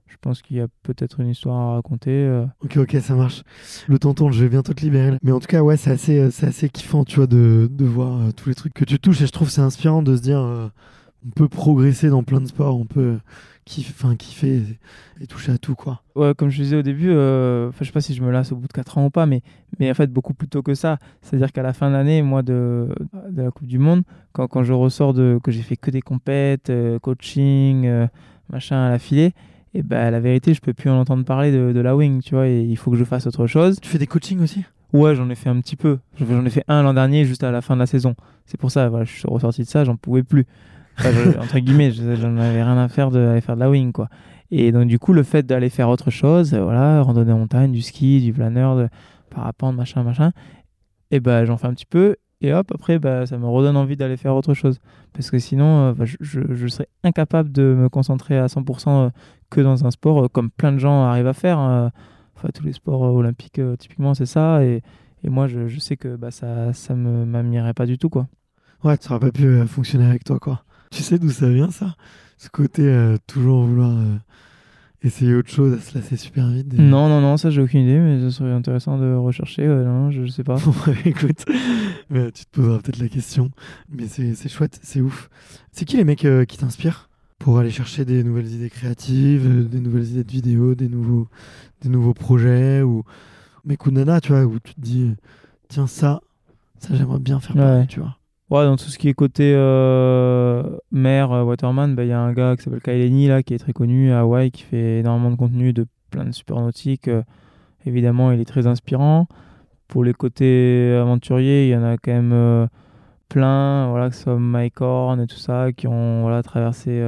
[0.08, 2.10] je pense qu'il y a peut-être une histoire à raconter.
[2.10, 2.46] euh.
[2.64, 3.44] Ok, ok, ça marche.
[3.88, 5.16] Le tonton, je vais bientôt te libérer.
[5.22, 8.50] Mais en tout cas, ouais, c'est assez, assez kiffant, tu vois, de, de voir tous
[8.50, 9.22] les trucs que tu touches.
[9.22, 10.72] Et je trouve c'est inspirant de se dire,
[11.26, 13.18] on peut progresser dans plein de sports, on peut
[13.66, 16.02] kiffer, enfin, kiffer et, et toucher à tout, quoi.
[16.16, 18.56] Ouais, comme je disais au début, euh, je sais pas si je me lasse au
[18.56, 19.42] bout de 4 ans ou pas, mais,
[19.80, 20.98] mais en fait, beaucoup plus tôt que ça.
[21.22, 22.90] C'est-à-dire qu'à la fin de l'année, moi, de,
[23.30, 24.04] de la Coupe du Monde,
[24.34, 28.08] quand, quand je ressors de que j'ai fait que des compètes, euh, coaching, euh,
[28.50, 29.34] machin à la filée,
[29.74, 32.36] et ben la vérité, je peux plus en entendre parler de, de la wing, tu
[32.36, 33.80] vois, et il faut que je fasse autre chose.
[33.82, 34.64] Tu fais des coachings aussi?
[34.92, 35.98] Ouais, j'en ai fait un petit peu.
[36.20, 38.16] J'en ai fait un l'an dernier, juste à la fin de la saison.
[38.46, 40.46] C'est pour ça, voilà, je suis ressorti de ça, j'en pouvais plus.
[41.00, 43.92] Enfin, je- entre guillemets, je- j'en avais rien à faire d'aller faire de la wing,
[43.92, 44.10] quoi.
[44.52, 47.72] Et donc, du coup, le fait d'aller faire autre chose, euh, voilà, randonnée en montagne,
[47.72, 48.88] du ski, du planeur, de
[49.30, 50.32] parapente, machin, machin,
[51.12, 52.16] et ben j'en fais un petit peu.
[52.42, 54.80] Et hop, après, bah, ça me redonne envie d'aller faire autre chose.
[55.14, 59.12] Parce que sinon, euh, bah, je, je- je serais incapable de me concentrer à 100%
[59.50, 61.58] que dans un sport, euh, comme plein de gens arrivent à faire.
[61.58, 61.92] hein.
[62.36, 64.64] Enfin, tous les sports euh, olympiques, euh, typiquement, c'est ça.
[64.66, 64.82] Et,
[65.24, 68.28] et moi, je, je sais que bah, ça ça me m'admirait pas du tout, quoi.
[68.84, 70.64] Ouais, tu n'aurais pas pu euh, fonctionner avec toi, quoi.
[70.94, 71.96] Tu sais d'où ça vient, ça?
[72.38, 74.16] Ce côté euh, toujours vouloir euh,
[75.02, 76.72] essayer autre chose, à se lasser super vite.
[76.74, 79.68] Non, non, non, ça, j'ai aucune idée, mais ce serait intéressant de rechercher.
[79.68, 80.56] ouais, non, je, je sais pas.
[80.86, 81.46] Bah, écoute,
[82.12, 83.50] mais tu te poseras peut-être la question.
[83.90, 85.30] Mais c'est chouette, c'est ouf.
[85.72, 89.80] C'est qui les mecs euh, qui t'inspirent pour aller chercher des nouvelles idées créatives, des
[89.80, 91.28] nouvelles idées de vidéos, des nouveaux,
[91.82, 93.04] des nouveaux projets ou
[93.66, 95.12] mec ou nana, tu vois, où tu te dis,
[95.70, 96.22] tiens, ça,
[96.80, 98.16] ça j'aimerais bien faire pareil, tu vois?
[98.62, 102.34] Dans tout ce qui est côté euh, mer, euh, waterman, bah, il y a un
[102.34, 105.36] gars qui s'appelle Lenny, là, qui est très connu à Hawaï, qui fait énormément de
[105.36, 107.08] contenu de plein de super nautiques.
[107.08, 107.24] Euh,
[107.88, 109.28] évidemment, il est très inspirant.
[109.88, 112.70] Pour les côtés aventuriers, il y en a quand même
[113.28, 117.02] plein, voilà, que et tout ça, qui ont traversé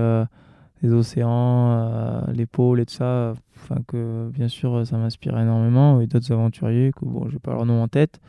[0.81, 3.33] les océans, les pôles et tout ça.
[3.55, 6.01] Enfin, que bien sûr, ça m'inspire énormément.
[6.01, 8.19] Et d'autres aventuriers, que bon, j'ai pas leur nom en tête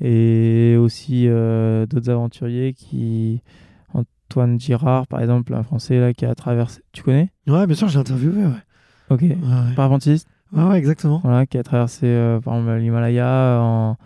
[0.00, 3.42] et aussi euh, d'autres aventuriers qui
[3.94, 7.30] Antoine Girard par exemple un français là qui a traversé tu connais?
[7.46, 8.52] Ouais, bien sûr, j'ai interviewé, ouais.
[9.10, 9.74] ok Ouais, ouais.
[9.76, 10.28] parapentiste?
[10.52, 11.20] Ouais, ouais, exactement.
[11.22, 13.96] voilà qui a traversé euh, par exemple l'Himalaya en,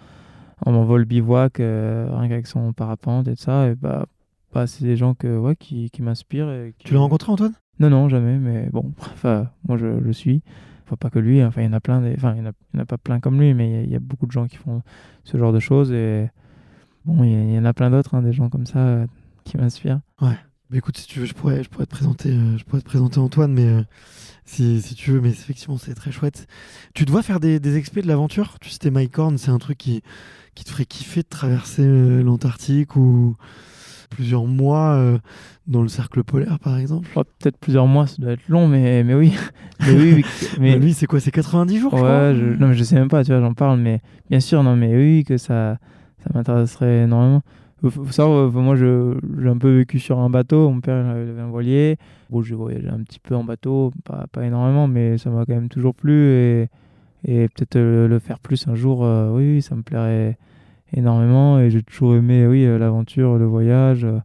[0.64, 4.06] en vol bivouac euh, rien qu'avec son parapente et tout ça et bah,
[4.52, 7.52] bah c'est des gens que ouais qui, qui m'inspirent qui- Tu l'as rencontré, Antoine?
[7.78, 10.42] Non non jamais mais bon enfin moi je le suis
[10.86, 12.14] enfin pas que lui enfin il y en a plein des...
[12.16, 14.32] enfin il y en a, pas plein comme lui mais il y a- beaucoup de
[14.32, 14.82] gens qui font
[15.24, 16.28] ce genre de choses et
[17.04, 19.06] bon il y, en a plein d'autres hein, des gens comme ça euh,
[19.44, 20.00] qui m'inspirent
[20.68, 22.86] Bah écoute, si tu veux, je pourrais, je pourrais te présenter, euh, je pourrais te
[22.86, 23.82] présenter Antoine, mais euh,
[24.44, 26.48] si, si tu veux, mais effectivement, c'est très chouette.
[26.92, 28.58] Tu dois faire des, des de l'aventure?
[28.60, 30.02] Tu sais, Horn, c'est un truc qui,
[30.56, 33.36] qui te ferait kiffer de traverser l'Antarctique ou
[34.08, 35.18] plusieurs mois euh,
[35.66, 37.08] dans le cercle polaire, par exemple.
[37.16, 39.32] Oh, peut-être plusieurs mois ça doit être long mais mais oui.
[39.80, 40.24] Mais oui,
[40.58, 42.56] mais lui, c'est quoi C'est 90 jours, ouais je...
[42.58, 44.00] non mais je sais même pas tu vois j'en parle mais
[44.30, 45.76] bien sûr non mais oui que ça
[46.24, 47.42] ça m'intéresserait énormément.
[47.84, 50.70] Euh, moi j'ai un peu vécu sur un bateau.
[50.70, 51.98] Mon père il avait un voilier.
[52.30, 55.54] Bon j'ai voyagé un petit peu en bateau pas, pas énormément mais ça m'a quand
[55.54, 56.68] même toujours plu et,
[57.24, 60.38] et peut-être le faire plus un jour euh, oui ça me plairait
[60.92, 64.18] énormément et j'ai toujours aimé oui euh, l'aventure le voyage euh,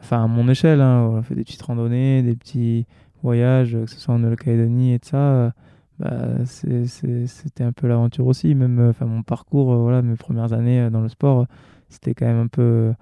[0.00, 2.86] enfin à mon échelle hein, on a fait des petites randonnées des petits
[3.22, 5.52] voyages euh, que ce soit en Nouvelle-Calédonie et tout ça
[5.98, 11.02] bah, c'était un peu l'aventure aussi même enfin mon parcours voilà mes premières années dans
[11.02, 11.46] le sport
[11.90, 12.92] c'était quand même un peu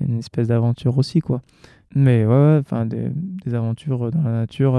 [0.00, 1.42] une espèce d'aventure aussi quoi
[1.96, 3.10] mais ouais, enfin des,
[3.54, 4.76] aventures dans la nature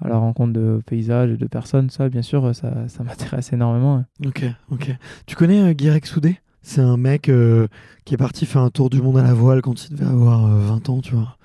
[0.00, 3.96] à la rencontre de paysages et de personnes ça bien sûr ça, ça m'intéresse énormément
[3.96, 4.06] hein.
[4.26, 4.96] Ok, ok.
[5.26, 6.38] Tu connais euh, Guirec Soudé?
[6.68, 7.66] C'est un mec euh,
[8.04, 10.44] qui est parti faire un tour du monde à la voile quand il devait avoir
[10.44, 11.38] euh, 20 ans, tu vois.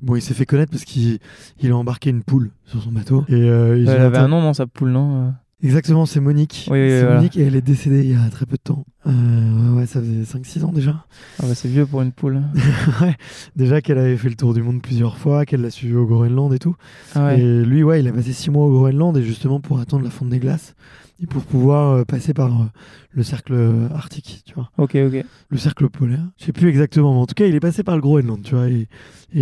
[0.00, 1.18] Bon, il s'est fait connaître parce qu'il
[1.60, 3.24] il a embarqué une poule sur son bateau.
[3.28, 5.30] Et, euh, ils elle ont avait un nom non sa poule non euh
[5.64, 6.68] Exactement, c'est Monique.
[6.70, 7.16] Oui, oui, c'est voilà.
[7.16, 8.84] Monique et elle est décédée il y a très peu de temps.
[9.08, 11.06] Euh, ouais, ouais, ça faisait 5-6 ans déjà.
[11.40, 12.40] ah bah c'est vieux pour une poule
[13.00, 13.16] ouais,
[13.56, 16.52] déjà qu'elle avait fait le tour du monde plusieurs fois, qu'elle l'a suivi au Groenland
[16.54, 16.76] et tout.
[17.16, 19.80] ah ouais Et lui, ouais, il a passé 6 mois au Groenland et justement pour
[19.80, 20.76] attendre la fonte des glaces
[21.20, 22.64] et pour pouvoir euh, passer par euh,
[23.10, 24.70] le cercle euh, arctique, tu vois.
[24.78, 26.24] ok ok Le cercle polaire.
[26.38, 28.54] Je sais plus exactement, mais en tout cas, il est passé par le Groenland, tu
[28.54, 28.88] vois, et, et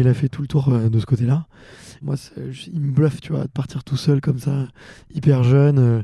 [0.00, 1.46] il a fait tout le tour de ce côté-là.
[2.02, 2.16] Moi,
[2.72, 4.68] il me bluffe, tu vois, de partir tout seul comme ça,
[5.14, 6.02] hyper jeune, euh,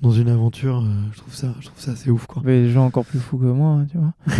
[0.00, 0.78] dans une aventure.
[0.80, 2.42] euh, je trouve ça, je trouve ça assez ouf, quoi.
[2.44, 4.12] Mais des gens encore plus fous que moi, hein, tu vois.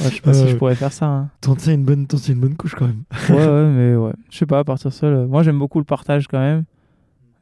[0.00, 1.06] Ouais, je sais pas si je pourrais faire ça.
[1.06, 1.30] hein.
[1.40, 3.02] Tente ça une bonne, tente ça une bonne couche quand même.
[3.30, 4.12] Ouais, ouais, mais ouais.
[4.30, 5.26] Je sais pas, partir seul.
[5.26, 6.64] Moi, j'aime beaucoup le partage quand même.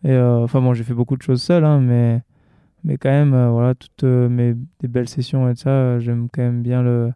[0.04, 2.22] Et enfin bon, j'ai fait beaucoup de choses seul, hein, mais,
[2.84, 6.00] mais quand même, euh, voilà, toutes euh, mes des belles sessions et tout ça, euh,
[6.00, 7.12] j'aime quand même bien le,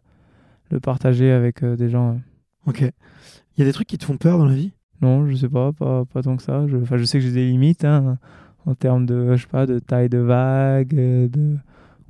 [0.71, 2.19] le partager avec des gens.
[2.65, 2.81] Ok.
[2.81, 4.73] Il y a des trucs qui te font peur dans la vie?
[5.01, 6.65] Non, je sais pas, pas, pas tant que ça.
[6.67, 8.17] Je, enfin, je sais que j'ai des limites hein,
[8.65, 11.57] en termes de, je sais pas, de taille de vague, de,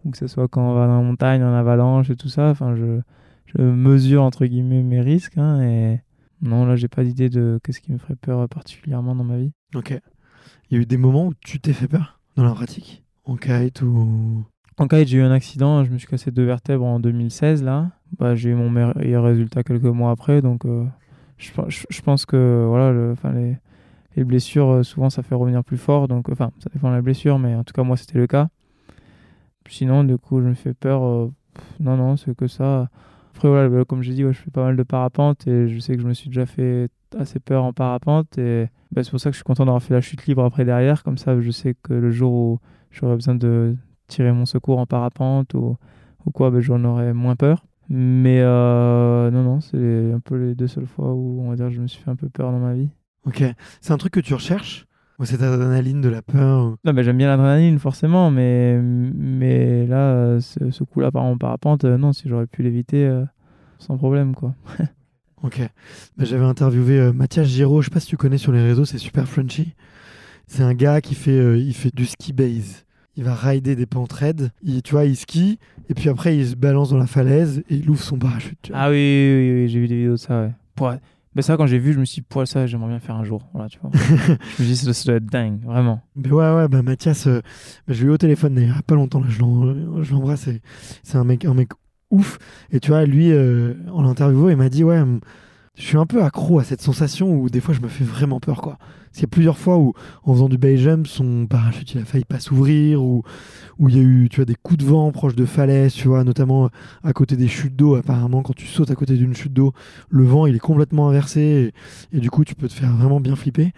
[0.05, 2.49] ou que ce soit quand on va dans la montagne, en avalanche et tout ça.
[2.49, 3.01] Enfin, je,
[3.45, 5.37] je mesure entre guillemets mes risques.
[5.37, 6.01] hein, et
[6.41, 9.53] non, là, j'ai pas d'idée de qu'est-ce qui me ferait peur particulièrement dans ma vie.
[9.75, 9.99] Ok.
[10.69, 13.02] Il y a eu des moments où tu t'es fait peur dans la pratique?
[13.25, 14.43] En kite ou.
[14.77, 17.91] En cas, j'ai eu un accident, je me suis cassé deux vertèbres en 2016 là.
[18.17, 20.85] Bah, j'ai eu mon meilleur résultat quelques mois après, donc euh,
[21.37, 21.51] je,
[22.01, 23.57] pense que voilà, le- les,
[24.15, 27.01] les blessures euh, souvent ça fait revenir plus fort, donc enfin ça dépend de la
[27.01, 28.49] blessure, mais en tout cas moi c'était le cas.
[29.69, 31.03] Sinon, du coup, je me fais peur.
[31.03, 31.31] euh,
[31.79, 32.89] non, non, c'est que ça.
[33.35, 35.79] Après voilà, bah, comme j'ai dit, ouais, je fais pas mal de parapente et je
[35.79, 39.19] sais que je me suis déjà fait assez peur en parapente et bah, c'est pour
[39.19, 41.51] ça que je suis content d'avoir fait la chute libre après derrière, comme ça je
[41.51, 42.59] sais que le jour où
[42.93, 43.75] j'aurais besoin de
[44.07, 45.75] tirer mon secours en parapente ou,
[46.25, 47.65] ou quoi, ben, j'en aurais moins peur.
[47.89, 51.69] Mais euh, non, non, c'est un peu les deux seules fois où on va dire
[51.69, 52.89] je me suis fait un peu peur dans ma vie.
[53.25, 53.43] Ok.
[53.81, 54.85] C'est un truc que tu recherches
[55.19, 59.85] Ou cette adrénaline de la peur ou- Non, ben, j'aime bien l'adrénaline forcément, mais, mais
[59.85, 63.25] là, ce, ce coup-là par en parapente, euh, non, si j'aurais pu l'éviter, euh,
[63.79, 64.55] sans problème quoi.
[65.43, 65.59] Ok.
[66.17, 68.85] Bah, J'avais interviewé euh, Mathias Giraud, je sais pas si tu connais sur les réseaux,
[68.85, 69.73] c'est super Frenchy.
[70.47, 72.85] C'est un gars qui fait, euh, il fait du ski base.
[73.15, 76.47] Il va rider des pentes raides, il, tu vois, il skie, et puis après il
[76.47, 78.57] se balance dans la falaise et il ouvre son parachute.
[78.63, 78.81] tu vois.
[78.81, 80.51] Ah oui, oui, oui, oui, j'ai vu des vidéos de ça, ouais.
[80.75, 80.91] Pour...
[81.35, 83.23] Ben, ça, quand j'ai vu, je me suis dit, pour ça, j'aimerais bien faire un
[83.23, 83.47] jour.
[83.53, 83.91] Voilà, tu vois.
[83.93, 86.01] je me suis dit, ça doit- ça doit être dingue, vraiment.
[86.15, 87.41] Mais ouais, ouais, bah Mathias, euh,
[87.87, 90.11] bah, je l'ai eu au téléphone il y a pas longtemps, là, je l'en- je
[90.11, 90.61] l'embrasse, c'est-
[91.03, 91.69] c'est un mec, un mec
[92.09, 92.39] ouf.
[92.71, 94.99] Et tu vois, lui, euh, en l'interviewant, il m'a dit, ouais,
[95.75, 98.39] je suis un peu accro à cette sensation où des fois je me fais vraiment
[98.39, 98.77] peur, quoi.
[98.77, 99.93] Parce qu'il y a plusieurs fois où,
[100.23, 103.23] en faisant du base jump, son parachute, il a failli pas s'ouvrir, ou
[103.79, 106.07] où il y a eu, tu vois, des coups de vent proches de falaises, tu
[106.07, 106.69] vois, notamment
[107.03, 107.95] à côté des chutes d'eau.
[107.95, 109.73] Apparemment, quand tu sautes à côté d'une chute d'eau,
[110.09, 111.73] le vent, il est complètement inversé,
[112.11, 113.71] et, et du coup, tu peux te faire vraiment bien flipper.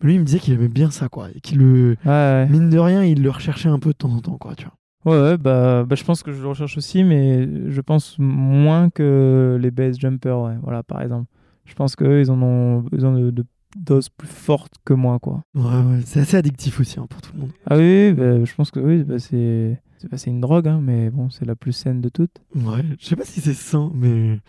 [0.00, 2.48] Mais lui, il me disait qu'il aimait bien ça, quoi, et qu'il le, Ouais, ouais.
[2.48, 4.77] mine de rien, il le recherchait un peu de temps en temps, quoi, tu vois.
[5.04, 8.90] Ouais, ouais, bah, bah, je pense que je le recherche aussi, mais je pense moins
[8.90, 11.26] que les base jumpers, ouais, voilà, par exemple.
[11.64, 13.44] Je pense qu'eux, ils en ont besoin de, de
[13.76, 15.42] doses plus fortes que moi, quoi.
[15.54, 17.50] Ouais, ouais, c'est assez addictif aussi hein, pour tout le monde.
[17.66, 20.80] Ah oui, bah, je pense que oui, bah, c'est c'est bah, c'est une drogue, hein,
[20.82, 22.40] mais bon, c'est la plus saine de toutes.
[22.54, 24.40] Ouais, je sais pas si c'est sain, mais.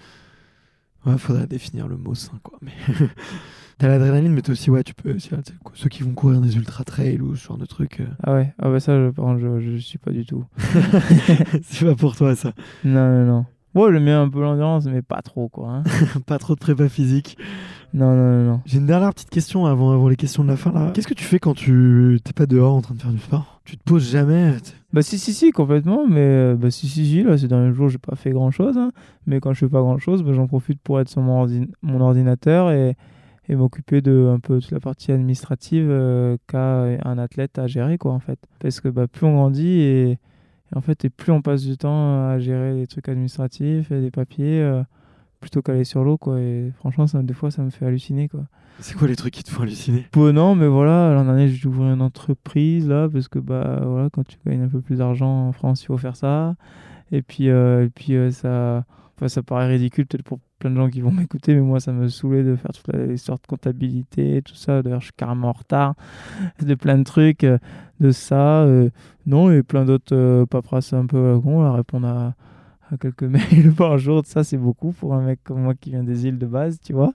[1.05, 2.57] Ouais, faudrait définir le mot sain, quoi.
[2.61, 2.73] Mais.
[3.79, 5.15] T'as l'adrénaline, mais t'as aussi, ouais, tu peux.
[5.73, 8.01] Ceux qui vont courir des ultra trails ou ce genre de trucs.
[8.01, 10.43] euh, Ah ouais, ah bah ça, je, par contre, je, je suis pas du tout.
[11.63, 12.51] c'est pas pour toi, ça.
[12.83, 13.45] Non, non, non.
[13.75, 15.69] Ouais, j'aime bien un peu l'endurance, mais pas trop, quoi.
[15.69, 15.83] hein.
[16.25, 17.37] pas trop de prépa physique.
[17.93, 18.61] non, non, non, non.
[18.65, 20.91] J'ai une dernière petite question avant, avant les questions de la fin, là.
[20.93, 23.61] Qu'est-ce que tu fais quand tu t'es pas dehors en train de faire du sport?
[23.63, 24.55] Tu te poses jamais
[24.91, 27.87] Bah si, si, si, complètement, mais euh, bah si, si, si, là, ces derniers jours,
[27.89, 28.91] j'ai pas fait grand-chose, hein.
[29.27, 32.01] mais quand je fais pas grand-chose, bah, j'en profite pour être sur mon, ordi- mon
[32.01, 32.97] ordinateur et,
[33.49, 37.97] et m'occuper de un peu toute la partie administrative euh, qu'a un athlète à gérer,
[37.97, 38.39] quoi, en fait.
[38.59, 40.17] Parce que bah, plus on grandit et, et
[40.75, 44.11] en fait, et plus on passe du temps à gérer des trucs administratifs et des
[44.11, 44.83] papiers, euh,
[45.39, 48.45] plutôt qu'aller sur l'eau, quoi, et franchement, ça, des fois, ça me fait halluciner, quoi.
[48.81, 50.05] C'est quoi les trucs qui te font halluciner?
[50.11, 54.09] Peu, non, mais voilà, l'an dernier, j'ai ouvert une entreprise, là, parce que, bah, voilà,
[54.09, 56.55] quand tu gagnes un peu plus d'argent en France, il faut faire ça.
[57.11, 58.85] Et puis, euh, et puis euh, ça,
[59.17, 61.91] enfin, ça paraît ridicule peut-être pour plein de gens qui vont m'écouter, mais moi, ça
[61.91, 64.81] me saoulait de faire toute l'histoire de comptabilité, tout ça.
[64.81, 65.95] D'ailleurs, je suis carrément en retard
[66.61, 67.57] de plein de trucs, euh,
[67.99, 68.63] de ça.
[68.63, 68.89] euh,
[69.25, 72.35] non, et plein d'autres euh, paperasses un peu à la con, là, répondre à,
[72.91, 76.03] à quelques mails par jour, ça, c'est beaucoup pour un mec comme moi qui vient
[76.03, 77.13] des îles de base, tu vois.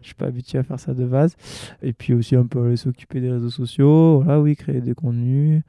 [0.00, 1.36] Je suis pas habitué à faire ça de base.
[1.82, 5.62] Et puis aussi un peu aller s'occuper des réseaux sociaux, voilà, oui, créer des contenus.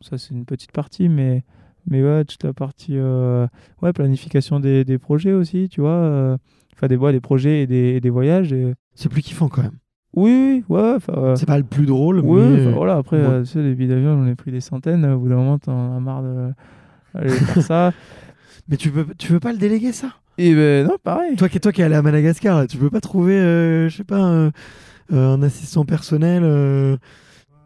[0.00, 1.44] Ça, c'est une petite partie, mais,
[1.90, 3.46] mais ouais, toute la partie euh,
[3.82, 5.90] ouais, planification des, des projets aussi, tu vois.
[5.90, 6.36] euh,
[6.74, 8.52] Enfin, des, ouais, des projets et des, et des voyages.
[8.52, 9.78] et- C'est plus kiffant quand même.
[10.14, 10.96] Oui, ouais.
[11.10, 12.72] euh, C'est pas le plus drôle, oui, mais.
[12.72, 13.26] voilà, après, ouais.
[13.26, 15.04] euh, tu sais, les billets d'avion, j'en ai pris des centaines.
[15.04, 16.50] Au bout d'un moment, t'en as marre de
[17.14, 17.92] aller faire ça.
[18.68, 20.08] Mais tu peux, tu veux pas le déléguer, ça?
[20.38, 21.34] Et ben non, pareil.
[21.36, 23.96] Toi qui toi qui es allé à Madagascar, là, tu peux pas trouver, euh, je
[23.96, 26.96] sais pas, un, euh, un assistant personnel Eh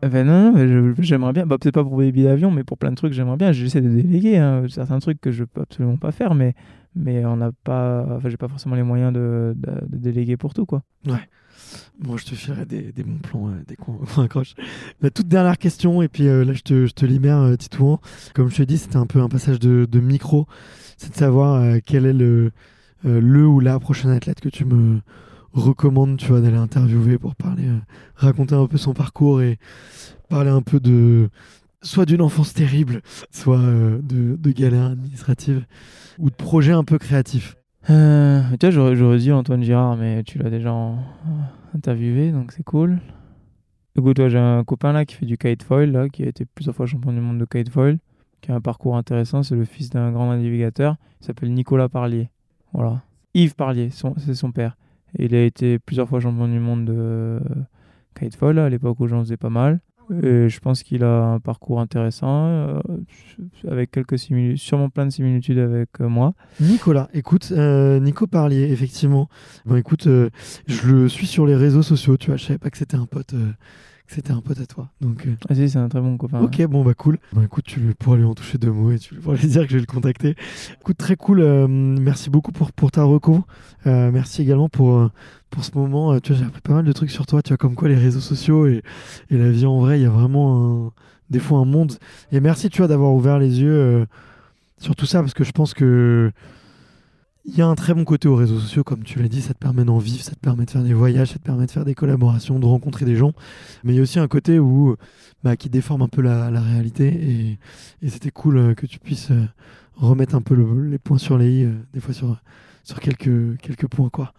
[0.03, 2.91] Ben non, non, j'aimerais bien, bah, peut-être pas pour les billets d'avion, mais pour plein
[2.91, 3.53] de trucs, j'aimerais bien.
[3.53, 6.55] J'essaie de déléguer hein, certains trucs que je peux absolument pas faire, mais,
[6.97, 10.67] mais on n'a pas, enfin, j'ai pas forcément les moyens de, de, déléguer pour tout,
[10.67, 10.83] quoi.
[11.05, 14.55] Moi, je te ferai des, des bons plans euh, dès qu'on accroche.
[15.15, 18.01] Toute dernière question, et puis euh, là, je te, je te libère, euh, Titouan.
[18.35, 20.47] Comme je te dis, c'était un peu un passage de, de micro.
[20.97, 22.51] C'est de savoir euh, quel est le,
[23.07, 25.01] euh, le ou la prochaine athlète que tu me
[25.53, 27.79] recommande, tu vois, d'aller interviewer pour parler, euh,
[28.15, 29.59] raconter un peu son parcours et
[30.29, 31.29] parler un peu de
[31.83, 35.67] soit d'une enfance terrible, soit euh, de, galères administratives
[36.19, 37.57] ou de projets un peu créatifs.
[37.91, 40.73] Euh, tu vois, j'aurais dit Antoine Girard, mais tu l'as déjà
[41.75, 43.01] interviewé, donc c'est cool.
[43.97, 46.75] Écoute, toi, j'ai un copain là qui fait du kitefoil, là, qui a été plusieurs
[46.75, 47.99] fois champion du monde de kitefoil,
[48.41, 49.43] qui a un parcours intéressant.
[49.43, 50.97] C'est le fils d'un grand navigateur.
[51.21, 52.31] Il s'appelle Nicolas Parlier.
[52.73, 53.03] Voilà.
[53.35, 54.77] Yves Parlier, c'est son père.
[55.19, 57.41] Il a été plusieurs fois champion du monde de
[58.19, 59.81] kitefoil, à l'époque où j'en faisais pas mal.
[60.23, 62.81] Et je pense qu'il a un parcours intéressant, euh,
[63.69, 66.35] avec quelques similitudes, sûrement plein de similitudes avec euh, moi.
[66.61, 69.29] Nicolas, écoute, euh, Nico Parlier, effectivement.
[69.65, 70.09] Bon, écoute,
[70.67, 73.07] je le suis sur les réseaux sociaux, tu vois, je savais pas que c'était un
[73.07, 73.35] pote
[74.13, 74.89] c'était un pote à toi.
[75.01, 75.35] Donc, euh.
[75.49, 76.41] Ah si, c'est un très bon copain.
[76.41, 77.19] Ok, bon bah cool.
[77.33, 79.69] Bah écoute, tu pourras lui en toucher deux mots et tu pourras lui dire que
[79.69, 80.37] je vais le contacter.
[80.81, 81.41] Écoute, très cool.
[81.41, 83.47] Euh, merci beaucoup pour, pour ta recours.
[83.87, 85.11] Euh, merci également pour,
[85.51, 86.19] pour ce moment.
[86.21, 87.43] tu vois, j'ai appris pas mal de trucs sur toi.
[87.43, 88.83] Tu vois, comme quoi les réseaux sociaux et,
[89.31, 90.93] et la vie en vrai, il y a vraiment un,
[91.31, 91.93] des fois un monde.
[92.33, 94.07] Et merci, tu vois, d'avoir ouvert les yeux
[94.79, 96.33] sur tout ça parce que je pense que
[97.45, 99.53] il y a un très bon côté aux réseaux sociaux, comme tu l'as dit, ça
[99.53, 101.71] te permet d'en vivre, ça te permet de faire des voyages, ça te permet de
[101.71, 103.33] faire des collaborations, de rencontrer des gens.
[103.83, 104.97] Mais il y a aussi un côté où,
[105.43, 107.59] bah, qui déforme un peu la, réalité.
[108.03, 109.45] Et, c'était cool euh, que tu puisses euh,
[109.97, 110.55] remettre un peu
[110.89, 112.41] les points sur les i, euh, des fois sur,
[112.85, 114.09] sur quelques, quelques points.
[114.09, 114.33] Quoi.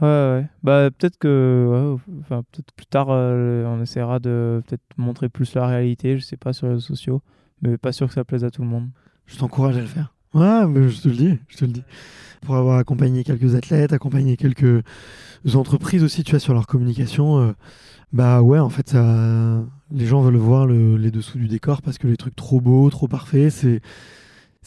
[0.00, 0.46] Ouais, ouais.
[0.62, 6.18] Bah, peut-être que enfin, peut-être plus tard, on essaiera de peut-être montrer plus la réalité,
[6.18, 7.20] je sais pas, sur les réseaux sociaux.
[7.62, 8.88] Mais pas sûr que ça plaise à tout le monde.
[9.26, 10.14] Je t'encourage à le faire.
[10.34, 11.82] Ouais, mais je te le dis, je te le dis
[12.42, 14.82] pour avoir accompagné quelques athlètes, accompagné quelques
[15.54, 17.40] entreprises aussi, tu vois, sur leur communication.
[17.40, 17.52] Euh,
[18.12, 22.06] bah ouais, en fait, ça, les gens veulent voir les dessous du décor parce que
[22.06, 23.80] les trucs trop beaux, trop parfaits, c'est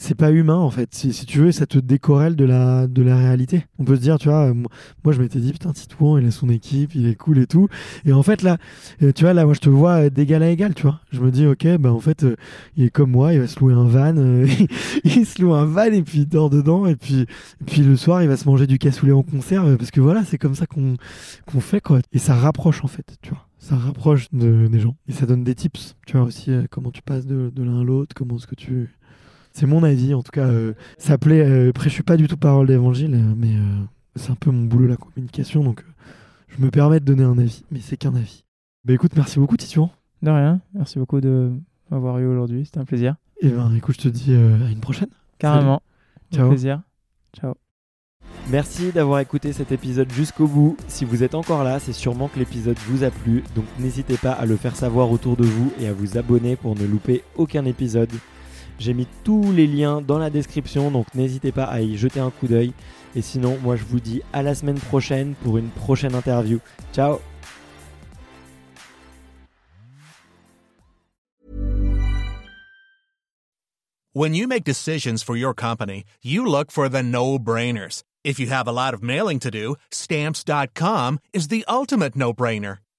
[0.02, 0.88] c'est pas humain en fait.
[0.92, 3.66] Si, tu veux, ça te décorrèle de la, réalité.
[3.78, 6.30] On peut se dire, tu vois, euh, moi je m'étais dit, putain, Titouan, il a
[6.30, 7.68] son équipe, il est cool et tout.
[8.04, 8.58] Et en fait, là,
[9.02, 11.00] euh, tu vois, là, moi je te vois d'égal à égal, tu vois.
[11.12, 12.36] Je me dis, ok, bah en fait, euh,
[12.76, 14.14] il est comme moi, il va se louer un van,
[15.04, 16.86] il se loue un van et puis il dort dedans.
[16.86, 17.26] Et puis,
[17.64, 20.38] puis le soir, il va se manger du cassoulet en conserve parce que voilà, c'est
[20.38, 20.96] comme ça qu'on
[21.46, 22.00] qu'on fait quoi.
[22.12, 25.44] Et ça rapproche en fait, tu vois ça rapproche de, des gens et ça donne
[25.44, 28.48] des tips tu vois aussi comment tu passes de, de l'un à l'autre comment est-ce
[28.48, 28.90] que tu
[29.52, 30.46] c'est mon avis, en tout cas.
[30.46, 31.44] Euh, ça plaît.
[31.44, 33.54] Euh, après, je suis pas du tout parole d'évangile, euh, mais
[34.16, 35.84] c'est un peu mon boulot la communication, donc
[36.48, 38.44] je me permets de donner un avis, mais c'est qu'un avis.
[38.84, 39.90] Bah écoute, merci beaucoup, Titouan.
[40.22, 40.60] De rien.
[40.74, 41.52] Merci beaucoup de
[41.90, 42.64] m'avoir eu aujourd'hui.
[42.64, 43.16] C'était un plaisir.
[43.40, 45.08] Et eh ben, écoute, je te dis à une prochaine.
[45.38, 45.82] Carrément.
[46.32, 46.48] Ciao.
[46.48, 46.80] plaisir.
[47.36, 47.54] Ciao.
[48.50, 50.76] Merci d'avoir écouté cet épisode jusqu'au bout.
[50.88, 54.32] Si vous êtes encore là, c'est sûrement que l'épisode vous a plu, donc n'hésitez pas
[54.32, 57.64] à le faire savoir autour de vous et à vous abonner pour ne louper aucun
[57.64, 58.10] épisode.
[58.78, 62.30] J'ai mis tous les liens dans la description, donc n'hésitez pas à y jeter un
[62.30, 62.72] coup d'œil.
[63.14, 66.58] Et sinon, moi je vous dis à la semaine prochaine pour une prochaine interview.
[66.92, 67.20] Ciao
[74.14, 78.02] When you make decisions for your company, you look for the no-brainers.
[78.24, 82.78] If you have a lot of mailing to do, stamps.com is the ultimate no-brainer.